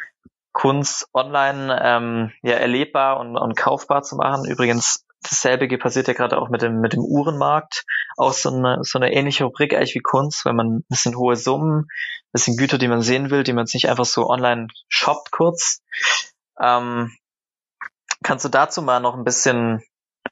Kunst 0.52 1.06
online 1.12 1.78
ähm, 1.82 2.32
ja 2.42 2.54
erlebbar 2.54 3.20
und, 3.20 3.36
und 3.36 3.56
kaufbar 3.56 4.02
zu 4.02 4.16
machen. 4.16 4.44
Übrigens 4.44 5.04
dasselbe 5.22 5.68
passiert 5.78 6.08
ja 6.08 6.14
gerade 6.14 6.38
auch 6.38 6.48
mit 6.48 6.62
dem, 6.62 6.80
mit 6.80 6.92
dem 6.92 7.04
Uhrenmarkt. 7.04 7.84
Auch 8.16 8.32
so 8.32 8.50
eine, 8.50 8.78
so 8.82 8.98
eine 8.98 9.12
ähnliche 9.12 9.44
Rubrik 9.44 9.74
eigentlich 9.74 9.94
wie 9.94 10.00
Kunst, 10.00 10.44
wenn 10.44 10.56
man 10.56 10.76
ein 10.76 10.84
bisschen 10.88 11.16
hohe 11.16 11.36
Summen, 11.36 11.82
ein 11.82 12.32
bisschen 12.32 12.56
Güter, 12.56 12.78
die 12.78 12.88
man 12.88 13.02
sehen 13.02 13.30
will, 13.30 13.42
die 13.42 13.52
man 13.52 13.66
nicht 13.72 13.88
einfach 13.88 14.04
so 14.04 14.28
online 14.28 14.68
shoppt 14.88 15.30
kurz. 15.30 15.80
Ähm, 16.60 17.12
kannst 18.22 18.44
du 18.44 18.48
dazu 18.48 18.82
mal 18.82 19.00
noch 19.00 19.16
ein 19.16 19.24
bisschen, 19.24 19.82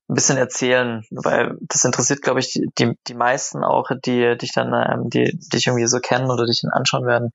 ein 0.09 0.15
bisschen 0.15 0.37
erzählen, 0.37 1.05
weil 1.11 1.57
das 1.61 1.85
interessiert, 1.85 2.23
glaube 2.23 2.41
ich, 2.41 2.61
die, 2.79 2.93
die 3.07 3.15
meisten 3.15 3.65
auch, 3.65 3.91
die 4.05 4.37
dich 4.37 4.53
dann, 4.53 4.73
ähm, 4.73 5.11
die 5.11 5.39
dich 5.53 5.67
irgendwie 5.67 5.87
so 5.87 5.99
kennen 5.99 6.31
oder 6.31 6.47
dich 6.47 6.61
dann 6.63 6.73
anschauen 6.73 7.07
werden. 7.07 7.33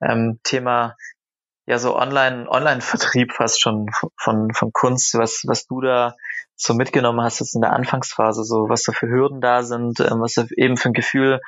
Ähm, 0.00 0.40
Thema 0.42 0.96
ja 1.66 1.78
so 1.78 1.96
Online 1.96 2.48
Online 2.48 2.80
Vertrieb 2.80 3.32
fast 3.32 3.60
schon 3.60 3.86
von 4.18 4.52
von 4.52 4.72
Kunst, 4.72 5.14
was 5.14 5.42
was 5.46 5.66
du 5.66 5.80
da 5.80 6.14
so 6.56 6.74
mitgenommen 6.74 7.22
hast 7.22 7.40
jetzt 7.40 7.54
in 7.54 7.60
der 7.60 7.72
Anfangsphase, 7.72 8.44
so 8.44 8.68
was 8.68 8.84
da 8.84 8.92
für 8.92 9.08
Hürden 9.08 9.40
da 9.40 9.62
sind, 9.62 10.00
ähm, 10.00 10.20
was 10.20 10.34
da 10.34 10.46
eben 10.56 10.76
für 10.76 10.90
ein 10.90 10.94
Gefühl 10.94 11.40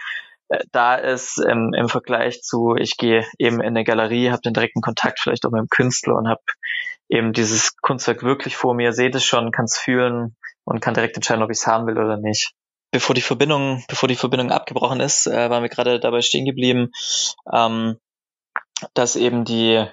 äh, 0.48 0.64
da 0.72 0.96
ist 0.96 1.42
ähm, 1.48 1.72
im 1.76 1.88
Vergleich 1.88 2.42
zu 2.42 2.74
ich 2.76 2.96
gehe 2.96 3.24
eben 3.38 3.60
in 3.60 3.68
eine 3.68 3.84
Galerie, 3.84 4.30
habe 4.30 4.42
den 4.42 4.54
direkten 4.54 4.80
Kontakt 4.80 5.20
vielleicht 5.20 5.44
auch 5.46 5.50
mit 5.50 5.60
dem 5.60 5.68
Künstler 5.68 6.16
und 6.16 6.28
habe 6.28 6.42
eben 7.08 7.32
dieses 7.32 7.76
Kunstwerk 7.76 8.22
wirklich 8.22 8.56
vor 8.56 8.74
mir, 8.74 8.92
sehe 8.92 9.10
das 9.10 9.24
schon, 9.24 9.52
kann 9.52 9.66
es 9.66 9.78
fühlen 9.78 10.36
und 10.64 10.80
kann 10.80 10.94
direkt 10.94 11.16
entscheiden, 11.16 11.42
ob 11.42 11.50
ich 11.50 11.58
es 11.58 11.66
haben 11.66 11.86
will 11.86 11.98
oder 11.98 12.16
nicht. 12.16 12.52
Bevor 12.92 13.14
die 13.14 13.20
Verbindung, 13.20 13.84
bevor 13.88 14.08
die 14.08 14.16
Verbindung 14.16 14.50
abgebrochen 14.50 15.00
ist, 15.00 15.26
äh, 15.26 15.50
waren 15.50 15.62
wir 15.62 15.68
gerade 15.68 16.00
dabei 16.00 16.20
stehen 16.20 16.44
geblieben, 16.44 16.90
ähm, 17.52 17.98
dass 18.94 19.16
eben 19.16 19.44
die 19.44 19.86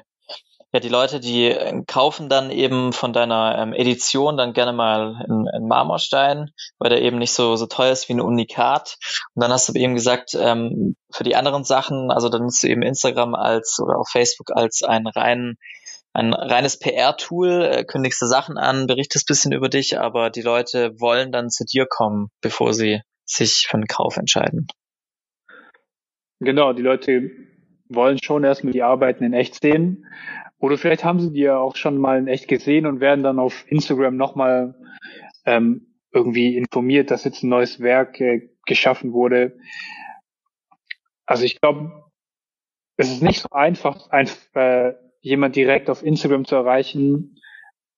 ja, 0.74 0.80
die 0.80 0.90
Leute, 0.90 1.20
die 1.20 1.46
äh, 1.46 1.84
kaufen 1.86 2.30
dann 2.30 2.50
eben 2.50 2.94
von 2.94 3.14
deiner 3.14 3.60
ähm, 3.60 3.74
Edition 3.74 4.38
dann 4.38 4.54
gerne 4.54 4.74
mal 4.74 5.24
einen 5.24 5.68
Marmorstein, 5.68 6.50
weil 6.80 6.90
der 6.90 7.04
eben 7.04 7.20
nicht 7.20 7.34
so, 7.34 7.56
so 7.56 7.68
teuer 7.68 7.92
ist 7.92 8.10
wie 8.10 8.14
ein 8.14 8.22
Unikat. 8.22 8.98
Und 9.36 9.44
dann 9.44 9.52
hast 9.52 9.70
du 9.70 9.74
eben 9.74 9.94
gesagt, 9.94 10.34
ähm, 10.34 10.96
für 11.12 11.24
die 11.24 11.36
anderen 11.36 11.64
Sachen, 11.64 12.10
also 12.10 12.28
dann 12.28 12.42
nutzt 12.42 12.64
du 12.64 12.68
eben 12.68 12.82
Instagram 12.82 13.36
als 13.36 13.80
oder 13.80 14.00
auch 14.00 14.10
Facebook 14.10 14.50
als 14.52 14.82
ein 14.82 15.06
rein 15.06 15.58
ein 16.16 16.32
reines 16.34 16.78
PR-Tool, 16.78 17.64
äh, 17.64 17.84
kündigst 17.86 18.22
du 18.22 18.28
Sachen 18.28 18.58
an, 18.58 18.86
berichtest 18.86 19.28
bisschen 19.28 19.52
über 19.52 19.68
dich, 19.68 20.00
aber 20.00 20.30
die 20.30 20.44
Leute 20.44 21.00
wollen 21.00 21.32
dann 21.32 21.50
zu 21.50 21.66
dir 21.66 21.88
kommen, 21.90 22.30
bevor 22.40 22.74
sie 22.74 23.02
sich 23.26 23.66
für 23.68 23.76
einen 23.76 23.88
Kauf 23.88 24.18
entscheiden. 24.18 24.68
Genau, 26.40 26.74
die 26.74 26.84
Leute 26.84 27.32
wollen 27.90 28.22
schon 28.22 28.44
erstmal 28.44 28.74
die 28.74 28.84
Arbeiten 28.84 29.24
in 29.24 29.34
echt 29.34 29.60
sehen. 29.62 30.06
Oder 30.64 30.78
vielleicht 30.78 31.04
haben 31.04 31.20
sie 31.20 31.34
die 31.34 31.42
ja 31.42 31.58
auch 31.58 31.76
schon 31.76 31.98
mal 31.98 32.18
in 32.18 32.28
echt 32.28 32.48
gesehen 32.48 32.86
und 32.86 33.02
werden 33.02 33.22
dann 33.22 33.38
auf 33.38 33.66
Instagram 33.68 34.16
nochmal 34.16 34.76
ähm, 35.44 35.94
irgendwie 36.14 36.56
informiert, 36.56 37.12
dass 37.12 37.26
jetzt 37.26 37.44
ein 37.44 37.50
neues 37.50 37.82
Werk 37.82 38.22
äh, 38.22 38.50
geschaffen 38.66 39.12
wurde. 39.12 39.58
Also 41.26 41.44
ich 41.44 41.60
glaube, 41.60 42.10
es 42.96 43.12
ist 43.12 43.22
nicht 43.22 43.42
so 43.42 43.50
einfach, 43.52 44.10
ein, 44.12 44.30
äh, 44.54 44.94
jemand 45.20 45.58
direkt 45.58 45.90
auf 45.90 46.02
Instagram 46.02 46.46
zu 46.46 46.56
erreichen 46.56 47.42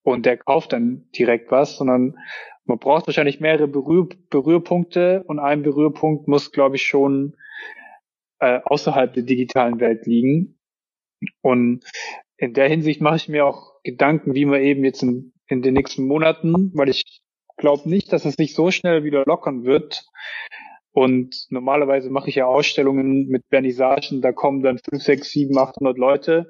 und 0.02 0.26
der 0.26 0.38
kauft 0.38 0.74
dann 0.74 1.08
direkt 1.16 1.52
was, 1.52 1.78
sondern 1.78 2.18
man 2.64 2.80
braucht 2.80 3.06
wahrscheinlich 3.06 3.40
mehrere 3.40 3.68
Berühr 3.68 4.10
Berührpunkte 4.32 5.24
und 5.28 5.38
ein 5.38 5.62
Berührpunkt 5.62 6.28
muss, 6.28 6.52
glaube 6.52 6.78
ich, 6.78 6.88
schon 6.88 7.38
äh, 8.40 8.60
außerhalb 8.64 9.14
der 9.14 9.22
digitalen 9.22 9.80
Welt 9.80 10.08
liegen. 10.08 10.58
Und 11.42 11.86
in 12.38 12.54
der 12.54 12.68
Hinsicht 12.68 13.02
mache 13.02 13.16
ich 13.18 13.30
mir 13.30 13.46
auch 13.46 13.82
Gedanken, 13.84 14.36
wie 14.36 14.46
man 14.46 14.62
eben 14.62 14.84
jetzt 14.84 15.04
in, 15.04 15.34
in 15.48 15.62
den 15.62 15.74
nächsten 15.74 16.06
Monaten, 16.06 16.72
weil 16.74 16.90
ich 16.90 17.22
glaube 17.58 17.90
nicht, 17.90 18.12
dass 18.12 18.26
es 18.26 18.36
sich 18.36 18.54
so 18.54 18.72
schnell 18.72 19.04
wieder 19.04 19.24
lockern 19.26 19.64
wird. 19.64 20.06
Und 20.92 21.48
normalerweise 21.50 22.10
mache 22.10 22.30
ich 22.30 22.36
ja 22.36 22.46
Ausstellungen 22.46 23.28
mit 23.28 23.44
Vernissagen, 23.50 24.22
da 24.22 24.32
kommen 24.32 24.64
dann 24.64 24.78
5, 24.78 25.04
6, 25.04 25.30
7, 25.30 25.58
800 25.58 25.98
Leute. 25.98 26.50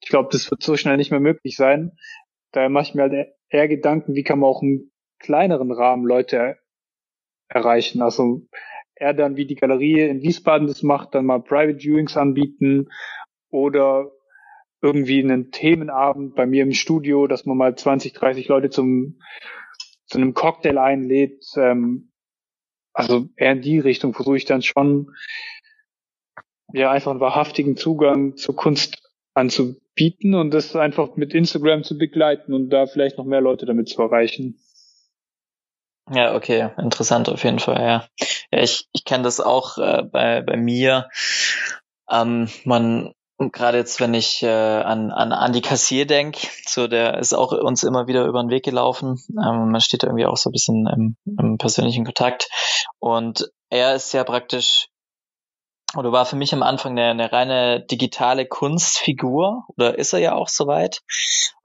Ich 0.00 0.08
glaube, 0.08 0.28
das 0.32 0.50
wird 0.50 0.62
so 0.62 0.76
schnell 0.76 0.98
nicht 0.98 1.10
mehr 1.10 1.20
möglich 1.20 1.56
sein. 1.56 1.92
Daher 2.52 2.68
mache 2.68 2.84
ich 2.84 2.94
mir 2.94 3.02
halt 3.02 3.28
eher 3.48 3.68
Gedanken, 3.68 4.14
wie 4.14 4.22
kann 4.22 4.38
man 4.38 4.50
auch 4.50 4.62
im 4.62 4.90
kleineren 5.18 5.72
Rahmen 5.72 6.06
Leute 6.06 6.58
erreichen. 7.48 8.02
Also 8.02 8.42
er 8.94 9.14
dann 9.14 9.36
wie 9.36 9.46
die 9.46 9.54
Galerie 9.54 10.00
in 10.00 10.22
Wiesbaden 10.22 10.66
das 10.66 10.82
macht, 10.82 11.14
dann 11.14 11.26
mal 11.26 11.42
Private 11.42 11.78
Viewings 11.78 12.16
anbieten 12.16 12.88
oder 13.50 14.10
irgendwie 14.82 15.22
einen 15.22 15.50
Themenabend 15.50 16.34
bei 16.34 16.46
mir 16.46 16.62
im 16.62 16.72
Studio, 16.72 17.26
dass 17.26 17.46
man 17.46 17.56
mal 17.56 17.76
20, 17.76 18.12
30 18.12 18.48
Leute 18.48 18.70
zum 18.70 19.18
zu 20.06 20.18
einem 20.18 20.34
Cocktail 20.34 20.78
einlädt. 20.78 21.44
Ähm, 21.56 22.12
also 22.92 23.28
eher 23.36 23.52
in 23.52 23.62
die 23.62 23.78
Richtung 23.78 24.14
versuche 24.14 24.36
ich 24.36 24.44
dann 24.44 24.62
schon 24.62 25.14
ja 26.72 26.90
einfach 26.90 27.10
einen 27.10 27.20
wahrhaftigen 27.20 27.76
Zugang 27.76 28.36
zur 28.36 28.56
Kunst 28.56 29.10
anzubieten 29.34 30.34
und 30.34 30.52
das 30.52 30.74
einfach 30.76 31.16
mit 31.16 31.34
Instagram 31.34 31.84
zu 31.84 31.98
begleiten 31.98 32.54
und 32.54 32.70
da 32.70 32.86
vielleicht 32.86 33.18
noch 33.18 33.24
mehr 33.24 33.40
Leute 33.40 33.66
damit 33.66 33.88
zu 33.88 34.00
erreichen. 34.00 34.58
Ja, 36.10 36.36
okay, 36.36 36.70
interessant 36.78 37.28
auf 37.28 37.42
jeden 37.42 37.58
Fall, 37.58 37.80
ja. 37.80 38.08
Ja, 38.52 38.62
ich, 38.62 38.88
ich 38.92 39.04
kenne 39.04 39.24
das 39.24 39.40
auch 39.40 39.76
äh, 39.78 40.04
bei, 40.04 40.40
bei 40.40 40.56
mir. 40.56 41.08
Ähm, 42.08 42.48
man, 42.64 43.12
gerade 43.38 43.78
jetzt, 43.78 44.00
wenn 44.00 44.14
ich 44.14 44.42
äh, 44.42 44.48
an, 44.48 45.10
an 45.10 45.32
Andy 45.32 45.60
Kassier 45.60 46.06
denke, 46.06 46.46
so 46.66 46.88
der 46.88 47.18
ist 47.18 47.34
auch 47.34 47.52
uns 47.52 47.82
immer 47.82 48.06
wieder 48.06 48.24
über 48.24 48.42
den 48.42 48.50
Weg 48.50 48.64
gelaufen. 48.64 49.22
Ähm, 49.30 49.70
man 49.70 49.80
steht 49.80 50.04
irgendwie 50.04 50.26
auch 50.26 50.36
so 50.36 50.50
ein 50.50 50.52
bisschen 50.52 50.86
im, 50.86 51.16
im 51.38 51.58
persönlichen 51.58 52.04
Kontakt. 52.04 52.48
Und 52.98 53.50
er 53.68 53.94
ist 53.94 54.12
ja 54.12 54.24
praktisch 54.24 54.88
oder 55.96 56.12
war 56.12 56.26
für 56.26 56.36
mich 56.36 56.52
am 56.52 56.62
Anfang 56.62 56.92
eine, 56.92 57.10
eine 57.10 57.32
reine 57.32 57.80
digitale 57.80 58.46
Kunstfigur 58.46 59.64
oder 59.76 59.98
ist 59.98 60.12
er 60.12 60.18
ja 60.18 60.34
auch 60.34 60.48
soweit. 60.48 61.00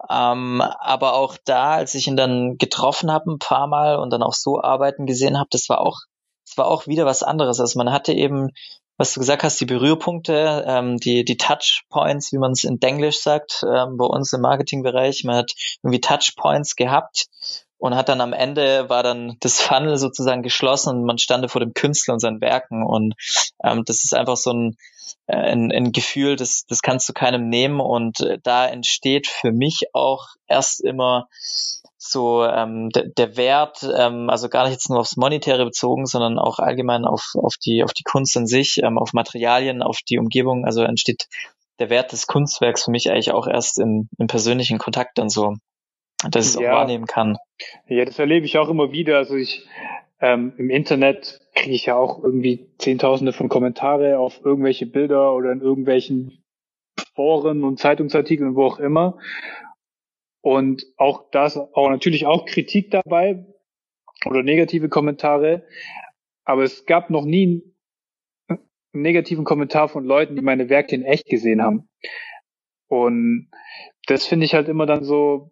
Ähm, 0.10 0.62
aber 0.62 1.14
auch 1.14 1.38
da, 1.44 1.72
als 1.72 1.96
ich 1.96 2.08
ihn 2.08 2.16
dann 2.16 2.58
getroffen 2.58 3.12
habe 3.12 3.32
ein 3.32 3.40
paar 3.40 3.68
Mal 3.68 3.98
und 3.98 4.12
dann 4.12 4.24
auch 4.24 4.34
so 4.34 4.62
arbeiten 4.62 5.06
gesehen 5.06 5.38
habe, 5.38 5.50
das 5.52 5.70
war 5.70 5.82
auch, 5.82 6.00
das 6.46 6.58
war 6.58 6.68
auch 6.68 6.88
wieder 6.88 7.06
was 7.06 7.24
anderes. 7.24 7.60
Also 7.60 7.78
man 7.78 7.92
hatte 7.92 8.14
eben, 8.14 8.50
was 8.98 9.14
du 9.14 9.20
gesagt 9.20 9.44
hast, 9.44 9.60
die 9.60 9.66
Berührpunkte, 9.66 10.64
ähm, 10.68 10.98
die, 10.98 11.26
die 11.26 11.38
Touchpoints, 11.38 12.32
wie 12.32 12.38
man 12.38 12.52
es 12.52 12.64
in 12.64 12.80
Denglisch 12.80 13.20
sagt, 13.20 13.64
ähm, 13.64 13.98
bei 13.98 14.06
uns 14.06 14.32
im 14.34 14.42
Marketingbereich. 14.42 15.24
Man 15.24 15.38
hat 15.38 15.54
irgendwie 15.82 16.02
Touchpoints 16.02 16.76
gehabt 16.76 17.28
und 17.82 17.96
hat 17.96 18.10
dann 18.10 18.22
am 18.22 18.32
Ende 18.32 18.90
war 18.90 19.02
dann 19.02 19.38
das 19.40 19.60
Funnel 19.60 19.98
sozusagen 19.98 20.44
geschlossen 20.44 20.98
und 20.98 21.04
man 21.04 21.18
stande 21.18 21.50
vor 21.50 21.62
dem 21.62 21.74
Künstler 21.74 22.14
und 22.14 22.20
seinen 22.20 22.40
Werken 22.40 22.86
und 22.86 23.16
ähm, 23.64 23.84
das 23.86 24.04
ist 24.04 24.14
einfach 24.14 24.38
so 24.38 24.52
ein, 24.52 24.78
äh, 25.26 25.36
ein, 25.36 25.72
ein 25.72 25.92
Gefühl, 25.92 26.36
das, 26.36 26.66
das 26.68 26.84
kannst 26.84 27.10
du 27.10 27.14
keinem 27.14 27.50
nehmen 27.50 27.80
und 27.80 28.20
äh, 28.20 28.38
da 28.44 28.68
entsteht 28.68 29.26
für 29.26 29.52
mich 29.52 29.86
auch 29.94 30.28
erst 30.46 30.82
immer 30.82 31.28
so 32.04 32.44
ähm, 32.44 32.90
der, 32.90 33.10
der 33.16 33.38
Wert, 33.38 33.88
ähm, 33.96 34.30
also 34.30 34.50
gar 34.50 34.64
nicht 34.64 34.74
jetzt 34.74 34.90
nur 34.90 35.00
aufs 35.00 35.18
Monetäre 35.18 35.66
bezogen, 35.66 36.08
sondern 36.08 36.40
auch 36.40 36.58
allgemein 36.58 37.06
auf, 37.06 37.34
auf, 37.36 37.56
die, 37.64 37.84
auf 37.84 37.94
die 37.94 38.04
Kunst 38.04 38.36
an 38.38 38.48
sich, 38.48 38.80
ähm, 38.84 38.98
auf 38.98 39.14
Materialien, 39.14 39.84
auf 39.84 40.00
die 40.10 40.18
Umgebung, 40.18 40.66
also 40.66 40.82
entsteht 40.82 41.28
der 41.80 41.92
Wert 41.92 42.12
des 42.12 42.26
Kunstwerks 42.26 42.86
für 42.86 42.92
mich 42.92 43.12
eigentlich 43.12 43.32
auch 43.32 43.48
erst 43.48 43.78
im, 43.78 44.10
im 44.18 44.28
persönlichen 44.28 44.80
Kontakt 44.80 45.18
dann 45.18 45.30
so 45.30 45.56
dass 46.30 46.46
ich 46.46 46.56
es 46.56 46.62
ja. 46.62 46.72
auch 46.72 46.76
wahrnehmen 46.76 47.08
kann. 47.08 47.38
Ja, 47.88 48.06
das 48.06 48.20
erlebe 48.20 48.46
ich 48.46 48.60
auch 48.60 48.70
immer 48.70 48.92
wieder. 48.92 49.18
Also 49.18 49.36
ich 49.36 49.66
ähm, 50.20 50.54
im 50.58 50.70
Internet 50.70 51.42
kriege 51.56 51.76
ich 51.76 51.88
ja 51.88 51.96
auch 51.96 52.24
irgendwie 52.24 52.68
Zehntausende 52.78 53.34
von 53.34 53.50
Kommentare 53.50 54.20
auf 54.20 54.40
irgendwelche 54.46 54.86
Bilder 54.86 55.34
oder 55.34 55.52
in 55.52 55.62
irgendwelchen 55.62 56.44
Foren 57.16 57.64
und 57.64 57.80
Zeitungsartikeln, 57.80 58.56
wo 58.56 58.66
auch 58.66 58.80
immer. 58.80 59.18
Und 60.42 60.86
auch 60.98 61.30
das, 61.32 61.58
auch 61.58 61.90
natürlich 61.90 62.26
auch 62.26 62.46
Kritik 62.46 62.90
dabei 62.92 63.46
oder 64.26 64.44
negative 64.44 64.90
Kommentare. 64.90 65.66
Aber 66.44 66.64
es 66.64 66.86
gab 66.86 67.10
noch 67.10 67.26
nie 67.26 67.64
einen 68.48 68.60
negativen 68.92 69.46
Kommentar 69.46 69.88
von 69.88 70.04
Leuten, 70.04 70.36
die 70.36 70.42
meine 70.42 70.70
Werke 70.70 70.96
in 70.96 71.04
echt 71.04 71.28
gesehen 71.28 71.62
haben. 71.62 71.88
Und 72.88 73.50
das 74.08 74.26
finde 74.26 74.46
ich 74.46 74.54
halt 74.54 74.68
immer 74.68 74.86
dann 74.86 75.04
so, 75.04 75.52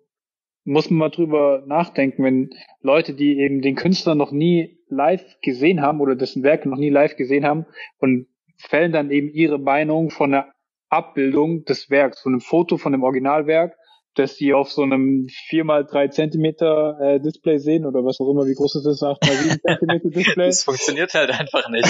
muss 0.65 0.89
man 0.89 0.97
mal 0.97 1.09
drüber 1.09 1.63
nachdenken, 1.65 2.23
wenn 2.23 2.49
Leute, 2.81 3.13
die 3.13 3.39
eben 3.39 3.61
den 3.61 3.75
Künstler 3.75 4.15
noch 4.15 4.31
nie 4.31 4.79
live 4.87 5.39
gesehen 5.41 5.81
haben 5.81 6.01
oder 6.01 6.15
dessen 6.15 6.43
Werke 6.43 6.67
noch 6.67 6.77
nie 6.77 6.89
live 6.89 7.15
gesehen 7.15 7.45
haben 7.45 7.65
und 7.99 8.27
fällen 8.57 8.91
dann 8.91 9.11
eben 9.11 9.29
ihre 9.29 9.57
Meinung 9.57 10.09
von 10.09 10.33
einer 10.33 10.51
Abbildung 10.89 11.63
des 11.65 11.89
Werks, 11.89 12.21
von 12.21 12.33
einem 12.33 12.41
Foto 12.41 12.77
von 12.77 12.91
dem 12.91 13.03
Originalwerk, 13.03 13.77
das 14.19 14.35
sie 14.35 14.53
auf 14.53 14.71
so 14.71 14.83
einem 14.83 15.27
4 15.47 15.63
mal 15.63 15.85
3 15.85 16.09
Zentimeter 16.09 16.99
äh, 16.99 17.19
Display 17.19 17.57
sehen 17.57 17.85
oder 17.85 18.03
was 18.03 18.19
auch 18.19 18.29
immer, 18.29 18.45
wie 18.45 18.53
groß 18.53 18.75
ist, 18.75 19.01
8 19.01 19.25
mal 19.25 19.31
7 19.31 19.61
Zentimeter 19.61 20.09
Display. 20.09 20.47
Das 20.47 20.63
funktioniert 20.63 21.13
halt 21.13 21.31
einfach 21.31 21.69
nicht. 21.69 21.87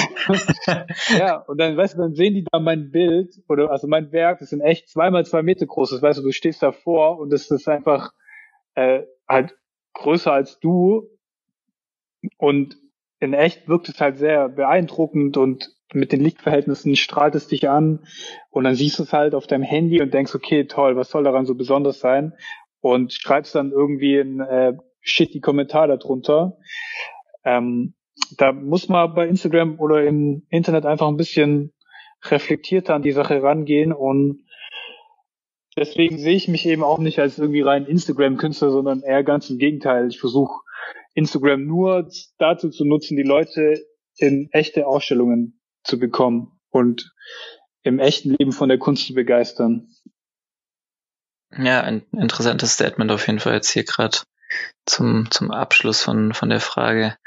ja, 1.19 1.37
und 1.47 1.59
dann, 1.59 1.75
weißt 1.75 1.95
du, 1.95 2.01
dann 2.01 2.13
sehen 2.13 2.35
die 2.35 2.45
da 2.49 2.59
mein 2.59 2.91
Bild 2.91 3.33
oder 3.47 3.71
also 3.71 3.87
mein 3.87 4.11
Werk, 4.11 4.39
das 4.39 4.49
sind 4.49 4.61
echt 4.61 4.89
zwei 4.89 5.09
mal 5.09 5.25
zwei 5.25 5.41
Meter 5.41 5.65
groß. 5.65 5.89
Das 5.89 6.01
weißt 6.01 6.19
du, 6.19 6.23
du 6.23 6.31
stehst 6.31 6.61
davor 6.61 7.19
und 7.19 7.31
das 7.31 7.49
ist 7.49 7.67
einfach 7.67 8.11
äh, 8.75 9.03
halt 9.27 9.57
größer 9.93 10.31
als 10.31 10.59
du 10.59 11.09
und 12.37 12.77
in 13.19 13.33
echt 13.33 13.67
wirkt 13.67 13.89
es 13.89 13.99
halt 13.99 14.17
sehr 14.17 14.49
beeindruckend 14.49 15.35
und 15.35 15.75
mit 15.93 16.11
den 16.11 16.21
Lichtverhältnissen 16.21 16.95
strahlt 16.95 17.35
es 17.35 17.47
dich 17.47 17.69
an 17.69 18.05
und 18.49 18.63
dann 18.63 18.75
siehst 18.75 18.99
du 18.99 19.03
es 19.03 19.13
halt 19.13 19.33
auf 19.33 19.47
deinem 19.47 19.63
Handy 19.63 20.01
und 20.01 20.13
denkst, 20.13 20.35
okay, 20.35 20.65
toll, 20.65 20.95
was 20.95 21.09
soll 21.09 21.23
daran 21.23 21.45
so 21.45 21.55
besonders 21.55 21.99
sein? 21.99 22.33
Und 22.81 23.13
schreibst 23.13 23.55
dann 23.55 23.71
irgendwie 23.71 24.19
ein 24.19 24.39
äh, 24.39 24.73
shitty 25.01 25.39
Kommentar 25.39 25.87
darunter. 25.87 26.57
Ähm, 27.43 27.95
da 28.37 28.51
muss 28.51 28.89
man 28.89 29.13
bei 29.13 29.27
Instagram 29.27 29.79
oder 29.79 30.03
im 30.03 30.45
Internet 30.49 30.85
einfach 30.85 31.07
ein 31.07 31.17
bisschen 31.17 31.73
reflektierter 32.23 32.95
an 32.95 33.01
die 33.01 33.11
Sache 33.11 33.41
rangehen 33.41 33.93
und 33.93 34.43
deswegen 35.77 36.17
sehe 36.17 36.35
ich 36.35 36.47
mich 36.47 36.65
eben 36.65 36.83
auch 36.83 36.99
nicht 36.99 37.19
als 37.19 37.39
irgendwie 37.39 37.61
rein 37.61 37.85
Instagram-Künstler, 37.85 38.71
sondern 38.71 39.01
eher 39.01 39.23
ganz 39.23 39.49
im 39.49 39.57
Gegenteil. 39.57 40.09
Ich 40.09 40.19
versuche 40.19 40.61
Instagram 41.13 41.65
nur 41.65 42.09
dazu 42.37 42.69
zu 42.69 42.85
nutzen, 42.85 43.15
die 43.15 43.23
Leute 43.23 43.81
in 44.17 44.49
echte 44.51 44.85
Ausstellungen 44.85 45.58
zu 45.89 45.99
bekommen 45.99 46.59
und 46.69 47.13
im 47.83 47.99
echten 47.99 48.31
Leben 48.31 48.51
von 48.51 48.69
der 48.69 48.77
Kunst 48.77 49.07
zu 49.07 49.13
begeistern. 49.13 49.89
Ja, 51.51 51.81
ein 51.81 52.05
interessantes 52.11 52.73
Statement 52.73 53.11
auf 53.11 53.25
jeden 53.27 53.39
Fall 53.39 53.53
jetzt 53.53 53.71
hier 53.71 53.83
gerade 53.83 54.19
zum, 54.85 55.29
zum 55.31 55.51
Abschluss 55.51 56.01
von, 56.01 56.33
von 56.33 56.49
der 56.49 56.59
Frage. 56.59 57.17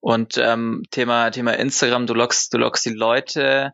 Und 0.00 0.38
ähm, 0.38 0.82
Thema, 0.90 1.30
Thema 1.30 1.52
Instagram, 1.52 2.06
du 2.06 2.14
lockst, 2.14 2.52
du 2.52 2.58
lockst 2.58 2.86
die 2.86 2.94
Leute 2.94 3.72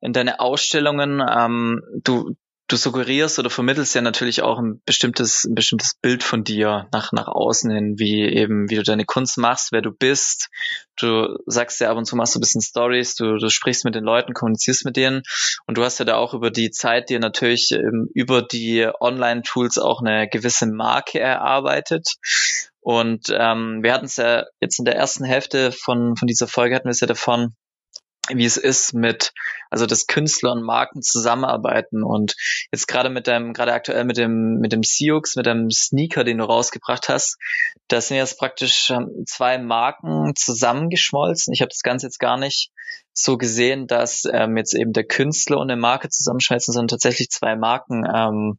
in 0.00 0.12
deine 0.12 0.40
Ausstellungen. 0.40 1.22
Ähm, 1.28 1.82
du, 2.02 2.36
du 2.72 2.76
suggerierst 2.76 3.38
oder 3.38 3.50
vermittelst 3.50 3.94
ja 3.94 4.00
natürlich 4.00 4.42
auch 4.42 4.58
ein 4.58 4.80
bestimmtes, 4.86 5.44
ein 5.44 5.54
bestimmtes 5.54 5.94
Bild 6.00 6.22
von 6.22 6.42
dir 6.42 6.88
nach, 6.90 7.12
nach 7.12 7.28
außen 7.28 7.70
hin, 7.70 7.94
wie 7.98 8.22
eben, 8.22 8.70
wie 8.70 8.76
du 8.76 8.82
deine 8.82 9.04
Kunst 9.04 9.36
machst, 9.36 9.72
wer 9.72 9.82
du 9.82 9.92
bist. 9.92 10.48
Du 10.98 11.36
sagst 11.46 11.80
ja 11.80 11.90
ab 11.90 11.98
und 11.98 12.06
zu 12.06 12.16
machst 12.16 12.34
du 12.34 12.38
ein 12.38 12.40
bisschen 12.40 12.62
Stories, 12.62 13.14
du, 13.14 13.36
du 13.36 13.50
sprichst 13.50 13.84
mit 13.84 13.94
den 13.94 14.04
Leuten, 14.04 14.32
kommunizierst 14.32 14.84
mit 14.84 14.96
denen 14.96 15.22
und 15.66 15.76
du 15.76 15.84
hast 15.84 15.98
ja 15.98 16.04
da 16.04 16.16
auch 16.16 16.32
über 16.32 16.50
die 16.50 16.70
Zeit 16.70 17.10
dir 17.10 17.18
natürlich 17.18 17.72
ähm, 17.72 18.08
über 18.14 18.40
die 18.40 18.88
Online-Tools 19.00 19.78
auch 19.78 20.00
eine 20.00 20.28
gewisse 20.28 20.66
Marke 20.66 21.20
erarbeitet. 21.20 22.14
Und 22.80 23.26
ähm, 23.30 23.82
wir 23.82 23.92
hatten 23.92 24.06
es 24.06 24.16
ja 24.16 24.44
jetzt 24.60 24.78
in 24.78 24.84
der 24.84 24.96
ersten 24.96 25.24
Hälfte 25.24 25.70
von, 25.70 26.16
von 26.16 26.26
dieser 26.26 26.48
Folge 26.48 26.74
hatten 26.74 26.86
wir 26.86 26.90
es 26.90 27.00
ja 27.00 27.06
davon, 27.06 27.54
wie 28.28 28.44
es 28.44 28.56
ist 28.56 28.94
mit, 28.94 29.32
also 29.70 29.86
dass 29.86 30.06
Künstler 30.06 30.52
und 30.52 30.62
Marken 30.62 31.02
zusammenarbeiten 31.02 32.04
und 32.04 32.34
jetzt 32.70 32.86
gerade 32.86 33.10
mit 33.10 33.26
deinem, 33.26 33.52
gerade 33.52 33.72
aktuell 33.72 34.04
mit 34.04 34.16
dem, 34.16 34.58
mit 34.60 34.72
dem 34.72 34.82
Siux, 34.84 35.34
mit 35.34 35.46
dem 35.46 35.70
Sneaker, 35.70 36.22
den 36.22 36.38
du 36.38 36.44
rausgebracht 36.44 37.08
hast, 37.08 37.36
da 37.88 38.00
sind 38.00 38.18
jetzt 38.18 38.38
praktisch 38.38 38.90
ähm, 38.90 39.24
zwei 39.26 39.58
Marken 39.58 40.34
zusammengeschmolzen. 40.36 41.52
Ich 41.52 41.62
habe 41.62 41.70
das 41.70 41.82
Ganze 41.82 42.06
jetzt 42.06 42.20
gar 42.20 42.36
nicht 42.36 42.70
so 43.12 43.36
gesehen, 43.36 43.86
dass 43.86 44.22
ähm, 44.32 44.56
jetzt 44.56 44.74
eben 44.74 44.92
der 44.92 45.04
Künstler 45.04 45.58
und 45.58 45.70
eine 45.70 45.80
Marke 45.80 46.08
zusammenschmelzen, 46.08 46.72
sondern 46.72 46.88
tatsächlich 46.88 47.28
zwei 47.30 47.56
Marken. 47.56 48.04
Ähm, 48.14 48.58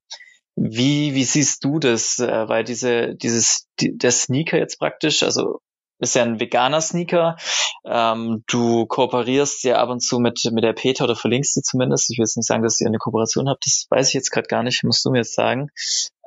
wie, 0.56 1.16
wie 1.16 1.24
siehst 1.24 1.64
du 1.64 1.80
das? 1.80 2.20
Äh, 2.20 2.48
weil 2.48 2.64
diese, 2.64 3.16
dieses, 3.16 3.68
die, 3.80 3.98
der 3.98 4.12
Sneaker 4.12 4.58
jetzt 4.58 4.78
praktisch, 4.78 5.24
also 5.24 5.62
ist 6.04 6.16
ja 6.16 6.24
ein 6.24 6.40
veganer 6.40 6.82
Sneaker. 6.82 7.38
Ähm, 7.86 8.44
du 8.48 8.86
kooperierst 8.86 9.64
ja 9.64 9.78
ab 9.78 9.90
und 9.90 10.02
zu 10.02 10.20
mit, 10.20 10.42
mit 10.52 10.64
der 10.64 10.74
Peter 10.74 11.06
oder 11.06 11.16
verlinkst 11.16 11.54
sie 11.54 11.62
zumindest. 11.62 12.10
Ich 12.12 12.18
will 12.18 12.24
jetzt 12.24 12.38
nicht 12.38 12.48
sagen, 12.48 12.64
dass 12.64 12.80
ihr 12.80 12.88
eine 12.88 12.98
Kooperation 12.98 13.50
habt, 13.50 13.66
das 13.66 13.88
weiß 13.90 14.10
ich 14.10 14.14
jetzt 14.14 14.32
gerade 14.32 14.48
gar 14.48 14.64
nicht, 14.64 14.84
musst 14.84 15.04
du 15.06 15.12
mir 15.12 15.20
jetzt 15.20 15.36
sagen. 15.36 15.70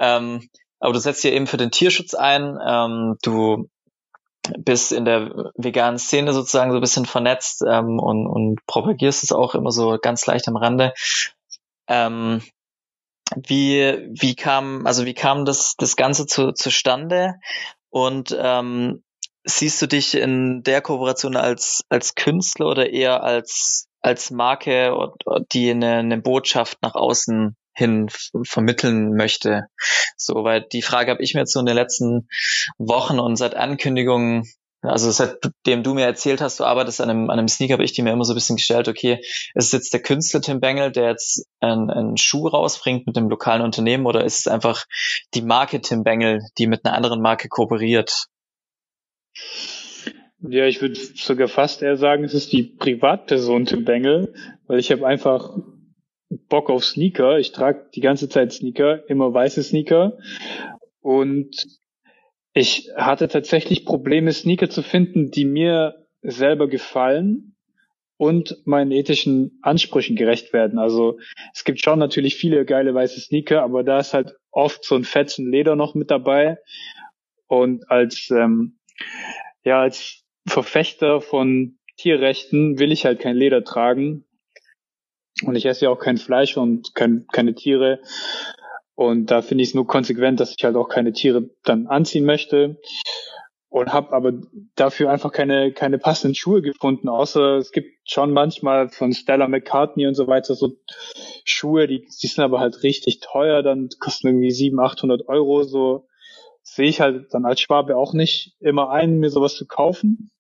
Ähm, 0.00 0.48
aber 0.80 0.92
du 0.92 0.98
setzt 0.98 1.24
ja 1.24 1.30
eben 1.30 1.46
für 1.46 1.56
den 1.56 1.70
Tierschutz 1.70 2.14
ein. 2.14 2.58
Ähm, 2.66 3.16
du 3.22 3.68
bist 4.58 4.92
in 4.92 5.04
der 5.04 5.52
veganen 5.56 5.98
Szene 5.98 6.32
sozusagen 6.32 6.70
so 6.70 6.78
ein 6.78 6.82
bisschen 6.82 7.06
vernetzt 7.06 7.62
ähm, 7.66 7.98
und, 7.98 8.26
und 8.26 8.64
propagierst 8.66 9.24
es 9.24 9.32
auch 9.32 9.54
immer 9.54 9.72
so 9.72 9.98
ganz 10.00 10.26
leicht 10.26 10.46
am 10.48 10.56
Rande. 10.56 10.92
Ähm, 11.88 12.42
wie, 13.34 14.08
wie 14.10 14.36
kam, 14.36 14.86
also 14.86 15.04
wie 15.04 15.14
kam 15.14 15.44
das, 15.44 15.74
das 15.76 15.96
Ganze 15.96 16.26
zu, 16.26 16.52
zustande? 16.52 17.34
Und 17.90 18.36
ähm, 18.38 19.02
siehst 19.46 19.80
du 19.80 19.86
dich 19.86 20.14
in 20.14 20.62
der 20.62 20.82
Kooperation 20.82 21.36
als, 21.36 21.82
als 21.88 22.14
Künstler 22.14 22.66
oder 22.66 22.90
eher 22.90 23.22
als, 23.22 23.86
als 24.00 24.30
Marke, 24.30 24.94
die 25.52 25.70
eine, 25.70 25.96
eine 25.96 26.20
Botschaft 26.20 26.78
nach 26.82 26.94
außen 26.94 27.56
hin 27.74 28.08
vermitteln 28.44 29.14
möchte? 29.14 29.66
So, 30.16 30.44
weil 30.44 30.66
die 30.72 30.82
Frage 30.82 31.12
habe 31.12 31.22
ich 31.22 31.34
mir 31.34 31.40
jetzt 31.40 31.52
so 31.52 31.60
in 31.60 31.66
den 31.66 31.76
letzten 31.76 32.28
Wochen 32.78 33.18
und 33.18 33.36
seit 33.36 33.54
Ankündigungen 33.54 34.44
also 34.82 35.10
seitdem 35.10 35.82
du 35.82 35.94
mir 35.94 36.04
erzählt 36.04 36.40
hast, 36.40 36.60
du 36.60 36.64
arbeitest 36.64 37.00
an 37.00 37.10
einem, 37.10 37.30
an 37.30 37.38
einem 37.38 37.48
Sneaker, 37.48 37.72
habe 37.72 37.84
ich 37.84 37.92
dir 37.92 38.04
mir 38.04 38.12
immer 38.12 38.24
so 38.24 38.34
ein 38.34 38.36
bisschen 38.36 38.56
gestellt, 38.56 38.88
okay, 38.88 39.18
ist 39.54 39.66
es 39.66 39.72
jetzt 39.72 39.92
der 39.92 40.02
Künstler 40.02 40.40
Tim 40.40 40.60
Bengel, 40.60 40.92
der 40.92 41.10
jetzt 41.10 41.44
einen, 41.60 41.90
einen 41.90 42.16
Schuh 42.16 42.46
rausbringt 42.46 43.06
mit 43.06 43.16
dem 43.16 43.28
lokalen 43.28 43.62
Unternehmen 43.62 44.06
oder 44.06 44.24
ist 44.24 44.40
es 44.40 44.46
einfach 44.46 44.84
die 45.34 45.42
Marke 45.42 45.80
Tim 45.80 46.04
Bengel, 46.04 46.40
die 46.58 46.66
mit 46.66 46.84
einer 46.84 46.94
anderen 46.94 47.20
Marke 47.20 47.48
kooperiert? 47.48 48.26
Ja, 50.40 50.66
ich 50.66 50.80
würde 50.80 50.94
sogar 50.94 51.48
fast 51.48 51.82
eher 51.82 51.96
sagen, 51.96 52.24
es 52.24 52.34
ist 52.34 52.52
die 52.52 52.62
Privatperson 52.62 53.64
Tim 53.64 53.84
Bengel, 53.84 54.34
weil 54.66 54.78
ich 54.78 54.92
habe 54.92 55.06
einfach 55.06 55.56
Bock 56.48 56.70
auf 56.70 56.84
Sneaker. 56.84 57.38
Ich 57.38 57.52
trage 57.52 57.88
die 57.94 58.00
ganze 58.00 58.28
Zeit 58.28 58.52
Sneaker, 58.52 59.08
immer 59.08 59.32
weiße 59.32 59.62
Sneaker. 59.62 60.18
Und 61.00 61.66
ich 62.52 62.90
hatte 62.96 63.28
tatsächlich 63.28 63.84
Probleme, 63.84 64.32
Sneaker 64.32 64.68
zu 64.68 64.82
finden, 64.82 65.30
die 65.30 65.44
mir 65.44 66.06
selber 66.22 66.68
gefallen 66.68 67.56
und 68.16 68.56
meinen 68.66 68.92
ethischen 68.92 69.58
Ansprüchen 69.62 70.16
gerecht 70.16 70.52
werden. 70.52 70.78
Also 70.78 71.18
es 71.54 71.64
gibt 71.64 71.82
schon 71.82 71.98
natürlich 71.98 72.36
viele 72.36 72.64
geile 72.64 72.94
weiße 72.94 73.20
Sneaker, 73.20 73.62
aber 73.62 73.84
da 73.84 73.98
ist 73.98 74.14
halt 74.14 74.34
oft 74.50 74.84
so 74.84 74.94
ein 74.94 75.04
fetzen 75.04 75.50
Leder 75.50 75.76
noch 75.76 75.94
mit 75.94 76.10
dabei. 76.10 76.58
Und 77.46 77.90
als 77.90 78.30
ähm, 78.30 78.78
ja 79.62 79.80
als 79.80 80.24
Verfechter 80.46 81.20
von 81.20 81.78
Tierrechten 81.96 82.78
will 82.78 82.92
ich 82.92 83.04
halt 83.04 83.20
kein 83.20 83.36
Leder 83.36 83.64
tragen. 83.64 84.24
Und 85.42 85.56
ich 85.56 85.66
esse 85.66 85.86
ja 85.86 85.90
auch 85.90 85.98
kein 85.98 86.16
Fleisch 86.16 86.56
und 86.56 86.94
kein, 86.94 87.26
keine 87.32 87.54
Tiere. 87.54 88.00
Und 88.94 89.30
da 89.30 89.42
finde 89.42 89.62
ich 89.62 89.70
es 89.70 89.74
nur 89.74 89.86
konsequent, 89.86 90.40
dass 90.40 90.54
ich 90.56 90.64
halt 90.64 90.76
auch 90.76 90.88
keine 90.88 91.12
Tiere 91.12 91.50
dann 91.64 91.86
anziehen 91.86 92.24
möchte. 92.24 92.80
Und 93.68 93.92
habe 93.92 94.12
aber 94.12 94.32
dafür 94.74 95.10
einfach 95.10 95.32
keine, 95.32 95.72
keine 95.72 95.98
passenden 95.98 96.34
Schuhe 96.34 96.62
gefunden, 96.62 97.10
außer 97.10 97.56
es 97.56 97.72
gibt 97.72 98.08
schon 98.08 98.32
manchmal 98.32 98.88
von 98.88 99.12
Stella 99.12 99.48
McCartney 99.48 100.06
und 100.06 100.14
so 100.14 100.28
weiter 100.28 100.54
so 100.54 100.72
Schuhe, 101.44 101.86
die, 101.86 102.06
die 102.22 102.26
sind 102.26 102.42
aber 102.42 102.60
halt 102.60 102.82
richtig 102.84 103.20
teuer, 103.20 103.62
dann 103.62 103.90
kosten 103.98 104.28
irgendwie 104.28 104.50
700, 104.50 104.92
800 104.92 105.28
Euro, 105.28 105.64
so 105.64 106.06
sehe 106.76 106.88
ich 106.88 107.00
halt 107.00 107.32
dann 107.32 107.46
als 107.46 107.60
Schwabe 107.60 107.96
auch 107.96 108.12
nicht 108.12 108.54
immer 108.60 108.90
ein, 108.90 109.18
mir 109.18 109.30
sowas 109.30 109.54
zu 109.54 109.66
kaufen. 109.66 110.30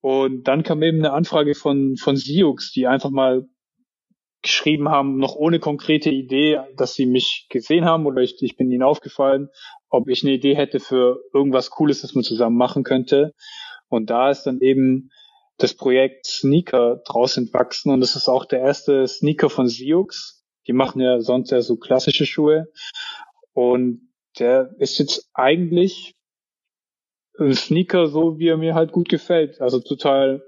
Und 0.00 0.46
dann 0.46 0.62
kam 0.62 0.82
eben 0.82 0.98
eine 0.98 1.12
Anfrage 1.12 1.54
von, 1.54 1.96
von 1.96 2.16
Siux, 2.16 2.70
die 2.72 2.86
einfach 2.86 3.10
mal 3.10 3.46
geschrieben 4.42 4.88
haben, 4.88 5.18
noch 5.18 5.34
ohne 5.34 5.60
konkrete 5.60 6.10
Idee, 6.10 6.60
dass 6.76 6.94
sie 6.94 7.06
mich 7.06 7.46
gesehen 7.48 7.84
haben 7.84 8.06
oder 8.06 8.20
ich, 8.22 8.42
ich 8.42 8.56
bin 8.56 8.70
ihnen 8.70 8.82
aufgefallen, 8.82 9.48
ob 9.88 10.08
ich 10.08 10.22
eine 10.22 10.32
Idee 10.32 10.56
hätte 10.56 10.80
für 10.80 11.20
irgendwas 11.32 11.70
Cooles, 11.70 12.02
das 12.02 12.14
man 12.14 12.24
zusammen 12.24 12.56
machen 12.56 12.82
könnte. 12.82 13.32
Und 13.88 14.10
da 14.10 14.30
ist 14.30 14.42
dann 14.42 14.60
eben 14.60 15.10
das 15.58 15.74
Projekt 15.74 16.26
Sneaker 16.26 17.00
draus 17.06 17.36
entwachsen 17.36 17.92
und 17.92 18.00
das 18.00 18.16
ist 18.16 18.28
auch 18.28 18.44
der 18.44 18.60
erste 18.60 19.06
Sneaker 19.06 19.48
von 19.48 19.68
Siux. 19.68 20.44
Die 20.66 20.72
machen 20.72 21.00
ja 21.00 21.20
sonst 21.20 21.50
ja 21.52 21.62
so 21.62 21.76
klassische 21.76 22.26
Schuhe 22.26 22.66
und 23.52 24.11
der 24.38 24.74
ist 24.78 24.98
jetzt 24.98 25.30
eigentlich 25.34 26.14
ein 27.38 27.54
Sneaker 27.54 28.08
so, 28.08 28.38
wie 28.38 28.48
er 28.48 28.56
mir 28.56 28.74
halt 28.74 28.92
gut 28.92 29.08
gefällt. 29.08 29.60
Also 29.60 29.80
total 29.80 30.44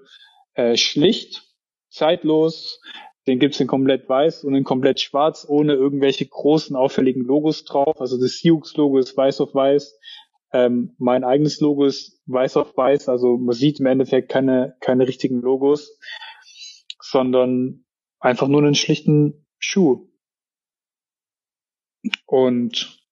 äh, 0.54 0.76
schlicht, 0.76 1.42
zeitlos, 1.88 2.80
den 3.26 3.38
gibt's 3.38 3.60
in 3.60 3.66
komplett 3.66 4.08
weiß 4.08 4.44
und 4.44 4.54
in 4.54 4.64
komplett 4.64 5.00
schwarz, 5.00 5.46
ohne 5.48 5.74
irgendwelche 5.74 6.26
großen 6.26 6.76
auffälligen 6.76 7.22
Logos 7.22 7.64
drauf. 7.64 8.00
Also 8.00 8.20
das 8.20 8.38
Siux-Logo 8.38 8.98
ist 8.98 9.16
weiß 9.16 9.40
auf 9.40 9.54
weiß. 9.54 9.98
Ähm, 10.52 10.94
mein 10.98 11.24
eigenes 11.24 11.60
Logo 11.60 11.84
ist 11.84 12.20
weiß 12.26 12.58
auf 12.58 12.76
weiß. 12.76 13.08
Also 13.08 13.38
man 13.38 13.54
sieht 13.54 13.80
im 13.80 13.86
Endeffekt 13.86 14.30
keine, 14.30 14.76
keine 14.80 15.08
richtigen 15.08 15.40
Logos, 15.40 15.98
sondern 17.00 17.84
einfach 18.20 18.48
nur 18.48 18.62
einen 18.62 18.74
schlichten 18.74 19.46
Schuh. 19.58 20.10
Und 22.26 23.03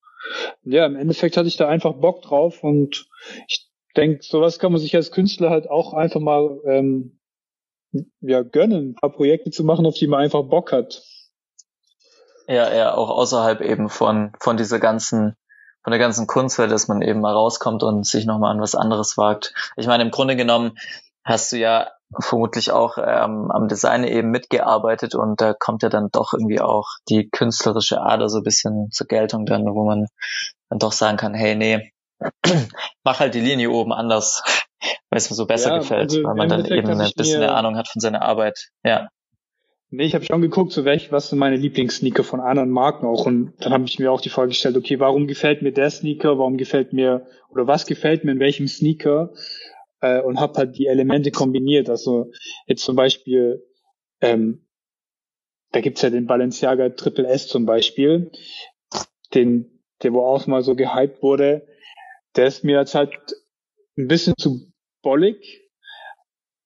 ja, 0.65 0.87
im 0.87 0.97
Endeffekt 0.97 1.37
hatte 1.37 1.49
ich 1.49 1.57
da 1.57 1.69
einfach 1.69 1.95
Bock 1.95 2.23
drauf 2.23 2.63
und 2.63 3.09
ich 3.49 3.69
denke, 3.97 4.23
sowas 4.23 4.59
kann 4.59 4.73
man 4.73 4.81
sich 4.81 4.95
als 4.95 5.11
Künstler 5.11 5.51
halt 5.51 5.69
auch 5.69 5.93
einfach 5.93 6.21
mal 6.21 6.61
ähm, 6.67 7.21
ja, 8.21 8.43
gönnen, 8.43 8.91
ein 8.91 8.95
paar 8.95 9.13
Projekte 9.13 9.51
zu 9.51 9.65
machen, 9.65 9.87
auf 9.87 9.95
die 9.95 10.07
man 10.07 10.21
einfach 10.21 10.43
Bock 10.43 10.73
hat. 10.73 11.03
Ja, 12.49 12.73
ja, 12.75 12.95
auch 12.95 13.11
außerhalb 13.11 13.61
eben 13.61 13.89
von, 13.89 14.33
von 14.41 14.57
dieser 14.57 14.79
ganzen, 14.79 15.37
von 15.83 15.91
der 15.91 16.01
ganzen 16.01 16.27
Kunstwelt, 16.27 16.73
dass 16.73 16.89
man 16.89 17.03
eben 17.03 17.21
mal 17.21 17.33
rauskommt 17.33 17.83
und 17.83 18.07
sich 18.07 18.25
nochmal 18.25 18.53
an 18.53 18.61
was 18.61 18.75
anderes 18.75 19.17
wagt. 19.17 19.55
Ich 19.77 19.87
meine, 19.87 20.03
im 20.03 20.11
Grunde 20.11 20.37
genommen 20.37 20.77
hast 21.25 21.53
du 21.53 21.59
ja 21.59 21.91
vermutlich 22.21 22.73
auch 22.73 22.99
ähm, 22.99 23.51
am 23.51 23.69
Design 23.69 24.05
eben 24.05 24.31
mitgearbeitet 24.31 25.15
und 25.15 25.41
da 25.41 25.55
kommt 25.55 25.83
ja 25.83 25.89
dann 25.89 26.09
doch 26.13 26.33
irgendwie 26.33 26.61
auch 26.61 26.89
die 27.09 27.29
künstlerische 27.31 28.01
Ader 28.01 28.29
so 28.29 28.39
ein 28.39 28.45
bisschen 28.45 28.91
zur 28.91 29.07
Geltung 29.07 29.47
dann, 29.47 29.65
wo 29.65 29.85
man 29.85 30.07
dann 30.69 30.79
doch 30.79 30.93
sagen 30.93 31.17
kann, 31.17 31.35
hey, 31.35 31.55
nee, 31.55 31.93
mach 33.05 33.21
halt 33.21 33.35
die 33.35 33.41
Linie 33.41 33.71
oben 33.71 33.93
anders 33.93 34.43
weil 35.11 35.19
es 35.19 35.31
mir 35.31 35.37
so 35.37 35.47
besser 35.47 35.71
ja, 35.71 35.79
gefällt, 35.79 36.11
also 36.11 36.25
weil 36.25 36.35
man 36.35 36.49
dann 36.49 36.65
eben 36.65 36.89
ein 36.89 37.13
bisschen 37.17 37.43
eine 37.43 37.53
Ahnung 37.53 37.77
hat 37.77 37.89
von 37.89 38.01
seiner 38.01 38.23
Arbeit. 38.23 38.69
Ja. 38.85 39.09
Nee, 39.91 40.05
ich 40.05 40.15
habe 40.15 40.25
schon 40.25 40.41
geguckt, 40.41 40.73
so 40.73 40.87
welch, 40.87 41.13
was 41.13 41.29
sind 41.29 41.39
meine 41.39 41.57
Lieblingssneaker 41.57 42.25
von 42.25 42.41
anderen 42.41 42.71
Marken 42.71 43.07
auch. 43.07 43.27
Und 43.27 43.53
dann 43.61 43.75
habe 43.75 43.85
ich 43.85 43.99
mir 43.99 44.11
auch 44.11 44.23
die 44.23 44.31
Frage 44.31 44.49
gestellt, 44.49 44.77
okay, 44.77 44.99
warum 45.01 45.27
gefällt 45.27 45.61
mir 45.61 45.73
der 45.73 45.91
Sneaker, 45.91 46.39
warum 46.39 46.57
gefällt 46.57 46.95
mir, 46.95 47.27
oder 47.51 47.67
was 47.67 47.85
gefällt 47.85 48.25
mir 48.25 48.33
in 48.33 48.41
welchem 48.41 48.69
Sneaker? 48.69 49.33
Äh, 50.03 50.21
und 50.21 50.41
habe 50.41 50.55
halt 50.59 50.77
die 50.77 50.87
Elemente 50.87 51.31
kombiniert. 51.31 51.89
Also 51.89 52.31
jetzt 52.67 52.85
zum 52.85 52.97
Beispiel, 52.97 53.65
ähm, 54.21 54.67
da 55.71 55.81
gibt's 55.81 56.03
ja 56.03 56.11
den 56.11 56.27
Balenciaga 56.27 56.91
Triple 56.91 57.29
S 57.29 57.49
zum 57.49 57.65
Beispiel, 57.65 58.31
den, 59.33 59.83
der 60.03 60.13
wo 60.13 60.27
auch 60.27 60.47
mal 60.47 60.63
so 60.63 60.75
gehypt 60.75 61.23
wurde. 61.23 61.67
Der 62.37 62.47
ist 62.47 62.65
mir 62.65 62.79
jetzt 62.79 62.95
halt 62.95 63.13
ein 63.97 64.09
bisschen 64.09 64.35
zu 64.37 64.73
bollig. 65.03 65.61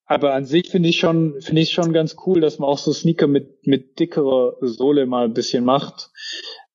Aber 0.07 0.35
an 0.35 0.45
sich 0.45 0.71
finde 0.71 0.89
ich 0.89 0.99
schon, 0.99 1.41
finde 1.41 1.63
ich 1.63 1.73
schon 1.73 1.93
ganz 1.93 2.17
cool, 2.27 2.41
dass 2.41 2.59
man 2.59 2.71
auch 2.71 2.79
so 2.79 2.93
Sneaker 2.93 3.27
mit, 3.27 3.67
mit 3.67 3.99
dickerer 3.99 4.57
Sohle 4.61 5.05
mal 5.05 5.25
ein 5.25 5.35
bisschen 5.35 5.65
macht. 5.65 6.11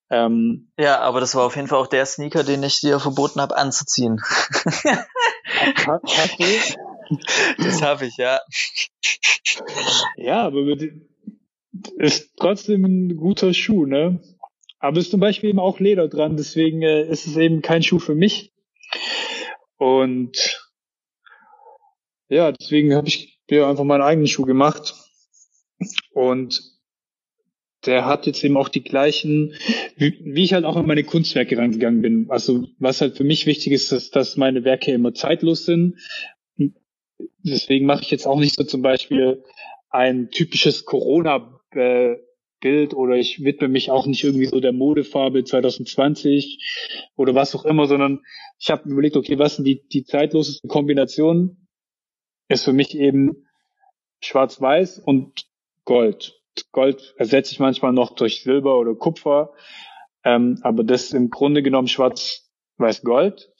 Ähm, 0.09 0.69
ja, 0.77 0.99
aber 0.99 1.21
das 1.21 1.35
war 1.35 1.45
auf 1.45 1.55
jeden 1.55 1.69
Fall 1.69 1.79
auch 1.79 1.87
der 1.87 2.05
Sneaker, 2.05 2.43
den 2.43 2.61
ich 2.63 2.81
dir 2.81 2.99
verboten 2.99 3.39
habe 3.39 3.55
anzuziehen. 3.55 4.19
Hast 5.61 6.39
du? 6.39 6.77
Das 7.63 7.81
habe 7.81 8.05
ich, 8.05 8.17
ja. 8.17 8.39
Ja, 10.17 10.43
aber 10.43 10.77
ist 11.97 12.31
trotzdem 12.37 12.85
ein 12.85 13.17
guter 13.17 13.53
Schuh, 13.53 13.85
ne? 13.85 14.21
Aber 14.79 14.97
es 14.97 15.05
ist 15.05 15.11
zum 15.11 15.19
Beispiel 15.19 15.49
eben 15.49 15.59
auch 15.59 15.79
Leder 15.79 16.07
dran, 16.07 16.37
deswegen 16.37 16.81
äh, 16.81 17.03
ist 17.07 17.27
es 17.27 17.37
eben 17.37 17.61
kein 17.61 17.83
Schuh 17.83 17.99
für 17.99 18.15
mich. 18.15 18.51
Und 19.77 20.71
ja, 22.29 22.51
deswegen 22.51 22.95
habe 22.95 23.07
ich 23.07 23.39
mir 23.49 23.67
einfach 23.67 23.83
meinen 23.83 24.01
eigenen 24.01 24.27
Schuh 24.27 24.45
gemacht. 24.45 24.95
Und 26.13 26.61
der 27.85 28.05
hat 28.05 28.27
jetzt 28.27 28.43
eben 28.43 28.57
auch 28.57 28.69
die 28.69 28.83
gleichen, 28.83 29.55
wie, 29.95 30.19
wie 30.23 30.43
ich 30.43 30.53
halt 30.53 30.65
auch 30.65 30.75
an 30.75 30.85
meine 30.85 31.03
Kunstwerke 31.03 31.57
rangegangen 31.57 32.01
bin. 32.01 32.27
Also 32.29 32.67
was 32.79 33.01
halt 33.01 33.17
für 33.17 33.23
mich 33.23 33.45
wichtig 33.45 33.73
ist, 33.73 33.91
ist, 33.91 34.15
dass 34.15 34.37
meine 34.37 34.63
Werke 34.63 34.91
immer 34.91 35.13
zeitlos 35.13 35.65
sind. 35.65 35.97
Deswegen 37.43 37.85
mache 37.85 38.03
ich 38.03 38.11
jetzt 38.11 38.27
auch 38.27 38.39
nicht 38.39 38.55
so 38.55 38.63
zum 38.63 38.81
Beispiel 38.81 39.43
ein 39.89 40.29
typisches 40.29 40.85
Corona-Bild 40.85 42.93
oder 42.93 43.15
ich 43.15 43.43
widme 43.43 43.67
mich 43.67 43.89
auch 43.89 44.05
nicht 44.05 44.23
irgendwie 44.23 44.45
so 44.45 44.59
der 44.59 44.73
Modefarbe 44.73 45.43
2020 45.43 47.11
oder 47.15 47.33
was 47.33 47.55
auch 47.55 47.65
immer, 47.65 47.87
sondern 47.87 48.21
ich 48.59 48.69
habe 48.69 48.87
mir 48.87 48.93
überlegt, 48.93 49.17
okay, 49.17 49.39
was 49.39 49.55
sind 49.55 49.65
die, 49.65 49.87
die 49.87 50.03
zeitloseste 50.03 50.67
Kombination? 50.67 51.67
Ist 52.47 52.65
für 52.65 52.73
mich 52.73 52.95
eben 52.95 53.47
Schwarz-Weiß 54.19 54.99
und 54.99 55.47
Gold. 55.83 56.40
Gold 56.71 57.13
ersetze 57.17 57.53
ich 57.53 57.59
manchmal 57.59 57.93
noch 57.93 58.15
durch 58.15 58.43
Silber 58.43 58.77
oder 58.77 58.95
Kupfer, 58.95 59.53
ähm, 60.23 60.59
aber 60.61 60.83
das 60.83 61.05
ist 61.05 61.13
im 61.13 61.29
Grunde 61.29 61.63
genommen 61.63 61.87
Schwarz-Weiß-Gold. 61.87 63.51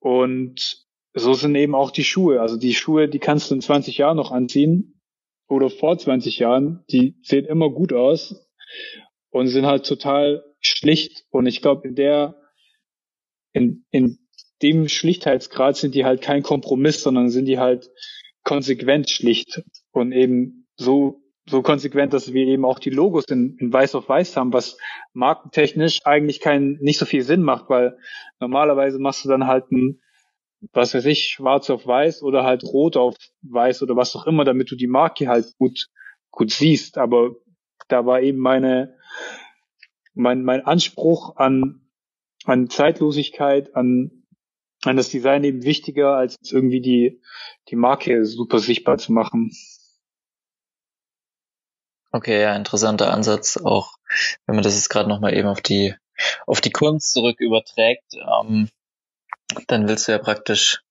Und 0.00 0.86
so 1.14 1.34
sind 1.34 1.54
eben 1.54 1.74
auch 1.74 1.90
die 1.90 2.04
Schuhe. 2.04 2.40
Also 2.40 2.56
die 2.56 2.74
Schuhe, 2.74 3.08
die 3.08 3.18
kannst 3.18 3.50
du 3.50 3.54
in 3.54 3.60
20 3.60 3.98
Jahren 3.98 4.16
noch 4.16 4.30
anziehen 4.30 5.00
oder 5.48 5.70
vor 5.70 5.98
20 5.98 6.38
Jahren. 6.38 6.84
Die 6.90 7.16
sehen 7.22 7.44
immer 7.46 7.70
gut 7.70 7.92
aus 7.92 8.48
und 9.30 9.48
sind 9.48 9.66
halt 9.66 9.86
total 9.86 10.44
schlicht. 10.60 11.24
Und 11.30 11.46
ich 11.46 11.60
glaube, 11.60 11.88
in 11.88 11.94
der, 11.94 12.40
in, 13.52 13.84
in 13.90 14.18
dem 14.62 14.88
Schlichtheitsgrad 14.88 15.76
sind 15.76 15.94
die 15.94 16.04
halt 16.04 16.20
kein 16.20 16.42
Kompromiss, 16.42 17.02
sondern 17.02 17.30
sind 17.30 17.46
die 17.46 17.58
halt 17.58 17.90
konsequent 18.44 19.10
schlicht 19.10 19.62
und 19.92 20.12
eben 20.12 20.66
so 20.76 21.22
so 21.48 21.62
konsequent, 21.62 22.12
dass 22.12 22.32
wir 22.32 22.46
eben 22.46 22.64
auch 22.64 22.78
die 22.78 22.90
Logos 22.90 23.24
in, 23.28 23.56
in 23.58 23.72
weiß 23.72 23.94
auf 23.94 24.08
weiß 24.08 24.36
haben, 24.36 24.52
was 24.52 24.78
markentechnisch 25.12 26.00
eigentlich 26.04 26.40
kein 26.40 26.78
nicht 26.80 26.98
so 26.98 27.06
viel 27.06 27.22
Sinn 27.22 27.42
macht, 27.42 27.68
weil 27.68 27.96
normalerweise 28.40 28.98
machst 28.98 29.24
du 29.24 29.28
dann 29.28 29.46
halt 29.46 29.70
ein 29.72 30.00
was 30.72 30.94
weiß 30.94 31.06
ich, 31.06 31.24
schwarz 31.24 31.70
auf 31.70 31.86
weiß 31.86 32.22
oder 32.22 32.44
halt 32.44 32.64
rot 32.64 32.96
auf 32.96 33.16
weiß 33.42 33.82
oder 33.82 33.96
was 33.96 34.14
auch 34.16 34.26
immer, 34.26 34.44
damit 34.44 34.70
du 34.70 34.76
die 34.76 34.86
Marke 34.86 35.28
halt 35.28 35.56
gut, 35.58 35.88
gut 36.30 36.50
siehst. 36.50 36.98
Aber 36.98 37.36
da 37.88 38.06
war 38.06 38.20
eben 38.20 38.38
meine, 38.38 38.96
mein, 40.14 40.42
mein 40.44 40.64
Anspruch 40.64 41.36
an, 41.36 41.88
an 42.44 42.68
Zeitlosigkeit, 42.68 43.74
an, 43.76 44.24
an 44.84 44.96
das 44.96 45.10
Design 45.10 45.44
eben 45.44 45.64
wichtiger, 45.64 46.16
als 46.16 46.36
irgendwie 46.50 46.80
die, 46.80 47.20
die 47.68 47.76
Marke 47.76 48.24
super 48.24 48.58
sichtbar 48.58 48.98
zu 48.98 49.12
machen. 49.12 49.52
Okay, 52.10 52.40
ja, 52.40 52.56
interessanter 52.56 53.12
Ansatz, 53.12 53.58
auch 53.58 53.98
wenn 54.46 54.56
man 54.56 54.64
das 54.64 54.74
jetzt 54.74 54.88
gerade 54.88 55.08
nochmal 55.08 55.34
eben 55.34 55.48
auf 55.48 55.60
die, 55.60 55.94
auf 56.46 56.60
die 56.60 56.70
Kunst 56.70 57.12
zurück 57.12 57.40
überträgt. 57.40 58.14
Ähm, 58.14 58.68
dann 59.66 59.88
willst 59.88 60.08
du 60.08 60.12
ja 60.12 60.18
praktisch 60.18 60.82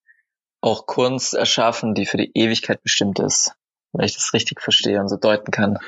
auch 0.61 0.85
Kunst 0.85 1.33
erschaffen, 1.33 1.95
die 1.95 2.05
für 2.05 2.17
die 2.17 2.31
Ewigkeit 2.33 2.83
bestimmt 2.83 3.19
ist. 3.19 3.53
Wenn 3.93 4.05
ich 4.05 4.13
das 4.13 4.33
richtig 4.33 4.61
verstehe 4.61 4.99
und 4.99 5.09
so 5.09 5.17
deuten 5.17 5.51
kann. 5.51 5.79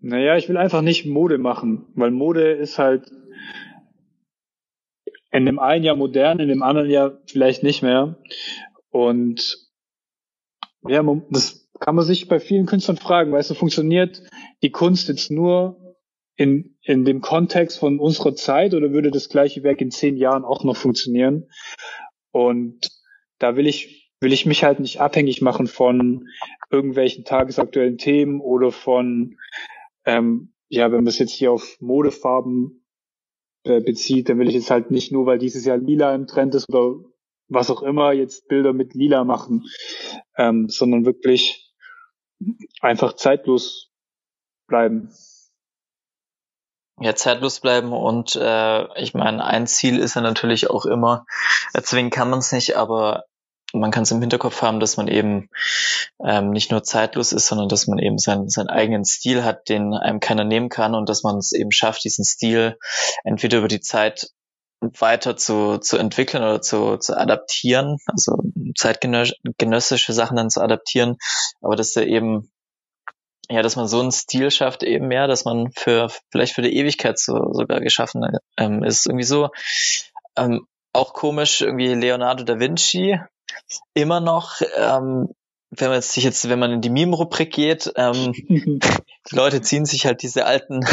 Naja, 0.00 0.36
ich 0.36 0.48
will 0.48 0.56
einfach 0.56 0.82
nicht 0.82 1.06
Mode 1.06 1.38
machen, 1.38 1.86
weil 1.94 2.10
Mode 2.10 2.52
ist 2.52 2.78
halt 2.78 3.10
in 5.32 5.46
dem 5.46 5.58
einen 5.58 5.84
Jahr 5.84 5.96
modern, 5.96 6.40
in 6.40 6.48
dem 6.48 6.62
anderen 6.62 6.90
Jahr 6.90 7.18
vielleicht 7.26 7.62
nicht 7.62 7.82
mehr. 7.82 8.16
Und 8.90 9.58
ja, 10.86 11.02
das 11.30 11.59
kann 11.80 11.94
man 11.94 12.04
sich 12.04 12.28
bei 12.28 12.38
vielen 12.38 12.66
Künstlern 12.66 12.98
fragen, 12.98 13.32
weißt 13.32 13.50
du, 13.50 13.54
funktioniert 13.54 14.22
die 14.62 14.70
Kunst 14.70 15.08
jetzt 15.08 15.30
nur 15.30 15.96
in, 16.36 16.76
in 16.82 17.04
dem 17.04 17.20
Kontext 17.20 17.78
von 17.78 17.98
unserer 17.98 18.34
Zeit 18.34 18.74
oder 18.74 18.92
würde 18.92 19.10
das 19.10 19.28
gleiche 19.28 19.62
Werk 19.62 19.80
in 19.80 19.90
zehn 19.90 20.16
Jahren 20.16 20.44
auch 20.44 20.62
noch 20.62 20.76
funktionieren? 20.76 21.48
Und 22.32 22.90
da 23.38 23.56
will 23.56 23.66
ich, 23.66 24.12
will 24.20 24.32
ich 24.32 24.46
mich 24.46 24.62
halt 24.62 24.78
nicht 24.78 25.00
abhängig 25.00 25.42
machen 25.42 25.66
von 25.66 26.28
irgendwelchen 26.70 27.24
tagesaktuellen 27.24 27.98
Themen 27.98 28.40
oder 28.40 28.72
von, 28.72 29.36
ähm, 30.04 30.52
ja, 30.68 30.86
wenn 30.92 30.98
man 30.98 31.06
es 31.06 31.18
jetzt 31.18 31.32
hier 31.32 31.50
auf 31.50 31.76
Modefarben 31.80 32.84
äh, 33.64 33.80
bezieht, 33.80 34.28
dann 34.28 34.38
will 34.38 34.48
ich 34.48 34.54
jetzt 34.54 34.70
halt 34.70 34.90
nicht 34.90 35.12
nur, 35.12 35.26
weil 35.26 35.38
dieses 35.38 35.64
Jahr 35.64 35.78
lila 35.78 36.14
im 36.14 36.26
Trend 36.26 36.54
ist 36.54 36.68
oder 36.68 37.02
was 37.48 37.70
auch 37.70 37.82
immer, 37.82 38.12
jetzt 38.12 38.48
Bilder 38.48 38.72
mit 38.72 38.94
lila 38.94 39.24
machen, 39.24 39.66
ähm, 40.36 40.68
sondern 40.68 41.04
wirklich 41.04 41.69
einfach 42.80 43.14
zeitlos 43.14 43.90
bleiben. 44.66 45.12
Ja, 47.00 47.14
zeitlos 47.14 47.60
bleiben 47.60 47.92
und 47.92 48.36
äh, 48.36 49.00
ich 49.00 49.14
meine, 49.14 49.42
ein 49.42 49.66
Ziel 49.66 49.98
ist 49.98 50.16
ja 50.16 50.20
natürlich 50.20 50.68
auch 50.68 50.84
immer, 50.84 51.24
erzwingen 51.72 52.10
kann 52.10 52.28
man 52.28 52.40
es 52.40 52.52
nicht, 52.52 52.76
aber 52.76 53.24
man 53.72 53.90
kann 53.90 54.02
es 54.02 54.10
im 54.10 54.20
Hinterkopf 54.20 54.60
haben, 54.62 54.80
dass 54.80 54.96
man 54.96 55.08
eben 55.08 55.48
ähm, 56.22 56.50
nicht 56.50 56.70
nur 56.70 56.82
zeitlos 56.82 57.32
ist, 57.32 57.46
sondern 57.46 57.68
dass 57.68 57.86
man 57.86 57.98
eben 57.98 58.18
seinen, 58.18 58.48
seinen 58.48 58.68
eigenen 58.68 59.04
Stil 59.04 59.44
hat, 59.44 59.68
den 59.68 59.94
einem 59.94 60.20
keiner 60.20 60.44
nehmen 60.44 60.68
kann 60.68 60.94
und 60.94 61.08
dass 61.08 61.22
man 61.22 61.38
es 61.38 61.52
eben 61.52 61.72
schafft, 61.72 62.04
diesen 62.04 62.24
Stil 62.24 62.76
entweder 63.24 63.58
über 63.58 63.68
die 63.68 63.80
Zeit 63.80 64.30
weiter 64.80 65.36
zu, 65.36 65.78
zu 65.78 65.98
entwickeln 65.98 66.42
oder 66.42 66.62
zu, 66.62 66.96
zu 66.96 67.16
adaptieren, 67.16 67.98
also 68.06 68.38
zeitgenössische 68.76 70.12
Sachen 70.12 70.36
dann 70.36 70.50
zu 70.50 70.60
adaptieren, 70.62 71.16
aber 71.60 71.76
dass 71.76 71.96
er 71.96 72.06
eben 72.06 72.50
ja, 73.50 73.62
dass 73.62 73.74
man 73.74 73.88
so 73.88 73.98
einen 74.00 74.12
Stil 74.12 74.52
schafft 74.52 74.84
eben 74.84 75.08
mehr, 75.08 75.26
dass 75.26 75.44
man 75.44 75.72
für 75.72 76.08
vielleicht 76.30 76.54
für 76.54 76.62
die 76.62 76.76
Ewigkeit 76.76 77.18
so, 77.18 77.52
sogar 77.52 77.80
geschaffen 77.80 78.22
ähm, 78.56 78.84
ist. 78.84 79.06
Irgendwie 79.06 79.24
so 79.24 79.48
ähm, 80.36 80.68
auch 80.92 81.14
komisch, 81.14 81.60
irgendwie 81.60 81.94
Leonardo 81.94 82.44
da 82.44 82.60
Vinci 82.60 83.18
immer 83.92 84.20
noch, 84.20 84.60
ähm, 84.76 85.34
wenn 85.70 85.88
man 85.88 85.96
jetzt 85.96 86.12
sich 86.12 86.24
jetzt, 86.24 86.48
wenn 86.48 86.58
man 86.58 86.72
in 86.72 86.80
die 86.80 86.90
Meme-Rubrik 86.90 87.52
geht, 87.52 87.92
ähm, 87.96 88.32
die 88.48 89.34
Leute 89.34 89.62
ziehen 89.62 89.84
sich 89.84 90.06
halt 90.06 90.22
diese 90.22 90.46
alten 90.46 90.84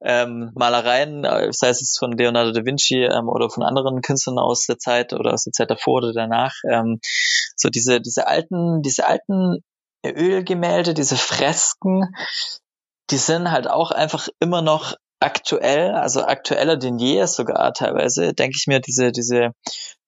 ähm, 0.00 0.52
Malereien, 0.54 1.24
äh, 1.24 1.52
sei 1.52 1.70
es 1.70 1.96
von 1.98 2.12
Leonardo 2.12 2.52
da 2.52 2.64
Vinci 2.64 3.04
ähm, 3.04 3.28
oder 3.28 3.50
von 3.50 3.62
anderen 3.62 4.00
Künstlern 4.02 4.38
aus 4.38 4.66
der 4.66 4.78
Zeit 4.78 5.12
oder 5.12 5.32
aus 5.32 5.44
der 5.44 5.52
Zeit 5.52 5.70
davor 5.70 5.98
oder 5.98 6.12
danach, 6.12 6.54
ähm, 6.70 7.00
so 7.56 7.68
diese 7.68 8.00
diese 8.00 8.26
alten 8.26 8.82
diese 8.82 9.06
alten 9.06 9.62
Ölgemälde, 10.06 10.94
diese 10.94 11.16
Fresken, 11.16 12.14
die 13.10 13.16
sind 13.16 13.50
halt 13.50 13.68
auch 13.68 13.90
einfach 13.90 14.28
immer 14.40 14.62
noch 14.62 14.94
aktuell, 15.20 15.94
also 15.94 16.22
aktueller 16.24 16.76
denn 16.76 16.98
je 16.98 17.24
sogar 17.26 17.72
teilweise, 17.72 18.34
denke 18.34 18.56
ich 18.56 18.66
mir, 18.66 18.80
diese, 18.80 19.10
diese 19.12 19.52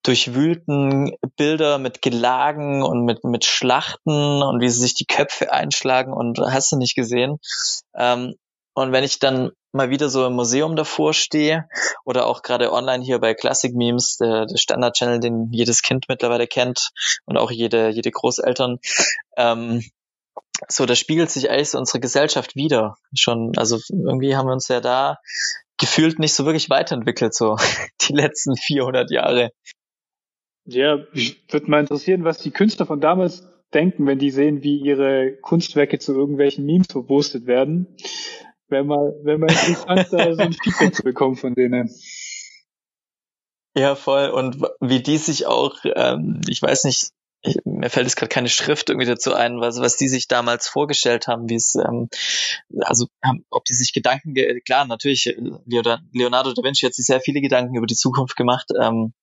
durchwühlten 0.03 1.13
Bilder 1.37 1.79
mit 1.79 2.01
Gelagen 2.01 2.83
und 2.83 3.05
mit, 3.05 3.25
mit 3.25 3.45
Schlachten 3.45 4.43
und 4.43 4.61
wie 4.61 4.69
sie 4.69 4.81
sich 4.81 4.95
die 4.95 5.07
Köpfe 5.07 5.53
einschlagen 5.53 6.13
und 6.13 6.39
hast 6.39 6.73
du 6.73 6.77
nicht 6.77 6.95
gesehen. 6.95 7.39
Ähm, 7.95 8.35
und 8.75 8.93
wenn 8.93 9.05
ich 9.05 9.19
dann 9.19 9.51
mal 9.73 9.91
wieder 9.91 10.09
so 10.09 10.27
im 10.27 10.35
Museum 10.35 10.77
davor 10.77 11.15
stehe 11.15 11.69
oder 12.05 12.27
auch 12.27 12.43
gerade 12.43 12.73
online 12.73 13.05
hier 13.05 13.19
bei 13.19 13.35
Classic 13.35 13.75
Memes, 13.75 14.17
der, 14.17 14.47
der 14.47 14.57
Standard-Channel, 14.57 15.21
den 15.21 15.49
jedes 15.53 15.83
Kind 15.83 16.07
mittlerweile 16.09 16.47
kennt 16.47 16.91
und 17.25 17.37
auch 17.37 17.51
jede, 17.51 17.89
jede 17.89 18.11
Großeltern, 18.11 18.79
ähm, 19.37 19.83
so, 20.69 20.87
da 20.87 20.95
spiegelt 20.95 21.31
sich 21.31 21.51
eigentlich 21.51 21.71
so 21.71 21.79
unsere 21.79 22.01
Gesellschaft 22.01 22.55
wieder. 22.55 22.97
Schon, 23.15 23.53
also 23.57 23.79
irgendwie 23.89 24.37
haben 24.37 24.47
wir 24.47 24.53
uns 24.53 24.69
ja 24.69 24.81
da 24.81 25.19
gefühlt 25.79 26.19
nicht 26.19 26.35
so 26.35 26.45
wirklich 26.45 26.69
weiterentwickelt, 26.69 27.35
so 27.35 27.57
die 28.09 28.13
letzten 28.13 28.57
400 28.57 29.11
Jahre. 29.11 29.53
Ja, 30.67 30.99
würde 31.49 31.71
mal 31.71 31.81
interessieren, 31.81 32.25
was 32.25 32.39
die 32.39 32.51
Künstler 32.51 32.87
von 32.87 33.01
damals 33.01 33.49
denken, 33.73 34.07
wenn 34.07 34.19
die 34.19 34.31
sehen, 34.31 34.63
wie 34.63 34.79
ihre 34.79 35.33
Kunstwerke 35.41 35.99
zu 35.99 36.13
irgendwelchen 36.13 36.67
Memes 36.67 36.89
verwurstet 36.91 37.47
werden. 37.47 37.87
Wäre 38.71 38.85
mal, 38.85 39.15
wär 39.23 39.39
mal 39.39 39.51
interessant, 39.51 40.09
da 40.13 40.35
so 40.35 40.43
ein 40.43 40.53
Feedback 40.53 40.95
zu 40.95 41.03
bekommen 41.03 41.37
von 41.37 41.55
denen. 41.55 41.91
Ja, 43.77 43.95
voll. 43.95 44.31
Und 44.31 44.63
wie 44.81 45.03
die 45.03 45.19
sich 45.19 45.47
auch, 45.47 45.77
ähm, 45.85 46.41
ich 46.49 46.61
weiß 46.63 46.85
nicht, 46.85 47.11
ich, 47.43 47.57
mir 47.65 47.89
fällt 47.89 48.07
jetzt 48.07 48.17
gerade 48.17 48.29
keine 48.29 48.49
Schrift 48.49 48.91
irgendwie 48.91 49.07
dazu 49.07 49.33
ein, 49.33 49.61
was, 49.61 49.81
was 49.81 49.97
die 49.97 50.09
sich 50.09 50.29
damals 50.29 50.69
vorgestellt 50.69 51.27
haben, 51.27 51.49
wie 51.49 51.55
es, 51.55 51.75
ähm, 51.75 52.09
also 52.81 53.07
ob 53.51 53.65
die 53.65 53.73
sich 53.73 53.93
Gedanken, 53.93 54.35
klar, 54.65 54.87
natürlich, 54.87 55.35
Leonardo 55.67 56.53
da 56.53 56.63
Vinci 56.63 56.87
hat 56.87 56.95
sich 56.95 57.07
sehr 57.07 57.21
viele 57.21 57.41
Gedanken 57.41 57.77
über 57.77 57.87
die 57.87 57.95
Zukunft 57.95 58.37
gemacht, 58.37 58.67
ähm, 58.81 59.15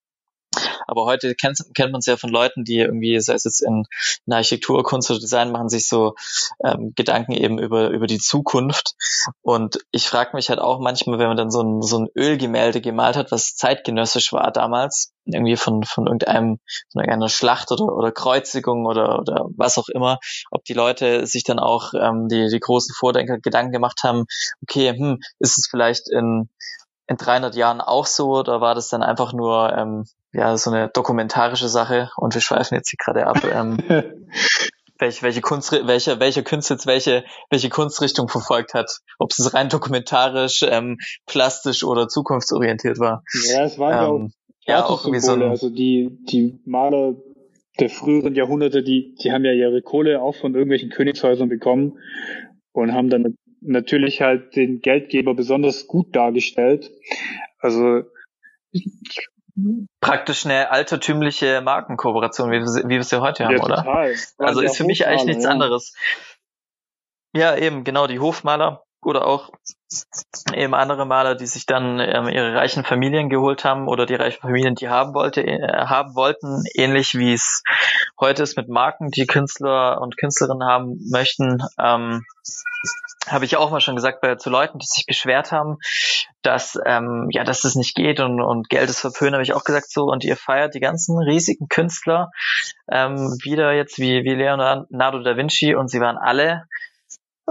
Aber 0.87 1.05
heute 1.05 1.35
kennt, 1.35 1.59
kennt 1.75 1.91
man 1.91 1.99
es 1.99 2.05
ja 2.05 2.17
von 2.17 2.29
Leuten, 2.29 2.63
die 2.63 2.79
irgendwie, 2.79 3.19
sei 3.19 3.33
es 3.33 3.43
jetzt 3.43 3.61
in, 3.61 3.85
in 4.25 4.33
Architektur, 4.33 4.83
Kunst 4.83 5.11
oder 5.11 5.19
Design, 5.19 5.51
machen 5.51 5.69
sich 5.69 5.87
so 5.87 6.15
ähm, 6.63 6.93
Gedanken 6.95 7.33
eben 7.33 7.59
über, 7.59 7.89
über 7.89 8.07
die 8.07 8.19
Zukunft. 8.19 8.95
Und 9.41 9.79
ich 9.91 10.07
frage 10.07 10.31
mich 10.33 10.49
halt 10.49 10.59
auch 10.59 10.79
manchmal, 10.79 11.19
wenn 11.19 11.27
man 11.27 11.37
dann 11.37 11.51
so 11.51 11.61
ein, 11.61 11.81
so 11.81 11.99
ein 11.99 12.07
Ölgemälde 12.15 12.81
gemalt 12.81 13.17
hat, 13.17 13.31
was 13.31 13.55
zeitgenössisch 13.55 14.33
war 14.33 14.51
damals, 14.51 15.13
irgendwie 15.25 15.57
von, 15.57 15.83
von 15.83 16.07
irgendeinem, 16.07 16.59
von 16.91 17.01
irgendeiner 17.01 17.29
Schlacht 17.29 17.71
oder, 17.71 17.83
oder 17.93 18.11
Kreuzigung 18.11 18.85
oder, 18.85 19.19
oder 19.19 19.45
was 19.55 19.77
auch 19.77 19.89
immer, 19.89 20.19
ob 20.51 20.63
die 20.63 20.73
Leute 20.73 21.27
sich 21.27 21.43
dann 21.43 21.59
auch 21.59 21.93
ähm, 21.93 22.27
die, 22.29 22.47
die 22.49 22.59
großen 22.59 22.95
Vordenker 22.95 23.39
Gedanken 23.39 23.71
gemacht 23.71 24.03
haben, 24.03 24.25
okay, 24.61 24.89
hm, 24.89 25.19
ist 25.39 25.57
es 25.57 25.67
vielleicht 25.69 26.09
in, 26.09 26.49
in 27.07 27.17
300 27.17 27.55
Jahren 27.55 27.81
auch 27.81 28.05
so 28.05 28.37
oder 28.37 28.61
war 28.61 28.75
das 28.75 28.89
dann 28.89 29.03
einfach 29.03 29.33
nur 29.33 29.73
ähm, 29.73 30.05
ja 30.33 30.57
so 30.57 30.71
eine 30.71 30.89
dokumentarische 30.89 31.69
Sache 31.69 32.09
und 32.17 32.33
wir 32.33 32.41
schweifen 32.41 32.75
jetzt 32.75 32.89
hier 32.89 32.97
gerade 33.03 33.27
ab. 33.27 33.43
Ähm, 33.43 33.77
welche, 34.99 35.21
welche 35.21 35.41
Kunst, 35.41 35.71
welche, 35.71 36.19
welche 36.19 36.43
Künste 36.43 36.73
jetzt 36.73 36.87
welche, 36.87 37.23
welche 37.49 37.69
Kunstrichtung 37.69 38.27
verfolgt 38.27 38.73
hat. 38.73 38.99
Ob 39.19 39.31
es 39.31 39.53
rein 39.53 39.69
dokumentarisch, 39.69 40.63
ähm, 40.67 40.97
plastisch 41.25 41.83
oder 41.83 42.07
zukunftsorientiert 42.07 42.99
war. 42.99 43.23
Ja, 43.47 43.63
es 43.63 43.77
ja 43.77 44.07
ähm, 44.07 44.09
auch, 44.09 44.29
ja, 44.65 44.85
auch 44.85 45.03
irgendwie 45.05 45.21
so 45.21 45.33
ein, 45.33 45.43
also 45.43 45.69
die, 45.69 46.17
die 46.29 46.59
Maler 46.65 47.15
der 47.79 47.89
früheren 47.89 48.33
Jahrhunderte, 48.35 48.81
die, 48.81 49.15
die 49.21 49.31
haben 49.31 49.45
ja 49.45 49.51
ihre 49.53 49.81
Kohle 49.81 50.21
auch 50.21 50.35
von 50.35 50.55
irgendwelchen 50.55 50.89
Königshäusern 50.89 51.47
bekommen 51.47 51.99
und 52.71 52.93
haben 52.93 53.09
dann 53.09 53.35
natürlich 53.61 54.21
halt 54.21 54.55
den 54.55 54.81
Geldgeber 54.81 55.33
besonders 55.33 55.87
gut 55.87 56.15
dargestellt. 56.15 56.91
Also 57.59 58.03
praktisch 60.01 60.45
eine 60.45 60.71
altertümliche 60.71 61.61
Markenkooperation, 61.61 62.51
wie, 62.51 62.59
wie 62.59 62.95
wir 62.95 63.03
sie 63.03 63.21
heute 63.21 63.45
haben, 63.45 63.57
ja, 63.57 63.63
oder? 63.63 63.75
Total. 63.77 64.15
Also 64.37 64.61
ist 64.61 64.77
für 64.77 64.83
mich 64.83 65.07
eigentlich 65.07 65.25
nichts 65.25 65.45
ja. 65.45 65.49
anderes. 65.49 65.95
Ja, 67.33 67.55
eben, 67.55 67.83
genau, 67.83 68.07
die 68.07 68.19
Hofmaler 68.19 68.83
oder 69.01 69.25
auch 69.25 69.51
eben 70.53 70.73
andere 70.73 71.05
Maler, 71.05 71.35
die 71.35 71.45
sich 71.45 71.65
dann 71.65 71.99
ähm, 71.99 72.27
ihre 72.27 72.55
reichen 72.55 72.83
Familien 72.83 73.29
geholt 73.29 73.63
haben 73.63 73.87
oder 73.87 74.05
die 74.05 74.15
reichen 74.15 74.41
Familien, 74.41 74.75
die 74.75 74.89
haben 74.89 75.13
wollte, 75.13 75.45
äh, 75.45 75.59
haben 75.85 76.15
wollten, 76.15 76.63
ähnlich 76.75 77.15
wie 77.15 77.33
es 77.33 77.63
heute 78.19 78.43
ist 78.43 78.57
mit 78.57 78.69
Marken, 78.69 79.09
die 79.09 79.25
Künstler 79.25 80.01
und 80.01 80.17
Künstlerinnen 80.17 80.67
haben 80.67 80.99
möchten. 81.09 81.63
Ähm, 81.79 82.25
habe 83.27 83.45
ich 83.45 83.57
auch 83.57 83.71
mal 83.71 83.81
schon 83.81 83.95
gesagt 83.95 84.21
bei 84.21 84.35
zu 84.35 84.49
Leuten, 84.49 84.79
die 84.79 84.85
sich 84.85 85.05
beschwert 85.05 85.51
haben, 85.51 85.77
dass 86.41 86.79
ähm, 86.85 87.27
ja, 87.31 87.43
dass 87.43 87.61
das 87.61 87.75
nicht 87.75 87.95
geht 87.95 88.19
und, 88.19 88.41
und 88.41 88.69
Geld 88.69 88.89
ist 88.89 89.01
verpönt, 89.01 89.33
habe 89.33 89.43
ich 89.43 89.53
auch 89.53 89.63
gesagt 89.63 89.91
so 89.91 90.05
und 90.05 90.23
ihr 90.23 90.37
feiert 90.37 90.75
die 90.75 90.79
ganzen 90.79 91.17
riesigen 91.19 91.67
Künstler 91.67 92.31
ähm, 92.89 93.37
wieder 93.43 93.73
jetzt 93.73 93.99
wie 93.99 94.23
wie 94.23 94.35
Leonardo 94.35 95.19
da 95.19 95.37
Vinci 95.37 95.75
und 95.75 95.89
sie 95.89 95.99
waren 95.99 96.17
alle 96.17 96.63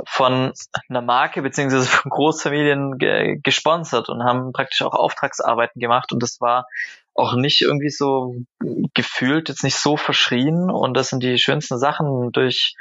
von 0.05 0.53
einer 0.89 1.01
Marke 1.01 1.43
beziehungsweise 1.43 1.87
von 1.87 2.11
Großfamilien 2.11 2.99
ge 2.99 3.39
gesponsert 3.43 4.09
und 4.09 4.25
haben 4.25 4.53
praktisch 4.53 4.83
auch 4.83 4.95
Auftragsarbeiten 4.95 5.81
gemacht 5.81 6.13
und 6.13 6.23
das 6.23 6.41
war 6.41 6.67
auch 7.15 7.35
nicht 7.35 7.63
irgendwie 7.63 7.91
so 7.91 8.37
gefühlt, 8.93 9.49
jetzt 9.49 9.65
nicht 9.65 9.77
so 9.77 9.97
verschrien 9.97 10.71
und 10.71 10.95
das 10.95 11.09
sind 11.09 11.23
die 11.23 11.39
schönsten 11.39 11.79
Sachen 11.79 12.31
durch 12.33 12.77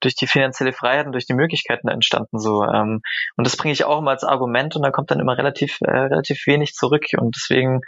durch 0.00 0.14
die 0.14 0.26
finanzielle 0.26 0.72
Freiheit 0.72 1.06
und 1.06 1.12
durch 1.12 1.26
die 1.26 1.34
Möglichkeiten 1.34 1.88
entstanden 1.88 2.38
so 2.38 2.64
ähm, 2.64 3.00
und 3.36 3.46
das 3.46 3.56
bringe 3.56 3.72
ich 3.72 3.84
auch 3.84 3.98
immer 3.98 4.10
als 4.10 4.24
Argument 4.24 4.76
und 4.76 4.82
da 4.82 4.90
kommt 4.90 5.10
dann 5.10 5.20
immer 5.20 5.36
relativ 5.36 5.78
äh, 5.82 5.90
relativ 5.90 6.46
wenig 6.46 6.74
zurück 6.74 7.04
und 7.16 7.36
deswegen 7.36 7.80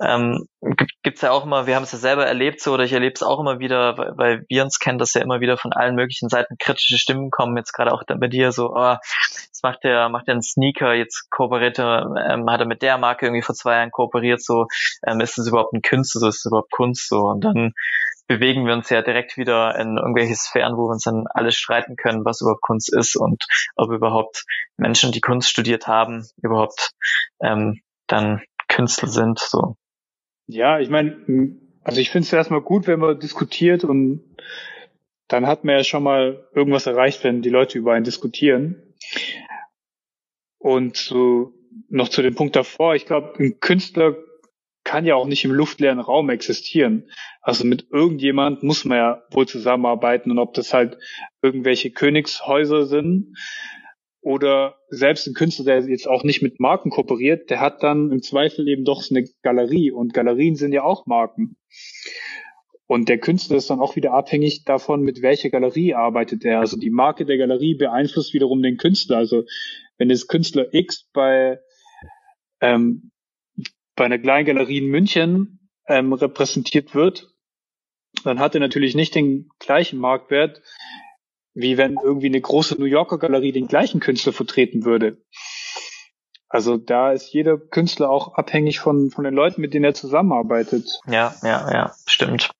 ähm, 0.00 0.46
gibt 1.02 1.16
es 1.16 1.22
ja 1.22 1.32
auch 1.32 1.44
immer, 1.44 1.66
wir 1.66 1.74
haben 1.74 1.82
es 1.82 1.92
ja 1.92 1.98
selber 1.98 2.24
erlebt 2.24 2.60
so, 2.60 2.72
oder 2.72 2.84
ich 2.84 2.92
erlebe 2.92 3.14
es 3.14 3.22
auch 3.22 3.40
immer 3.40 3.58
wieder, 3.58 3.98
weil, 3.98 4.12
weil 4.16 4.44
wir 4.48 4.62
uns 4.62 4.78
kennen, 4.78 4.98
dass 4.98 5.14
ja 5.14 5.22
immer 5.22 5.40
wieder 5.40 5.56
von 5.56 5.72
allen 5.72 5.96
möglichen 5.96 6.28
Seiten 6.28 6.56
kritische 6.58 6.98
Stimmen 6.98 7.30
kommen, 7.30 7.56
jetzt 7.56 7.72
gerade 7.72 7.92
auch 7.92 8.02
bei 8.06 8.28
dir 8.28 8.52
so, 8.52 8.70
oh, 8.74 8.94
jetzt 9.46 9.62
macht 9.62 9.82
der, 9.82 10.08
macht 10.08 10.28
der 10.28 10.34
einen 10.34 10.42
Sneaker, 10.42 10.94
jetzt 10.94 11.30
kooperiert 11.30 11.78
er, 11.78 12.14
ähm, 12.30 12.48
hat 12.48 12.60
er 12.60 12.66
mit 12.66 12.82
der 12.82 12.96
Marke 12.98 13.26
irgendwie 13.26 13.42
vor 13.42 13.56
zwei 13.56 13.76
Jahren 13.76 13.90
kooperiert, 13.90 14.42
so, 14.42 14.66
ähm, 15.04 15.20
ist 15.20 15.36
es 15.36 15.48
überhaupt 15.48 15.72
ein 15.72 15.82
Künstler, 15.82 16.20
so 16.20 16.28
ist 16.28 16.38
es 16.38 16.44
überhaupt 16.44 16.70
Kunst, 16.70 17.08
so, 17.08 17.22
und 17.22 17.42
dann 17.42 17.72
bewegen 18.28 18.66
wir 18.66 18.74
uns 18.74 18.90
ja 18.90 19.02
direkt 19.02 19.36
wieder 19.36 19.74
in 19.80 19.96
irgendwelche 19.96 20.36
Sphären, 20.36 20.76
wo 20.76 20.86
wir 20.86 20.92
uns 20.92 21.04
dann 21.04 21.26
alles 21.26 21.56
streiten 21.56 21.96
können, 21.96 22.24
was 22.24 22.40
überhaupt 22.42 22.60
Kunst 22.60 22.92
ist 22.92 23.16
und 23.16 23.44
ob 23.74 23.90
überhaupt 23.90 24.44
Menschen, 24.76 25.12
die 25.12 25.20
Kunst 25.20 25.50
studiert 25.50 25.88
haben, 25.88 26.28
überhaupt 26.42 26.92
ähm, 27.40 27.80
dann 28.06 28.42
Künstler 28.68 29.08
sind, 29.08 29.38
so. 29.38 29.76
Ja, 30.46 30.78
ich 30.78 30.90
meine, 30.90 31.56
also 31.82 32.00
ich 32.00 32.10
finde 32.10 32.26
es 32.26 32.32
erstmal 32.32 32.60
gut, 32.60 32.86
wenn 32.86 33.00
man 33.00 33.18
diskutiert 33.18 33.82
und 33.82 34.22
dann 35.26 35.46
hat 35.46 35.64
man 35.64 35.76
ja 35.76 35.84
schon 35.84 36.02
mal 36.02 36.46
irgendwas 36.54 36.86
erreicht, 36.86 37.24
wenn 37.24 37.42
die 37.42 37.50
Leute 37.50 37.78
über 37.78 37.94
einen 37.94 38.04
diskutieren. 38.04 38.82
Und 40.58 40.96
so 40.96 41.54
noch 41.88 42.08
zu 42.08 42.22
dem 42.22 42.34
Punkt 42.34 42.56
davor, 42.56 42.94
ich 42.94 43.06
glaube, 43.06 43.34
ein 43.38 43.60
Künstler 43.60 44.16
kann 44.88 45.04
ja 45.04 45.16
auch 45.16 45.26
nicht 45.26 45.44
im 45.44 45.52
luftleeren 45.52 46.00
Raum 46.00 46.30
existieren. 46.30 47.10
Also 47.42 47.66
mit 47.66 47.88
irgendjemand 47.92 48.62
muss 48.62 48.86
man 48.86 48.96
ja 48.96 49.22
wohl 49.30 49.46
zusammenarbeiten 49.46 50.30
und 50.30 50.38
ob 50.38 50.54
das 50.54 50.72
halt 50.72 50.96
irgendwelche 51.42 51.90
Königshäuser 51.90 52.86
sind 52.86 53.36
oder 54.22 54.76
selbst 54.88 55.26
ein 55.26 55.34
Künstler, 55.34 55.66
der 55.66 55.80
jetzt 55.90 56.08
auch 56.08 56.24
nicht 56.24 56.40
mit 56.40 56.58
Marken 56.58 56.88
kooperiert, 56.88 57.50
der 57.50 57.60
hat 57.60 57.82
dann 57.82 58.10
im 58.10 58.22
Zweifel 58.22 58.66
eben 58.66 58.86
doch 58.86 59.02
eine 59.10 59.28
Galerie 59.42 59.90
und 59.90 60.14
Galerien 60.14 60.56
sind 60.56 60.72
ja 60.72 60.84
auch 60.84 61.04
Marken. 61.04 61.58
Und 62.86 63.10
der 63.10 63.18
Künstler 63.18 63.58
ist 63.58 63.68
dann 63.68 63.80
auch 63.80 63.94
wieder 63.94 64.14
abhängig 64.14 64.64
davon, 64.64 65.02
mit 65.02 65.20
welcher 65.20 65.50
Galerie 65.50 65.92
arbeitet 65.92 66.46
er. 66.46 66.60
Also 66.60 66.78
die 66.78 66.88
Marke 66.88 67.26
der 67.26 67.36
Galerie 67.36 67.74
beeinflusst 67.74 68.32
wiederum 68.32 68.62
den 68.62 68.78
Künstler. 68.78 69.18
Also 69.18 69.44
wenn 69.98 70.08
das 70.08 70.28
Künstler 70.28 70.72
X 70.72 71.10
bei, 71.12 71.58
ähm, 72.62 73.10
bei 73.98 74.04
einer 74.04 74.18
kleinen 74.18 74.46
Galerie 74.46 74.78
in 74.78 74.86
München 74.86 75.68
ähm, 75.86 76.12
repräsentiert 76.12 76.94
wird, 76.94 77.28
dann 78.24 78.38
hat 78.38 78.54
er 78.54 78.60
natürlich 78.60 78.94
nicht 78.94 79.14
den 79.14 79.50
gleichen 79.58 79.98
Marktwert, 79.98 80.62
wie 81.52 81.76
wenn 81.76 81.96
irgendwie 82.02 82.28
eine 82.28 82.40
große 82.40 82.76
New 82.76 82.86
Yorker 82.86 83.18
Galerie 83.18 83.52
den 83.52 83.66
gleichen 83.66 84.00
Künstler 84.00 84.32
vertreten 84.32 84.84
würde. 84.84 85.18
Also 86.48 86.78
da 86.78 87.12
ist 87.12 87.32
jeder 87.32 87.58
Künstler 87.58 88.08
auch 88.08 88.34
abhängig 88.34 88.80
von, 88.80 89.10
von 89.10 89.24
den 89.24 89.34
Leuten, 89.34 89.60
mit 89.60 89.74
denen 89.74 89.84
er 89.84 89.94
zusammenarbeitet. 89.94 90.88
Ja, 91.06 91.34
ja, 91.42 91.70
ja, 91.70 91.94
stimmt. 92.06 92.52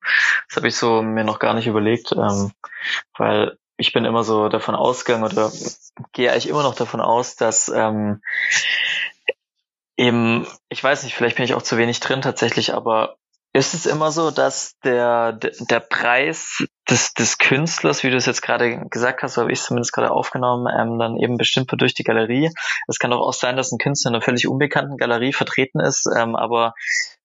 Das 0.49 0.57
habe 0.57 0.68
ich 0.68 0.76
so 0.76 1.03
mir 1.03 1.24
noch 1.24 1.39
gar 1.39 1.55
nicht 1.55 1.68
überlegt, 1.68 2.12
ähm, 2.12 2.51
weil 3.16 3.57
ich 3.78 3.93
bin 3.93 4.05
immer 4.05 4.24
so 4.24 4.49
davon 4.49 4.74
ausgegangen 4.74 5.24
oder 5.24 5.51
gehe 6.12 6.30
eigentlich 6.30 6.49
immer 6.49 6.64
noch 6.64 6.74
davon 6.74 7.01
aus, 7.01 7.36
dass 7.36 7.68
ähm, 7.68 8.20
eben, 9.99 10.46
ich 10.70 10.82
weiß 10.82 11.03
nicht, 11.03 11.14
vielleicht 11.14 11.36
bin 11.36 11.44
ich 11.44 11.55
auch 11.55 11.62
zu 11.62 11.76
wenig 11.76 12.01
drin 12.01 12.22
tatsächlich, 12.22 12.72
aber 12.72 13.16
ist 13.55 13.74
es 13.74 13.86
immer 13.86 14.12
so, 14.12 14.30
dass 14.30 14.78
der, 14.84 15.32
der 15.32 15.80
Preis 15.80 16.64
des, 16.88 17.14
des 17.14 17.38
Künstlers, 17.38 18.05
wie 18.05 18.11
du 18.11 18.16
es 18.16 18.26
jetzt 18.26 18.42
gerade 18.42 18.86
gesagt 18.90 19.22
hast, 19.22 19.34
so 19.34 19.42
habe 19.42 19.53
ich 19.53 19.59
es 19.59 19.64
zumindest 19.64 19.92
gerade 19.92 20.11
aufgenommen, 20.11 20.72
ähm, 20.78 20.99
dann 20.99 21.16
eben 21.16 21.38
bestimmt 21.38 21.72
durch 21.76 21.94
die 21.94 22.05
Galerie. 22.05 22.51
Es 22.86 22.99
kann 22.99 23.11
doch 23.11 23.20
auch 23.20 23.32
sein, 23.32 23.57
dass 23.57 23.72
ein 23.72 23.78
Künstler 23.78 24.11
in 24.11 24.14
einer 24.16 24.22
völlig 24.22 24.46
unbekannten 24.46 24.96
Galerie 24.99 25.32
vertreten 25.32 25.80
ist, 25.80 26.07
ähm, 26.14 26.36
aber 26.36 26.74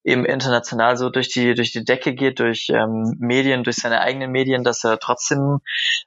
eben 0.06 0.26
international 0.26 0.98
so 0.98 1.10
durch 1.10 1.30
die 1.30 1.54
durch 1.54 1.72
die 1.72 1.86
Decke 1.86 2.14
geht, 2.14 2.40
durch 2.40 2.68
ähm, 2.70 3.16
Medien, 3.20 3.64
durch 3.64 3.78
seine 3.78 4.02
eigenen 4.02 4.32
Medien, 4.32 4.64
dass 4.64 4.84
er 4.84 5.00
trotzdem, 5.00 5.60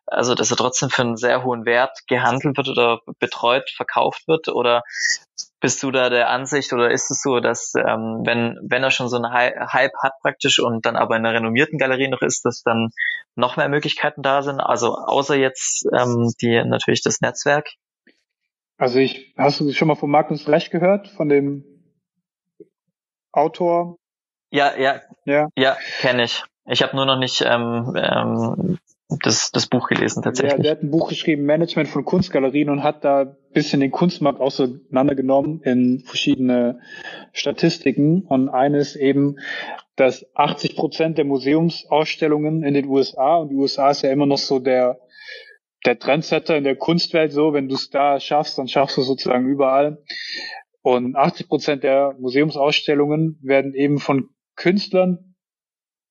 also 0.07 0.35
dass 0.35 0.51
er 0.51 0.57
trotzdem 0.57 0.91
für 0.91 1.03
einen 1.03 1.17
sehr 1.17 1.45
hohen 1.45 1.65
Wert 1.67 2.01
gehandelt 2.09 2.57
wird 2.57 2.69
oder 2.69 3.01
betreut, 3.19 3.71
verkauft 3.71 4.29
wird? 4.29 4.49
Oder 4.49 4.83
bist 5.61 5.83
du 5.83 5.91
da 5.91 6.11
der 6.11 6.31
Ansicht 6.31 6.73
oder 6.73 6.91
ist 6.91 7.11
es 7.11 7.23
so, 7.23 7.41
dass 7.41 7.73
ähm, 7.77 8.23
wenn 8.25 8.59
wenn 8.63 8.83
er 8.83 8.91
schon 8.91 9.09
so 9.09 9.17
einen 9.17 9.33
Hype 9.33 9.97
hat 10.03 10.13
praktisch 10.21 10.59
und 10.59 10.85
dann 10.85 10.97
aber 10.97 11.17
in 11.17 11.25
einer 11.25 11.35
renommierten 11.35 11.79
Galerie 11.79 12.09
noch 12.09 12.23
ist, 12.23 12.45
dass 12.45 12.63
dann 12.63 12.91
noch 13.35 13.57
mehr 13.57 13.69
Möglichkeiten 13.69 14.23
da 14.23 14.43
sind? 14.43 14.61
Also 14.61 14.95
außer 14.95 15.37
jetzt 15.37 15.87
ähm, 15.93 16.33
die 16.41 16.63
natürlich 16.65 17.03
das 17.03 17.21
Netzwerk. 17.21 17.71
Also 18.77 18.99
ich 18.99 19.35
hast 19.39 19.61
du 19.61 19.73
schon 19.73 19.89
mal 19.89 19.95
von 19.95 20.11
Magnus 20.11 20.49
Recht 20.49 20.71
gehört, 20.71 21.09
von 21.09 21.29
dem 21.29 21.65
Autor. 23.33 23.97
Ja, 24.51 24.77
ja, 24.77 25.01
ja, 25.25 25.49
ja, 25.57 25.77
kenne 26.01 26.25
ich. 26.25 26.45
Ich 26.67 26.83
habe 26.83 26.97
nur 26.97 27.07
noch 27.07 27.19
nicht 27.19 27.43
ähm, 27.47 27.95
ähm, 27.97 28.79
das, 29.09 29.53
das 29.53 29.69
Buch 29.69 29.89
gelesen 29.89 30.23
tatsächlich. 30.23 30.57
Ja, 30.57 30.63
der 30.63 30.71
hat 30.73 30.83
ein 30.83 30.91
Buch 30.91 31.09
geschrieben, 31.09 31.45
Management 31.45 31.89
von 31.89 32.05
Kunstgalerien 32.05 32.71
und 32.71 32.83
hat 32.83 33.05
da 33.05 33.21
ein 33.21 33.37
bisschen 33.53 33.81
den 33.81 33.93
Kunstmarkt 33.93 34.41
auseinandergenommen 34.41 35.63
in 35.63 36.01
verschiedene 36.01 36.81
Statistiken. 37.33 38.23
Und 38.23 38.49
eines 38.49 38.97
eben, 38.97 39.37
dass 39.95 40.27
80 40.35 40.77
Prozent 40.77 41.19
der 41.19 41.25
Museumsausstellungen 41.25 42.65
in 42.65 42.75
den 42.75 42.87
USA, 42.87 43.37
und 43.37 43.51
die 43.51 43.57
USA 43.57 43.91
ist 43.91 44.03
ja 44.03 44.11
immer 44.11 44.27
noch 44.27 44.39
so 44.39 44.59
der, 44.59 44.99
der 45.85 45.99
Trendsetter 45.99 46.57
in 46.57 46.65
der 46.65 46.77
Kunstwelt 46.77 47.33
so, 47.33 47.53
wenn 47.53 47.69
du 47.69 47.77
es 47.77 47.91
da 47.91 48.19
schaffst, 48.19 48.59
dann 48.59 48.67
schaffst 48.67 48.97
du 48.97 49.03
sozusagen 49.03 49.47
überall. 49.47 50.03
Und 50.83 51.15
80 51.15 51.49
Prozent 51.49 51.85
der 51.85 52.17
Museumsausstellungen 52.19 53.39
werden 53.41 53.73
eben 53.75 53.99
von 53.99 54.31
Künstlern 54.57 55.37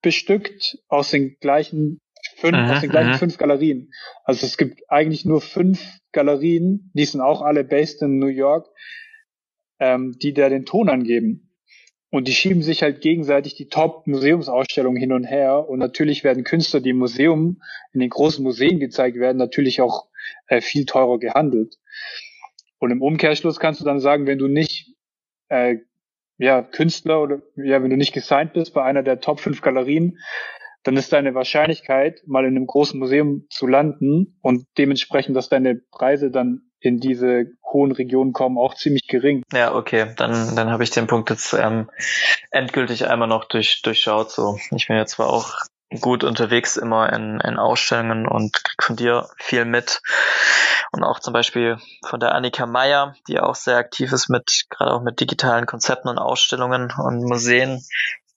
bestückt 0.02 0.78
aus 0.88 1.12
den 1.12 1.36
gleichen 1.39 2.00
fünf, 2.36 2.58
mhm, 2.58 2.70
aus 2.72 2.82
den 2.82 2.90
gleichen 2.90 3.12
mhm. 3.12 3.18
fünf 3.18 3.38
Galerien. 3.38 3.92
Also 4.24 4.46
es 4.46 4.58
gibt 4.58 4.82
eigentlich 4.90 5.26
nur 5.26 5.42
fünf 5.42 5.82
Galerien, 6.12 6.92
die 6.94 7.06
sind 7.06 7.22
auch 7.22 7.42
alle 7.42 7.64
based 7.64 8.02
in 8.02 8.20
New 8.20 8.28
York, 8.28 8.68
ähm, 9.80 10.18
die 10.22 10.34
da 10.34 10.50
den 10.50 10.66
Ton 10.66 10.90
angeben. 10.90 11.46
Und 12.12 12.28
die 12.30 12.34
schieben 12.34 12.62
sich 12.62 12.82
halt 12.82 13.02
gegenseitig 13.02 13.56
die 13.56 13.68
Top-Museumsausstellungen 13.68 14.98
hin 14.98 15.12
und 15.12 15.26
her. 15.26 15.68
Und 15.68 15.80
natürlich 15.80 16.24
werden 16.24 16.46
Künstler, 16.46 16.80
die 16.80 16.92
im 16.92 16.98
Museum, 16.98 17.62
in 17.92 18.00
den 18.00 18.10
großen 18.10 18.42
Museen 18.42 18.80
gezeigt 18.80 19.18
werden, 19.18 19.38
natürlich 19.38 19.82
auch 19.82 20.08
äh, 20.48 20.62
viel 20.62 20.86
teurer 20.86 21.20
gehandelt. 21.20 21.76
Und 22.80 22.92
im 22.92 23.02
Umkehrschluss 23.02 23.60
kannst 23.60 23.82
du 23.82 23.86
dann 23.86 24.00
sagen, 24.00 24.28
wenn 24.28 24.38
du 24.38 24.48
nicht 24.48 24.96
äh, 25.50 25.78
ja, 26.38 26.62
Künstler 26.62 27.22
oder 27.22 27.42
ja, 27.56 27.82
wenn 27.82 27.90
du 27.90 27.98
nicht 27.98 28.14
gesigned 28.14 28.54
bist 28.54 28.74
bei 28.74 28.84
einer 28.84 29.04
der 29.04 29.20
Top 29.20 29.40
5 29.40 29.62
Galerien, 29.62 30.20
dann 30.86 30.98
ist 30.98 31.12
deine 31.12 31.34
Wahrscheinlichkeit, 31.34 32.22
mal 32.28 32.46
in 32.46 32.56
einem 32.56 32.68
großen 32.68 33.00
Museum 33.00 33.48
zu 33.50 33.66
landen 33.66 34.38
und 34.42 34.66
dementsprechend, 34.78 35.36
dass 35.36 35.50
deine 35.50 35.76
Preise 35.92 36.30
dann 36.30 36.62
in 36.80 37.00
diese 37.00 37.48
hohen 37.74 37.92
Regionen 37.92 38.34
kommen, 38.34 38.60
auch 38.60 38.76
ziemlich 38.76 39.08
gering. 39.08 39.42
Ja, 39.52 39.74
okay, 39.74 40.14
dann, 40.16 40.56
dann 40.56 40.70
habe 40.70 40.84
ich 40.84 40.92
den 40.92 41.08
Punkt 41.08 41.32
jetzt 41.32 41.54
ähm, 41.54 41.90
endgültig 42.52 43.08
einmal 43.08 43.28
noch 43.28 43.46
durch, 43.46 43.82
durchschaut. 43.82 44.30
So, 44.30 44.60
ich 44.76 44.88
bin 44.88 44.96
jetzt 44.96 45.14
zwar 45.14 45.30
auch 45.30 45.54
gut 46.02 46.24
unterwegs 46.24 46.78
immer 46.78 47.12
in, 47.12 47.40
in 47.40 47.58
Ausstellungen 47.58 48.28
und 48.28 48.54
krieg 48.64 48.84
von 48.84 48.96
dir 48.96 49.28
viel 49.38 49.66
mit. 49.66 50.02
Und 50.92 51.04
auch 51.04 51.20
zum 51.20 51.34
Beispiel 51.34 51.78
von 52.06 52.20
der 52.20 52.36
Annika 52.36 52.68
Meyer, 52.68 53.16
die 53.28 53.40
auch 53.40 53.56
sehr 53.56 53.78
aktiv 53.78 54.12
ist 54.12 54.30
mit, 54.30 54.66
gerade 54.70 54.94
auch 54.94 55.02
mit 55.02 55.20
digitalen 55.20 55.66
Konzepten 55.66 56.10
und 56.10 56.20
Ausstellungen 56.20 56.94
und 56.96 57.24
Museen. 57.24 57.82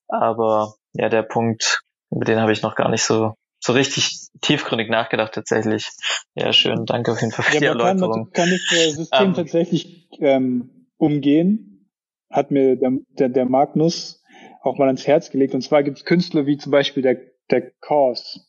Aber 0.09 0.75
ja, 0.95 1.11
der 1.11 1.23
Punkt, 1.23 1.83
über 2.11 2.25
den 2.25 2.41
habe 2.41 2.53
ich 2.53 2.63
noch 2.63 2.75
gar 2.75 2.91
nicht 2.91 3.03
so 3.03 3.35
so 3.61 3.73
richtig 3.73 4.29
tiefgründig 4.41 4.89
nachgedacht 4.89 5.33
tatsächlich. 5.35 5.89
Ja, 6.35 6.53
schön. 6.53 6.87
Danke 6.87 7.13
auf 7.13 7.21
jeden 7.21 7.33
Fall 7.33 7.45
für 7.45 7.55
ja, 7.55 7.61
die 7.61 7.67
Erläuterung. 7.67 8.31
Kann, 8.33 8.49
kann 8.49 8.51
das 8.51 8.95
System 8.95 9.21
um, 9.21 9.29
ähm. 9.29 9.35
tatsächlich 9.35 10.09
ähm, 10.21 10.87
umgehen? 10.97 11.91
Hat 12.31 12.51
mir 12.51 12.77
der, 12.77 12.93
der, 13.19 13.29
der 13.31 13.47
Magnus 13.47 14.23
auch 14.63 14.79
mal 14.79 14.87
ans 14.87 15.07
Herz 15.07 15.31
gelegt. 15.31 15.55
Und 15.55 15.63
zwar 15.63 15.83
gibt 15.83 15.99
es 15.99 16.05
Künstler 16.05 16.47
wie 16.47 16.59
zum 16.59 16.71
Beispiel 16.71 17.03
der, 17.03 17.21
der 17.51 17.71
Kaws. 17.81 18.45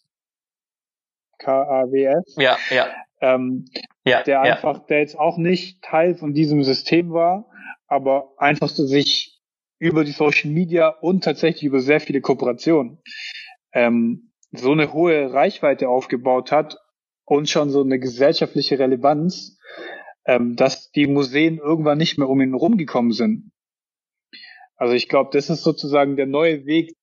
K-A-W-S. 1.40 2.36
Ja, 2.38 2.58
ja. 2.70 2.88
Ähm, 3.22 3.66
ja, 4.06 4.24
der 4.24 4.42
einfach, 4.42 4.80
ja. 4.80 4.86
der 4.90 5.00
jetzt 5.00 5.18
auch 5.18 5.38
nicht 5.38 5.82
Teil 5.82 6.16
von 6.16 6.34
diesem 6.34 6.64
System 6.64 7.12
war, 7.12 7.50
aber 7.88 8.34
einfach 8.38 8.70
so 8.70 8.86
sich 8.86 9.42
über 9.78 10.04
die 10.04 10.12
Social 10.12 10.52
Media 10.52 10.90
und 10.90 11.24
tatsächlich 11.24 11.64
über 11.64 11.80
sehr 11.80 12.02
viele 12.02 12.22
Kooperationen 12.22 13.02
ähm, 13.74 14.32
so 14.52 14.72
eine 14.72 14.94
hohe 14.94 15.32
Reichweite 15.32 15.90
aufgebaut 15.90 16.52
hat 16.52 16.78
und 17.26 17.50
schon 17.50 17.70
so 17.70 17.82
eine 17.82 18.00
gesellschaftliche 18.00 18.80
Relevanz, 18.80 19.58
ähm, 20.26 20.56
dass 20.56 20.92
die 20.92 21.08
Museen 21.08 21.58
irgendwann 21.58 21.98
nicht 21.98 22.18
mehr 22.18 22.30
um 22.30 22.42
ihn 22.42 22.54
rumgekommen 22.54 23.12
sind. 23.12 23.52
Also 24.76 24.94
ich 24.94 25.10
glaube, 25.10 25.30
das 25.34 25.50
ist 25.50 25.64
sozusagen 25.64 26.16
der 26.16 26.26
neue 26.26 26.66
Weg. 26.66 26.94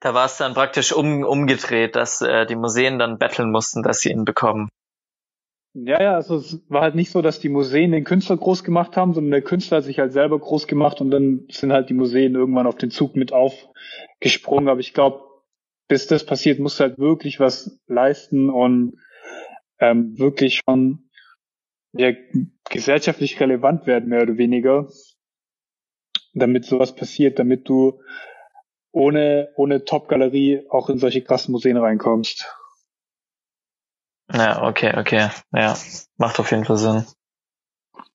Da 0.00 0.14
war 0.14 0.26
es 0.26 0.38
dann 0.38 0.54
praktisch 0.54 0.92
um, 0.92 1.22
umgedreht, 1.22 1.96
dass 1.96 2.20
äh, 2.20 2.46
die 2.46 2.56
Museen 2.56 2.98
dann 2.98 3.18
betteln 3.18 3.50
mussten, 3.50 3.82
dass 3.82 4.00
sie 4.00 4.10
ihn 4.10 4.24
bekommen. 4.24 4.68
Ja, 5.74 6.02
ja, 6.02 6.14
also 6.14 6.36
es 6.36 6.64
war 6.70 6.80
halt 6.80 6.94
nicht 6.94 7.10
so, 7.10 7.20
dass 7.20 7.38
die 7.38 7.50
Museen 7.50 7.92
den 7.92 8.04
Künstler 8.04 8.38
groß 8.38 8.64
gemacht 8.64 8.96
haben, 8.96 9.12
sondern 9.12 9.30
der 9.30 9.42
Künstler 9.42 9.78
hat 9.78 9.84
sich 9.84 9.98
halt 9.98 10.14
selber 10.14 10.38
groß 10.38 10.66
gemacht 10.66 11.02
und 11.02 11.10
dann 11.10 11.46
sind 11.50 11.70
halt 11.70 11.90
die 11.90 11.94
Museen 11.94 12.34
irgendwann 12.34 12.66
auf 12.66 12.76
den 12.76 12.90
Zug 12.90 13.14
mit 13.14 13.34
aufgesprungen. 13.34 14.70
Aber 14.70 14.80
ich 14.80 14.94
glaube, 14.94 15.25
bis 15.88 16.06
das 16.06 16.26
passiert, 16.26 16.58
musst 16.58 16.80
du 16.80 16.84
halt 16.84 16.98
wirklich 16.98 17.40
was 17.40 17.78
leisten 17.86 18.50
und 18.50 18.98
ähm, 19.78 20.18
wirklich 20.18 20.62
schon 20.64 21.10
ja, 21.92 22.12
gesellschaftlich 22.68 23.38
relevant 23.40 23.86
werden, 23.86 24.08
mehr 24.08 24.22
oder 24.22 24.36
weniger, 24.36 24.88
damit 26.34 26.64
sowas 26.64 26.94
passiert, 26.94 27.38
damit 27.38 27.68
du 27.68 28.00
ohne, 28.92 29.52
ohne 29.56 29.84
Top-Galerie 29.84 30.66
auch 30.70 30.88
in 30.88 30.98
solche 30.98 31.22
krassen 31.22 31.52
Museen 31.52 31.76
reinkommst. 31.76 32.46
Ja, 34.32 34.62
okay, 34.62 34.98
okay. 34.98 35.30
Ja, 35.52 35.76
macht 36.16 36.40
auf 36.40 36.50
jeden 36.50 36.64
Fall 36.64 36.78
Sinn. 36.78 37.06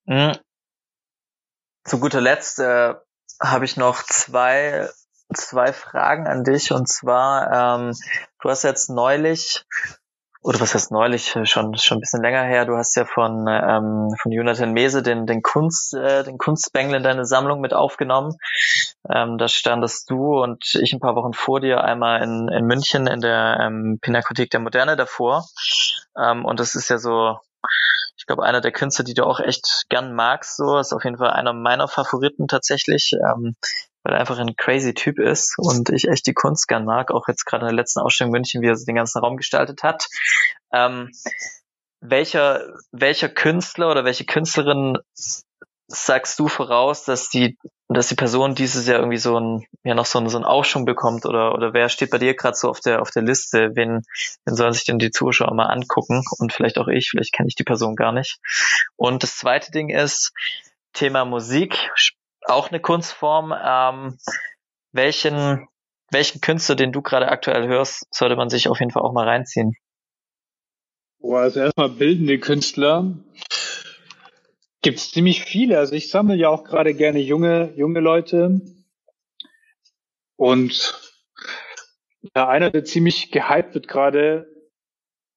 Mhm. 0.06 0.34
Zu 1.84 2.00
guter 2.00 2.22
Letzt 2.22 2.60
äh, 2.60 2.94
habe 3.40 3.66
ich 3.66 3.78
noch 3.78 4.04
zwei 4.04 4.90
zwei 5.34 5.74
Fragen 5.74 6.28
an 6.28 6.44
dich 6.44 6.72
und 6.72 6.88
zwar, 6.88 7.80
ähm, 7.80 7.94
du 8.42 8.50
hast 8.50 8.64
jetzt 8.64 8.90
neulich 8.90 9.66
oder 10.44 10.60
was 10.60 10.74
heißt 10.74 10.92
neulich, 10.92 11.36
schon 11.44 11.78
schon 11.78 11.98
ein 11.98 12.02
bisschen 12.02 12.24
länger 12.24 12.42
her, 12.44 12.66
du 12.66 12.76
hast 12.76 12.96
ja 12.96 13.06
von 13.06 13.48
ähm, 13.48 14.10
von 14.20 14.32
Jonathan 14.32 14.74
Mese 14.74 15.04
den 15.04 15.28
den 15.28 15.44
Kunst 15.44 15.94
äh, 15.94 16.24
den 16.24 16.40
Kunstbengel 16.40 16.96
in 16.96 17.04
deine 17.04 17.26
Sammlung 17.26 17.62
mit 17.62 17.74
aufgenommen. 17.74 18.36
Ähm, 19.08 19.38
da 19.38 19.48
standest 19.48 20.10
du 20.10 20.42
und 20.42 20.74
ich 20.82 20.94
ein 20.94 21.00
paar 21.00 21.16
Wochen 21.16 21.34
vor 21.34 21.60
dir 21.60 21.84
einmal 21.84 22.24
in, 22.24 22.48
in 22.48 22.66
München 22.66 23.06
in 23.06 23.22
der 23.22 23.60
ähm, 23.62 24.00
Pinakothek 24.02 24.50
der 24.50 24.60
Moderne 24.60 24.96
davor. 24.96 25.46
Ähm, 26.18 26.44
und 26.46 26.60
das 26.60 26.74
ist 26.74 26.90
ja 26.90 26.98
so 26.98 27.38
ich 28.22 28.28
glaube, 28.28 28.44
einer 28.44 28.62
der 28.62 28.72
Künstler, 28.72 29.04
die 29.04 29.16
du 29.16 29.26
auch 29.26 29.40
echt 29.40 29.86
gern 29.90 30.14
magst, 30.14 30.56
so, 30.56 30.78
ist 30.78 30.94
auf 30.94 31.04
jeden 31.04 31.18
Fall 31.18 31.32
einer 31.32 31.54
meiner 31.54 31.88
Favoriten 31.88 32.48
tatsächlich. 32.48 33.14
Ähm, 33.14 33.56
weil 34.04 34.14
er 34.14 34.20
einfach 34.20 34.40
ein 34.40 34.56
crazy 34.56 34.94
Typ 34.94 35.20
ist 35.20 35.56
und 35.58 35.90
ich 35.90 36.08
echt 36.08 36.26
die 36.28 36.34
Kunst 36.34 36.68
gern 36.68 36.86
mag, 36.86 37.12
auch 37.12 37.28
jetzt 37.28 37.46
gerade 37.46 37.66
in 37.66 37.70
der 37.70 37.76
letzten 37.76 38.00
Ausstellung 38.00 38.32
München, 38.32 38.62
wie 38.62 38.68
er 38.68 38.76
den 38.76 38.96
ganzen 38.96 39.20
Raum 39.20 39.38
gestaltet 39.38 39.84
hat. 39.84 40.08
Ähm, 40.72 41.12
welcher, 42.00 42.74
welcher 42.92 43.30
Künstler 43.30 43.92
oder 43.92 44.04
welche 44.06 44.26
Künstlerin 44.26 44.98
sagst 45.88 46.40
du 46.40 46.48
voraus, 46.48 47.04
dass 47.04 47.30
die, 47.30 47.58
dass 47.90 48.08
die 48.08 48.16
Person 48.16 48.56
dieses 48.56 48.88
Jahr 48.88 49.00
irgendwie 49.00 49.18
so 49.18 49.38
ein, 49.40 49.66
ja 49.84 49.94
noch 49.94 50.06
so 50.06 50.20
ein, 50.20 50.30
so 50.30 50.38
ein 50.38 50.46
Aufschwung 50.46 50.86
bekommt 50.86 51.26
oder, 51.26 51.54
oder 51.54 51.74
wer 51.74 51.90
steht 51.90 52.10
bei 52.12 52.18
dir 52.18 52.34
gerade 52.34 52.56
so 52.56 52.70
auf 52.70 52.80
der, 52.80 53.02
auf 53.02 53.12
der 53.12 53.22
Liste? 53.22 53.72
Wen, 53.76 54.02
wen 54.46 54.56
sollen 54.56 54.74
sich 54.74 54.86
denn 54.86 55.00
die 55.00 55.12
Zuschauer 55.12 55.54
mal 55.54 55.66
angucken? 55.66 56.24
Und 56.40 56.54
vielleicht 56.54 56.78
auch 56.78 56.88
ich, 56.88 57.10
vielleicht 57.10 57.34
kenne 57.34 57.50
ich 57.50 57.56
die 57.56 57.64
Person 57.64 57.96
gar 57.96 58.14
nicht. 58.14 58.40
Und 58.96 59.24
das 59.24 59.38
zweite 59.38 59.72
Ding 59.72 59.90
ist, 59.90 60.32
Thema 60.94 61.26
Musik 61.26 61.92
auch 62.46 62.70
eine 62.70 62.80
Kunstform. 62.80 63.54
Ähm, 63.54 64.18
welchen, 64.92 65.68
welchen 66.12 66.42
Künstler, 66.42 66.76
den 66.76 66.92
du 66.92 67.02
gerade 67.02 67.30
aktuell 67.30 67.68
hörst, 67.68 68.08
sollte 68.14 68.36
man 68.36 68.50
sich 68.50 68.68
auf 68.68 68.80
jeden 68.80 68.92
Fall 68.92 69.04
auch 69.04 69.14
mal 69.14 69.28
reinziehen? 69.28 69.76
Boah, 71.20 71.42
also 71.42 71.60
erstmal 71.60 71.90
bildende 71.90 72.40
Künstler. 72.40 73.14
Gibt 74.82 74.98
es 74.98 75.12
ziemlich 75.12 75.44
viele. 75.44 75.78
Also 75.78 75.94
ich 75.94 76.10
sammle 76.10 76.36
ja 76.36 76.50
auch 76.50 76.64
gerade 76.64 76.94
gerne 76.94 77.20
junge, 77.20 77.74
junge 77.76 78.00
Leute. 78.00 78.62
Und 80.36 81.00
ja, 82.36 82.48
einer, 82.48 82.72
der 82.72 82.84
ziemlich 82.84 83.32
gehypt 83.32 83.76
wird 83.76 83.88
gerade, 83.88 84.48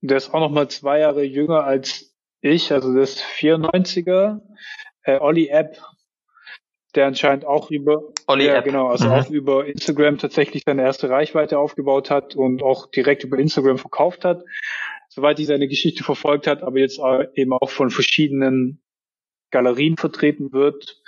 der 0.01 0.17
ist 0.17 0.33
auch 0.33 0.41
noch 0.41 0.51
mal 0.51 0.69
zwei 0.69 1.01
Jahre 1.01 1.23
jünger 1.23 1.65
als 1.65 2.15
ich, 2.41 2.73
also 2.73 2.99
ist 2.99 3.23
94er, 3.23 4.41
äh, 5.03 5.19
Olli 5.19 5.49
App 5.49 5.83
der 6.95 7.07
anscheinend 7.07 7.45
auch 7.45 7.71
über 7.71 8.03
Olli 8.27 8.47
ja, 8.47 8.61
genau, 8.61 8.89
also 8.89 9.07
mhm. 9.07 9.13
auch 9.13 9.31
über 9.31 9.67
Instagram 9.67 10.19
tatsächlich 10.19 10.63
seine 10.65 10.83
erste 10.83 11.11
Reichweite 11.11 11.59
aufgebaut 11.59 12.11
hat 12.11 12.37
und 12.37 12.63
auch 12.63 12.91
direkt 12.91 13.25
über 13.25 13.39
Instagram 13.39 13.79
verkauft 13.79 14.25
hat, 14.25 14.45
soweit 15.09 15.39
ich 15.41 15.47
seine 15.47 15.69
Geschichte 15.69 16.05
verfolgt 16.05 16.47
hat, 16.47 16.63
aber 16.63 16.79
jetzt 16.79 17.01
eben 17.35 17.53
auch 17.53 17.71
von 17.71 17.91
verschiedenen 17.91 18.81
Galerien 19.51 19.97
vertreten 19.97 20.53
wird 20.53 21.01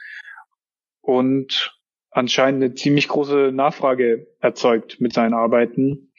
und 1.00 1.76
anscheinend 2.10 2.62
eine 2.62 2.74
ziemlich 2.74 3.08
große 3.08 3.50
Nachfrage 3.52 4.26
erzeugt 4.40 5.00
mit 5.00 5.12
seinen 5.12 5.34
Arbeiten 5.34 6.12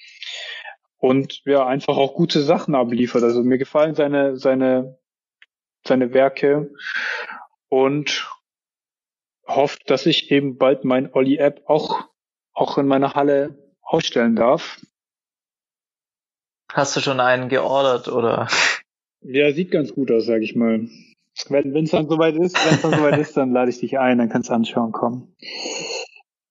und 0.97 1.41
ja 1.45 1.65
einfach 1.65 1.97
auch 1.97 2.13
gute 2.13 2.41
Sachen 2.41 2.75
abliefert. 2.75 3.23
Also 3.23 3.43
mir 3.43 3.57
gefallen 3.57 3.95
seine 3.95 4.37
seine 4.37 4.97
seine 5.85 6.13
Werke 6.13 6.71
und 7.69 8.27
hofft, 9.47 9.89
dass 9.89 10.05
ich 10.05 10.31
eben 10.31 10.57
bald 10.57 10.83
mein 10.83 11.13
Olli-App 11.13 11.63
auch, 11.65 12.07
auch 12.53 12.77
in 12.77 12.87
meiner 12.87 13.13
Halle 13.13 13.73
ausstellen 13.81 14.35
darf. 14.35 14.81
Hast 16.71 16.95
du 16.95 16.99
schon 16.99 17.19
einen 17.19 17.49
geordert 17.49 18.07
oder? 18.07 18.47
Ja, 19.21 19.51
sieht 19.53 19.71
ganz 19.71 19.93
gut 19.93 20.11
aus, 20.11 20.25
sag 20.25 20.41
ich 20.41 20.55
mal. 20.55 20.87
Wenn 21.49 21.83
es 21.83 21.91
dann 21.91 22.09
soweit 22.09 22.35
ist, 22.35 22.55
wenn 22.65 22.75
es 22.75 22.81
dann 22.81 22.93
soweit 22.93 23.19
ist, 23.19 23.37
dann 23.37 23.51
lade 23.51 23.69
ich 23.69 23.79
dich 23.79 23.99
ein, 23.99 24.17
dann 24.17 24.29
kannst 24.29 24.49
du 24.49 24.53
anschauen 24.53 24.91
kommen. 24.91 25.35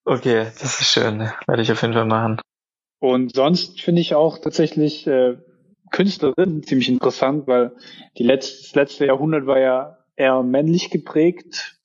Okay, 0.04 0.44
das 0.60 0.80
ist 0.80 0.92
schön. 0.92 1.30
Werde 1.46 1.62
ich 1.62 1.72
auf 1.72 1.82
jeden 1.82 1.94
Fall 1.94 2.06
machen. 2.06 2.40
Und 3.00 3.34
sonst 3.34 3.80
finde 3.80 4.00
ich 4.00 4.14
auch 4.14 4.38
tatsächlich 4.38 5.06
äh, 5.06 5.36
Künstlerin 5.90 6.62
ziemlich 6.62 6.88
interessant, 6.88 7.46
weil 7.46 7.76
die 8.16 8.22
letzte, 8.22 8.62
das 8.62 8.74
letzte 8.74 9.06
Jahrhundert 9.06 9.46
war 9.46 9.58
ja 9.58 9.98
eher 10.14 10.42
männlich 10.42 10.90
geprägt 10.90 11.78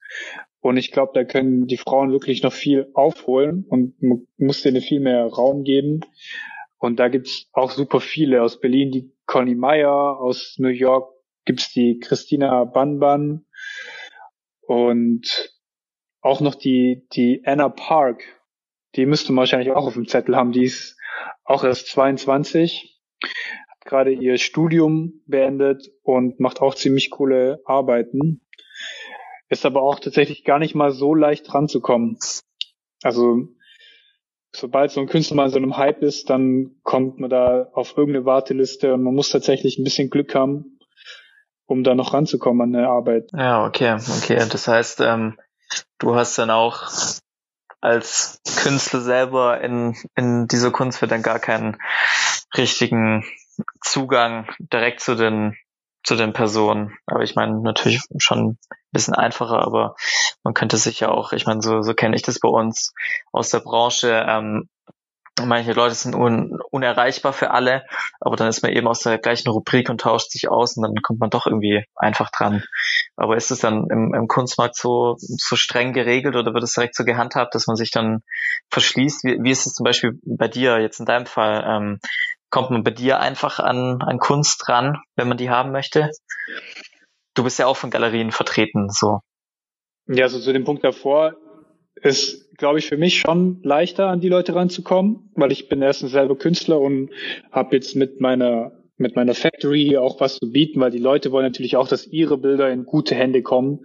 und 0.62 0.78
ich 0.78 0.92
glaube, 0.92 1.12
da 1.16 1.24
können 1.24 1.66
die 1.66 1.78
Frauen 1.78 2.12
wirklich 2.12 2.44
noch 2.44 2.54
viel 2.54 2.90
aufholen 2.94 3.66
und 3.68 3.96
muss 4.38 4.62
denen 4.62 4.82
viel 4.82 5.00
mehr 5.00 5.26
Raum 5.26 5.64
geben. 5.64 6.02
Und 6.78 7.00
da 7.00 7.10
gibt's 7.10 7.48
auch 7.52 7.72
super 7.72 8.00
viele. 8.00 8.44
Aus 8.44 8.60
Berlin 8.60 8.92
die 8.92 9.12
Connie 9.26 9.56
Meyer, 9.56 10.20
aus 10.20 10.56
New 10.60 10.70
York 10.70 11.12
gibt's 11.46 11.74
die 11.74 12.00
Christina 12.00 12.64
Banban 12.66 13.46
und 14.62 15.52
auch 16.22 16.42
noch 16.42 16.54
die, 16.54 17.08
die 17.14 17.42
Anna 17.44 17.70
Park. 17.70 18.24
Die 18.96 19.08
müsste 19.08 19.32
man 19.34 19.42
wahrscheinlich 19.44 19.72
auch 19.72 19.88
auf 19.88 19.94
dem 19.96 20.08
Zettel 20.08 20.36
haben. 20.36 20.52
Die 20.52 20.64
ist 20.64 20.96
auch 21.44 21.64
erst 21.64 21.88
22, 21.88 23.02
hat 23.24 23.86
gerade 23.86 24.12
ihr 24.12 24.38
Studium 24.38 25.22
beendet 25.26 25.92
und 26.04 26.40
macht 26.40 26.62
auch 26.62 26.76
ziemlich 26.76 27.10
coole 27.10 27.62
Arbeiten. 27.66 28.42
Ist 29.52 29.66
aber 29.66 29.82
auch 29.82 30.00
tatsächlich 30.00 30.46
gar 30.46 30.60
nicht 30.60 30.76
mal 30.76 30.92
so 30.92 31.14
leicht 31.14 31.54
ranzukommen. 31.54 32.18
Also 33.04 33.50
sobald 34.56 34.92
so 34.92 35.02
ein 35.02 35.08
Künstler 35.08 35.36
mal 35.36 35.48
in 35.48 35.52
so 35.52 35.58
einem 35.58 35.76
Hype 35.76 36.02
ist, 36.04 36.30
dann 36.30 36.78
kommt 36.84 37.20
man 37.20 37.30
da 37.30 37.68
auf 37.74 37.98
irgendeine 37.98 38.26
Warteliste 38.26 38.94
und 38.94 39.04
man 39.04 39.14
muss 39.14 39.28
tatsächlich 39.28 39.78
ein 39.78 39.84
bisschen 39.84 40.10
Glück 40.10 40.36
haben, 40.36 40.80
um 41.66 41.84
da 41.84 41.96
noch 41.96 42.14
ranzukommen 42.14 42.62
an 42.62 42.72
der 42.72 42.88
Arbeit. 42.88 43.30
Ja, 43.34 43.66
okay, 43.66 43.96
okay. 44.20 44.38
Das 44.50 44.70
heißt, 44.70 45.02
ähm, 45.02 45.38
du 46.00 46.16
hast 46.16 46.38
dann 46.38 46.50
auch 46.50 46.88
als 47.82 48.42
Künstler 48.64 49.02
selber 49.02 49.60
in, 49.60 49.98
in 50.16 50.48
dieser 50.48 50.72
Kunstwelt 50.72 51.12
dann 51.12 51.24
gar 51.24 51.40
keinen 51.40 51.76
richtigen 52.56 53.26
Zugang 53.82 54.48
direkt 54.60 55.02
zu 55.02 55.16
den 55.16 55.58
zu 56.04 56.16
den 56.16 56.34
Personen. 56.34 56.98
Aber 57.06 57.24
ich 57.24 57.36
meine, 57.36 57.62
natürlich 57.62 58.02
schon 58.18 58.50
ein 58.52 58.60
bisschen 58.92 59.14
einfacher, 59.14 59.60
aber 59.60 59.96
man 60.44 60.54
könnte 60.54 60.78
sich 60.78 61.00
ja 61.00 61.10
auch, 61.10 61.34
ich 61.34 61.46
meine, 61.46 61.62
so, 61.62 61.82
so 61.82 61.94
kenne 61.94 62.16
ich 62.16 62.22
das 62.22 62.40
bei 62.40 62.50
uns 62.50 62.94
aus 63.32 63.50
der 63.50 63.60
Branche, 63.60 64.26
ähm, 64.28 64.70
manche 65.46 65.74
Leute 65.74 65.96
sind 65.96 66.16
un, 66.16 66.60
unerreichbar 66.72 67.34
für 67.34 67.52
alle, 67.52 67.84
aber 68.20 68.36
dann 68.36 68.48
ist 68.48 68.62
man 68.64 68.72
eben 68.72 68.88
aus 68.88 69.02
der 69.02 69.18
gleichen 69.18 69.50
Rubrik 69.50 69.90
und 69.90 70.02
tauscht 70.02 70.32
sich 70.32 70.50
aus 70.50 70.78
und 70.78 70.84
dann 70.84 70.96
kommt 71.02 71.20
man 71.20 71.30
doch 71.30 71.46
irgendwie 71.46 71.84
einfach 71.96 72.30
dran. 72.32 72.64
Aber 73.16 73.36
ist 73.38 73.52
es 73.52 73.60
dann 73.60 73.88
im, 73.90 74.14
im 74.14 74.28
Kunstmarkt 74.28 74.76
so, 74.76 75.16
so 75.18 75.56
streng 75.56 75.94
geregelt 75.94 76.36
oder 76.36 76.54
wird 76.54 76.64
es 76.64 76.74
direkt 76.74 76.96
so 76.96 77.06
gehandhabt, 77.06 77.56
dass 77.56 77.68
man 77.68 77.76
sich 77.76 77.92
dann 77.92 78.24
verschließt? 78.70 79.24
Wie, 79.24 79.38
wie 79.42 79.52
ist 79.52 79.66
es 79.66 79.74
zum 79.74 79.84
Beispiel 79.84 80.20
bei 80.24 80.48
dir 80.48 80.80
jetzt 80.80 81.00
in 81.00 81.06
deinem 81.06 81.26
Fall? 81.26 81.64
Ähm, 81.66 82.00
kommt 82.52 82.70
man 82.70 82.84
bei 82.84 82.92
dir 82.92 83.20
einfach 83.20 83.60
an, 83.60 84.02
an 84.02 84.20
Kunst 84.20 84.70
ran, 84.70 85.02
wenn 85.16 85.28
man 85.28 85.38
die 85.38 85.50
haben 85.50 85.72
möchte? 85.72 86.12
Du 87.34 87.44
bist 87.44 87.58
ja 87.58 87.66
auch 87.66 87.78
von 87.78 87.90
Galerien 87.90 88.32
vertreten, 88.32 88.90
so. 88.90 89.22
Ja, 90.08 90.26
also 90.26 90.40
zu 90.40 90.54
dem 90.54 90.66
Punkt 90.66 90.84
davor 90.84 91.36
ist, 91.96 92.58
glaube 92.58 92.80
ich, 92.80 92.88
für 92.88 92.98
mich 92.98 93.20
schon 93.20 93.62
leichter, 93.64 94.08
an 94.08 94.20
die 94.20 94.30
Leute 94.30 94.54
ranzukommen, 94.54 95.32
weil 95.36 95.52
ich 95.52 95.70
bin 95.70 95.82
erstens 95.82 96.12
selber 96.12 96.38
Künstler 96.38 96.80
und 96.80 97.10
habe 97.52 97.76
jetzt 97.76 97.96
mit 97.96 98.22
meiner 98.22 98.72
mit 98.98 99.16
meiner 99.16 99.34
Factory 99.34 99.98
auch 99.98 100.20
was 100.20 100.38
zu 100.38 100.52
bieten, 100.52 100.80
weil 100.80 100.92
die 100.92 101.00
Leute 101.00 101.32
wollen 101.32 101.46
natürlich 101.46 101.76
auch, 101.76 101.88
dass 101.88 102.06
ihre 102.06 102.38
Bilder 102.38 102.70
in 102.70 102.86
gute 102.86 103.16
Hände 103.16 103.42
kommen 103.42 103.80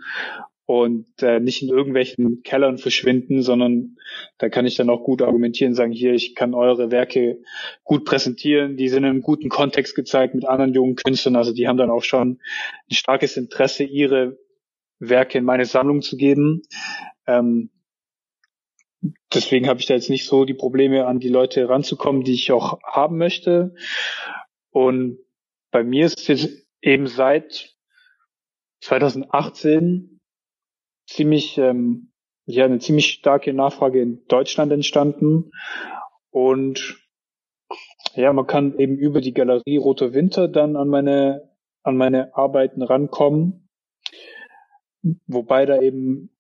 und 0.67 1.07
äh, 1.23 1.39
nicht 1.39 1.63
in 1.63 1.69
irgendwelchen 1.69 2.43
Kellern 2.43 2.79
verschwinden, 2.79 3.41
sondern 3.41 3.97
da 4.39 4.49
kann 4.49 4.67
ich 4.67 4.75
dann 4.75 4.91
auch 4.91 5.05
gut 5.05 5.23
argumentieren, 5.23 5.75
sagen 5.75 5.93
hier, 5.93 6.13
ich 6.13 6.35
kann 6.35 6.55
eure 6.55 6.91
Werke 6.91 7.39
gut 7.85 8.05
präsentieren, 8.05 8.77
die 8.77 8.89
sind 8.89 9.05
in 9.05 9.11
einem 9.11 9.23
guten 9.23 9.49
Kontext 9.49 9.95
gezeigt 9.95 10.35
mit 10.35 10.45
anderen 10.45 10.75
jungen 10.75 10.97
Künstlern, 10.97 11.37
also 11.37 11.53
die 11.53 11.69
haben 11.69 11.77
dann 11.77 11.91
auch 11.91 12.03
schon 12.03 12.41
ein 12.91 12.95
starkes 12.95 13.37
Interesse, 13.37 13.85
ihre 13.85 14.39
Werke 14.99 15.39
in 15.39 15.45
meine 15.45 15.67
Sammlung 15.67 16.03
zu 16.03 16.17
geben. 16.17 16.63
Ähm, 17.29 17.71
deswegen 19.33 19.69
habe 19.69 19.79
ich 19.79 19.87
da 19.87 19.95
jetzt 19.95 20.11
nicht 20.11 20.27
so 20.27 20.45
die 20.45 20.55
Probleme, 20.55 21.07
an 21.07 21.21
die 21.21 21.29
Leute 21.29 21.69
ranzukommen, 21.69 22.25
die 22.25 22.35
ich 22.35 22.51
auch 22.51 22.81
haben 22.83 23.19
möchte. 23.19 23.75
Und 24.71 25.19
bei 25.71 25.85
mir 25.85 26.07
ist 26.07 26.29
es 26.29 26.67
eben 26.83 27.07
seit 27.07 27.77
2018 28.81 30.16
ziemlich, 31.07 31.59
ähm, 31.59 32.13
ja, 32.45 32.65
eine 32.65 32.79
ziemlich 32.79 33.07
starke 33.07 33.53
Nachfrage 33.53 34.01
in 34.01 34.25
Deutschland 34.29 34.73
entstanden. 34.73 35.51
Und 36.31 36.99
ja, 38.15 38.33
man 38.33 38.47
kann 38.47 38.79
eben 38.79 38.97
über 38.97 39.21
die 39.21 39.35
Galerie 39.35 39.77
Roter 39.77 40.13
Winter 40.13 40.49
dann 40.49 40.77
an 40.77 40.89
meine, 40.89 41.51
an 41.83 41.97
meine 41.97 42.37
Arbeiten 42.37 42.83
rankommen. 42.83 43.69
Wobei 45.27 45.67
da 45.67 45.81
eben, 45.81 46.31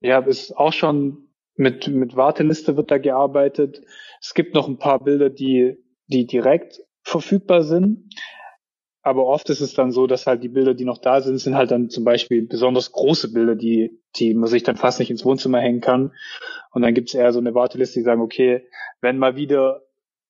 ja, 0.00 0.18
ist 0.20 0.56
auch 0.56 0.72
schon 0.72 1.28
mit, 1.54 1.88
mit 1.88 2.16
Warteliste 2.16 2.76
wird 2.76 2.90
da 2.90 2.98
gearbeitet. 2.98 3.82
Es 4.20 4.34
gibt 4.34 4.54
noch 4.54 4.68
ein 4.68 4.78
paar 4.78 5.02
Bilder, 5.02 5.28
die, 5.28 5.76
die 6.06 6.26
direkt 6.26 6.80
verfügbar 7.02 7.62
sind. 7.62 8.14
Aber 9.02 9.26
oft 9.26 9.48
ist 9.48 9.60
es 9.60 9.74
dann 9.74 9.92
so, 9.92 10.06
dass 10.06 10.26
halt 10.26 10.42
die 10.42 10.48
Bilder, 10.48 10.74
die 10.74 10.84
noch 10.84 10.98
da 10.98 11.20
sind, 11.20 11.38
sind 11.38 11.54
halt 11.54 11.70
dann 11.70 11.88
zum 11.88 12.04
Beispiel 12.04 12.46
besonders 12.46 12.92
große 12.92 13.32
Bilder, 13.32 13.54
die, 13.54 14.00
die 14.16 14.34
man 14.34 14.48
sich 14.48 14.64
dann 14.64 14.76
fast 14.76 14.98
nicht 14.98 15.10
ins 15.10 15.24
Wohnzimmer 15.24 15.60
hängen 15.60 15.80
kann. 15.80 16.12
Und 16.72 16.82
dann 16.82 16.94
gibt 16.94 17.08
es 17.08 17.14
eher 17.14 17.32
so 17.32 17.38
eine 17.38 17.54
Warteliste, 17.54 18.00
die 18.00 18.04
sagen, 18.04 18.20
okay, 18.20 18.66
wenn 19.00 19.18
mal 19.18 19.36
wieder 19.36 19.82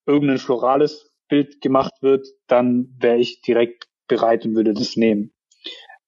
irgendein 0.07 0.39
florales 0.39 1.13
Bild 1.29 1.61
gemacht 1.61 1.93
wird, 2.01 2.27
dann 2.47 2.95
wäre 2.99 3.19
ich 3.19 3.41
direkt 3.43 3.89
bereit 4.07 4.45
und 4.45 4.55
würde 4.55 4.75
das 4.75 4.97
nehmen. 4.97 5.33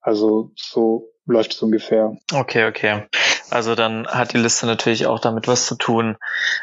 Also 0.01 0.53
so 0.57 1.11
läuft 1.27 1.53
es 1.53 1.63
ungefähr. 1.63 2.17
Okay, 2.33 2.67
okay. 2.67 3.03
Also 3.51 3.75
dann 3.75 4.07
hat 4.07 4.33
die 4.33 4.39
Liste 4.39 4.67
natürlich 4.67 5.07
auch 5.07 5.19
damit 5.19 5.49
was 5.49 5.67
zu 5.67 5.77
tun, 5.77 6.17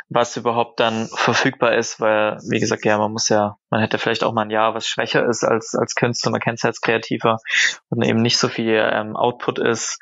was 0.09 0.37
überhaupt 0.37 0.79
dann 0.79 1.07
verfügbar 1.13 1.75
ist, 1.75 1.99
weil, 1.99 2.37
wie 2.49 2.59
gesagt, 2.59 2.85
ja, 2.85 2.97
man 2.97 3.11
muss 3.11 3.29
ja, 3.29 3.57
man 3.69 3.81
hätte 3.81 3.97
vielleicht 3.97 4.23
auch 4.23 4.33
mal 4.33 4.43
ein 4.43 4.49
Jahr, 4.49 4.73
was 4.73 4.87
schwächer 4.87 5.27
ist 5.27 5.43
als, 5.43 5.75
als 5.75 5.95
Künstler, 5.95 6.31
man 6.31 6.41
kennt 6.41 6.59
es 6.59 6.65
als 6.65 6.81
Kreativer 6.81 7.39
und 7.89 8.03
eben 8.03 8.21
nicht 8.21 8.37
so 8.37 8.47
viel 8.47 8.89
ähm, 8.91 9.15
Output 9.15 9.59
ist. 9.59 9.99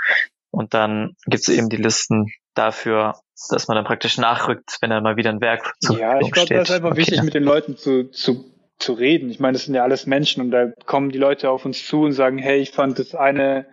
Und 0.52 0.74
dann 0.74 1.16
gibt 1.26 1.44
es 1.44 1.50
eben 1.50 1.70
die 1.70 1.78
Listen 1.78 2.32
dafür, 2.54 3.16
dass 3.50 3.68
man 3.68 3.76
dann 3.76 3.86
praktisch 3.86 4.18
nachrückt, 4.18 4.78
wenn 4.80 4.90
dann 4.90 5.04
mal 5.04 5.18
wieder 5.18 5.30
ein 5.30 5.42
Werk 5.42 5.74
zu 5.80 5.98
Ja, 5.98 6.20
ich 6.22 6.32
glaube, 6.32 6.54
das 6.54 6.70
ist 6.70 6.76
einfach 6.76 6.92
okay. 6.92 7.00
wichtig, 7.00 7.24
mit 7.24 7.34
den 7.34 7.44
Leuten 7.44 7.76
zu, 7.76 8.10
zu, 8.12 8.46
zu 8.80 8.94
reden. 8.94 9.30
Ich 9.30 9.40
meine, 9.40 9.54
das 9.54 9.66
sind 9.66 9.76
ja 9.76 9.84
alles 9.84 10.06
Menschen 10.06 10.42
und 10.42 10.52
da 10.52 10.68
kommen 10.86 11.10
die 11.10 11.18
Leute 11.18 11.50
auf 11.50 11.66
uns 11.66 11.86
zu 11.86 12.04
und 12.04 12.14
sagen, 12.14 12.38
hey, 12.38 12.60
ich 12.60 12.72
fand 12.72 13.00
das 13.00 13.16
eine 13.16 13.66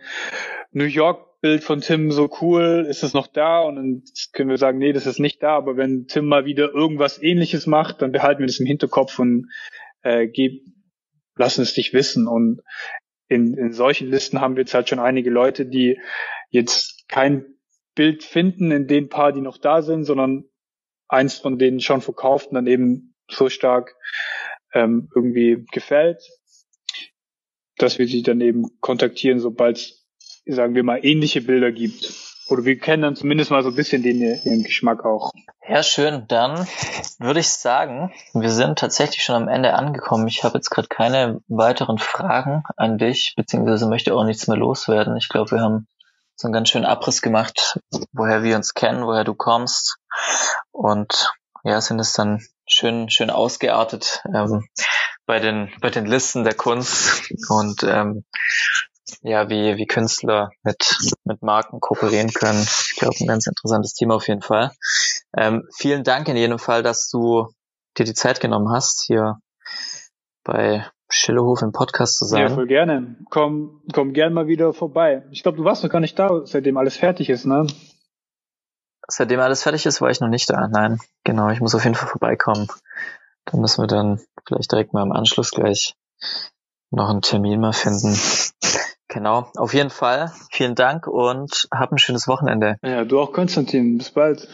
New 0.72 0.84
York 0.84 1.31
Bild 1.42 1.64
von 1.64 1.80
Tim 1.80 2.12
so 2.12 2.30
cool, 2.40 2.86
ist 2.88 3.02
es 3.02 3.14
noch 3.14 3.26
da? 3.26 3.60
Und 3.60 3.76
dann 3.76 4.02
können 4.32 4.48
wir 4.48 4.58
sagen, 4.58 4.78
nee, 4.78 4.92
das 4.92 5.06
ist 5.06 5.18
nicht 5.18 5.42
da, 5.42 5.56
aber 5.56 5.76
wenn 5.76 6.06
Tim 6.06 6.26
mal 6.26 6.44
wieder 6.44 6.72
irgendwas 6.72 7.20
ähnliches 7.20 7.66
macht, 7.66 8.00
dann 8.00 8.12
behalten 8.12 8.40
wir 8.40 8.46
das 8.46 8.60
im 8.60 8.66
Hinterkopf 8.66 9.18
und 9.18 9.50
äh, 10.02 10.28
geb, 10.28 10.64
lassen 11.36 11.62
es 11.62 11.74
dich 11.74 11.92
wissen. 11.92 12.28
Und 12.28 12.62
in, 13.26 13.54
in 13.54 13.72
solchen 13.72 14.08
Listen 14.08 14.40
haben 14.40 14.54
wir 14.54 14.62
jetzt 14.62 14.72
halt 14.72 14.88
schon 14.88 15.00
einige 15.00 15.30
Leute, 15.30 15.66
die 15.66 16.00
jetzt 16.50 17.08
kein 17.08 17.44
Bild 17.96 18.22
finden 18.22 18.70
in 18.70 18.86
den 18.86 19.08
paar, 19.08 19.32
die 19.32 19.40
noch 19.40 19.58
da 19.58 19.82
sind, 19.82 20.04
sondern 20.04 20.44
eins 21.08 21.38
von 21.38 21.58
denen 21.58 21.80
schon 21.80 22.02
verkauft 22.02 22.48
und 22.48 22.54
dann 22.54 22.68
eben 22.68 23.16
so 23.28 23.48
stark 23.48 23.96
ähm, 24.72 25.10
irgendwie 25.14 25.66
gefällt, 25.72 26.22
dass 27.78 27.98
wir 27.98 28.06
sie 28.06 28.22
dann 28.22 28.40
eben 28.40 28.78
kontaktieren, 28.80 29.40
sobald 29.40 30.01
sagen 30.46 30.74
wir 30.74 30.84
mal, 30.84 31.04
ähnliche 31.04 31.42
Bilder 31.42 31.72
gibt. 31.72 32.12
Oder 32.48 32.64
wir 32.64 32.78
kennen 32.78 33.02
dann 33.02 33.16
zumindest 33.16 33.50
mal 33.50 33.62
so 33.62 33.70
ein 33.70 33.76
bisschen 33.76 34.02
den, 34.02 34.20
den 34.20 34.62
Geschmack 34.62 35.04
auch. 35.04 35.30
Ja, 35.66 35.82
schön. 35.82 36.26
Dann 36.28 36.66
würde 37.18 37.40
ich 37.40 37.48
sagen, 37.48 38.12
wir 38.34 38.50
sind 38.50 38.78
tatsächlich 38.78 39.22
schon 39.22 39.36
am 39.36 39.48
Ende 39.48 39.74
angekommen. 39.74 40.26
Ich 40.26 40.44
habe 40.44 40.58
jetzt 40.58 40.70
gerade 40.70 40.88
keine 40.88 41.40
weiteren 41.48 41.98
Fragen 41.98 42.62
an 42.76 42.98
dich, 42.98 43.34
beziehungsweise 43.36 43.88
möchte 43.88 44.14
auch 44.14 44.24
nichts 44.24 44.48
mehr 44.48 44.56
loswerden. 44.56 45.16
Ich 45.16 45.28
glaube, 45.28 45.52
wir 45.52 45.60
haben 45.60 45.86
so 46.34 46.48
einen 46.48 46.52
ganz 46.52 46.68
schönen 46.68 46.84
Abriss 46.84 47.22
gemacht, 47.22 47.78
woher 48.12 48.42
wir 48.42 48.56
uns 48.56 48.74
kennen, 48.74 49.06
woher 49.06 49.24
du 49.24 49.34
kommst. 49.34 49.98
Und 50.72 51.32
ja, 51.64 51.80
sind 51.80 52.00
es 52.00 52.12
dann 52.12 52.42
schön, 52.66 53.08
schön 53.08 53.30
ausgeartet 53.30 54.22
ähm, 54.34 54.66
bei 55.26 55.38
den 55.38 55.70
bei 55.80 55.90
den 55.90 56.06
Listen 56.06 56.44
der 56.44 56.54
Kunst 56.54 57.30
und 57.48 57.82
ähm, 57.84 58.24
ja, 59.22 59.48
wie, 59.48 59.76
wie 59.76 59.86
Künstler 59.86 60.50
mit, 60.62 60.96
mit 61.24 61.42
Marken 61.42 61.80
kooperieren 61.80 62.32
können. 62.32 62.62
Ich 62.62 62.96
glaube, 62.98 63.16
ein 63.20 63.26
ganz 63.26 63.46
interessantes 63.46 63.94
Thema 63.94 64.14
auf 64.16 64.28
jeden 64.28 64.42
Fall. 64.42 64.72
Ähm, 65.36 65.68
vielen 65.76 66.04
Dank 66.04 66.28
in 66.28 66.36
jedem 66.36 66.58
Fall, 66.58 66.82
dass 66.82 67.08
du 67.08 67.48
dir 67.98 68.04
die 68.04 68.14
Zeit 68.14 68.40
genommen 68.40 68.70
hast, 68.70 69.04
hier 69.06 69.38
bei 70.44 70.86
Schillehof 71.08 71.62
im 71.62 71.72
Podcast 71.72 72.16
zu 72.16 72.24
sein. 72.24 72.42
Ja, 72.42 72.48
voll 72.48 72.66
gerne. 72.66 73.16
Komm, 73.30 73.82
komm 73.92 74.12
gern 74.12 74.32
mal 74.32 74.46
wieder 74.46 74.72
vorbei. 74.72 75.24
Ich 75.30 75.42
glaube, 75.42 75.58
du 75.58 75.64
warst 75.64 75.82
noch 75.82 75.90
gar 75.90 76.00
nicht 76.00 76.18
da, 76.18 76.46
seitdem 76.46 76.76
alles 76.76 76.96
fertig 76.96 77.28
ist, 77.28 77.44
ne? 77.44 77.66
Seitdem 79.08 79.40
alles 79.40 79.62
fertig 79.62 79.84
ist, 79.84 80.00
war 80.00 80.10
ich 80.10 80.20
noch 80.20 80.28
nicht 80.28 80.48
da. 80.48 80.68
Nein, 80.68 80.98
genau. 81.24 81.50
Ich 81.50 81.60
muss 81.60 81.74
auf 81.74 81.84
jeden 81.84 81.96
Fall 81.96 82.08
vorbeikommen. 82.08 82.68
Dann 83.44 83.60
müssen 83.60 83.82
wir 83.82 83.88
dann 83.88 84.20
vielleicht 84.46 84.72
direkt 84.72 84.94
mal 84.94 85.02
im 85.02 85.12
Anschluss 85.12 85.50
gleich 85.50 85.94
noch 86.90 87.10
einen 87.10 87.22
Termin 87.22 87.60
mal 87.60 87.72
finden. 87.72 88.16
Genau, 89.12 89.50
auf 89.58 89.74
jeden 89.74 89.90
Fall. 89.90 90.32
Vielen 90.50 90.74
Dank 90.74 91.06
und 91.06 91.68
hab 91.70 91.92
ein 91.92 91.98
schönes 91.98 92.26
Wochenende. 92.28 92.76
Ja, 92.82 93.04
du 93.04 93.20
auch, 93.20 93.32
Konstantin. 93.32 93.98
Bis 93.98 94.10
bald. 94.10 94.48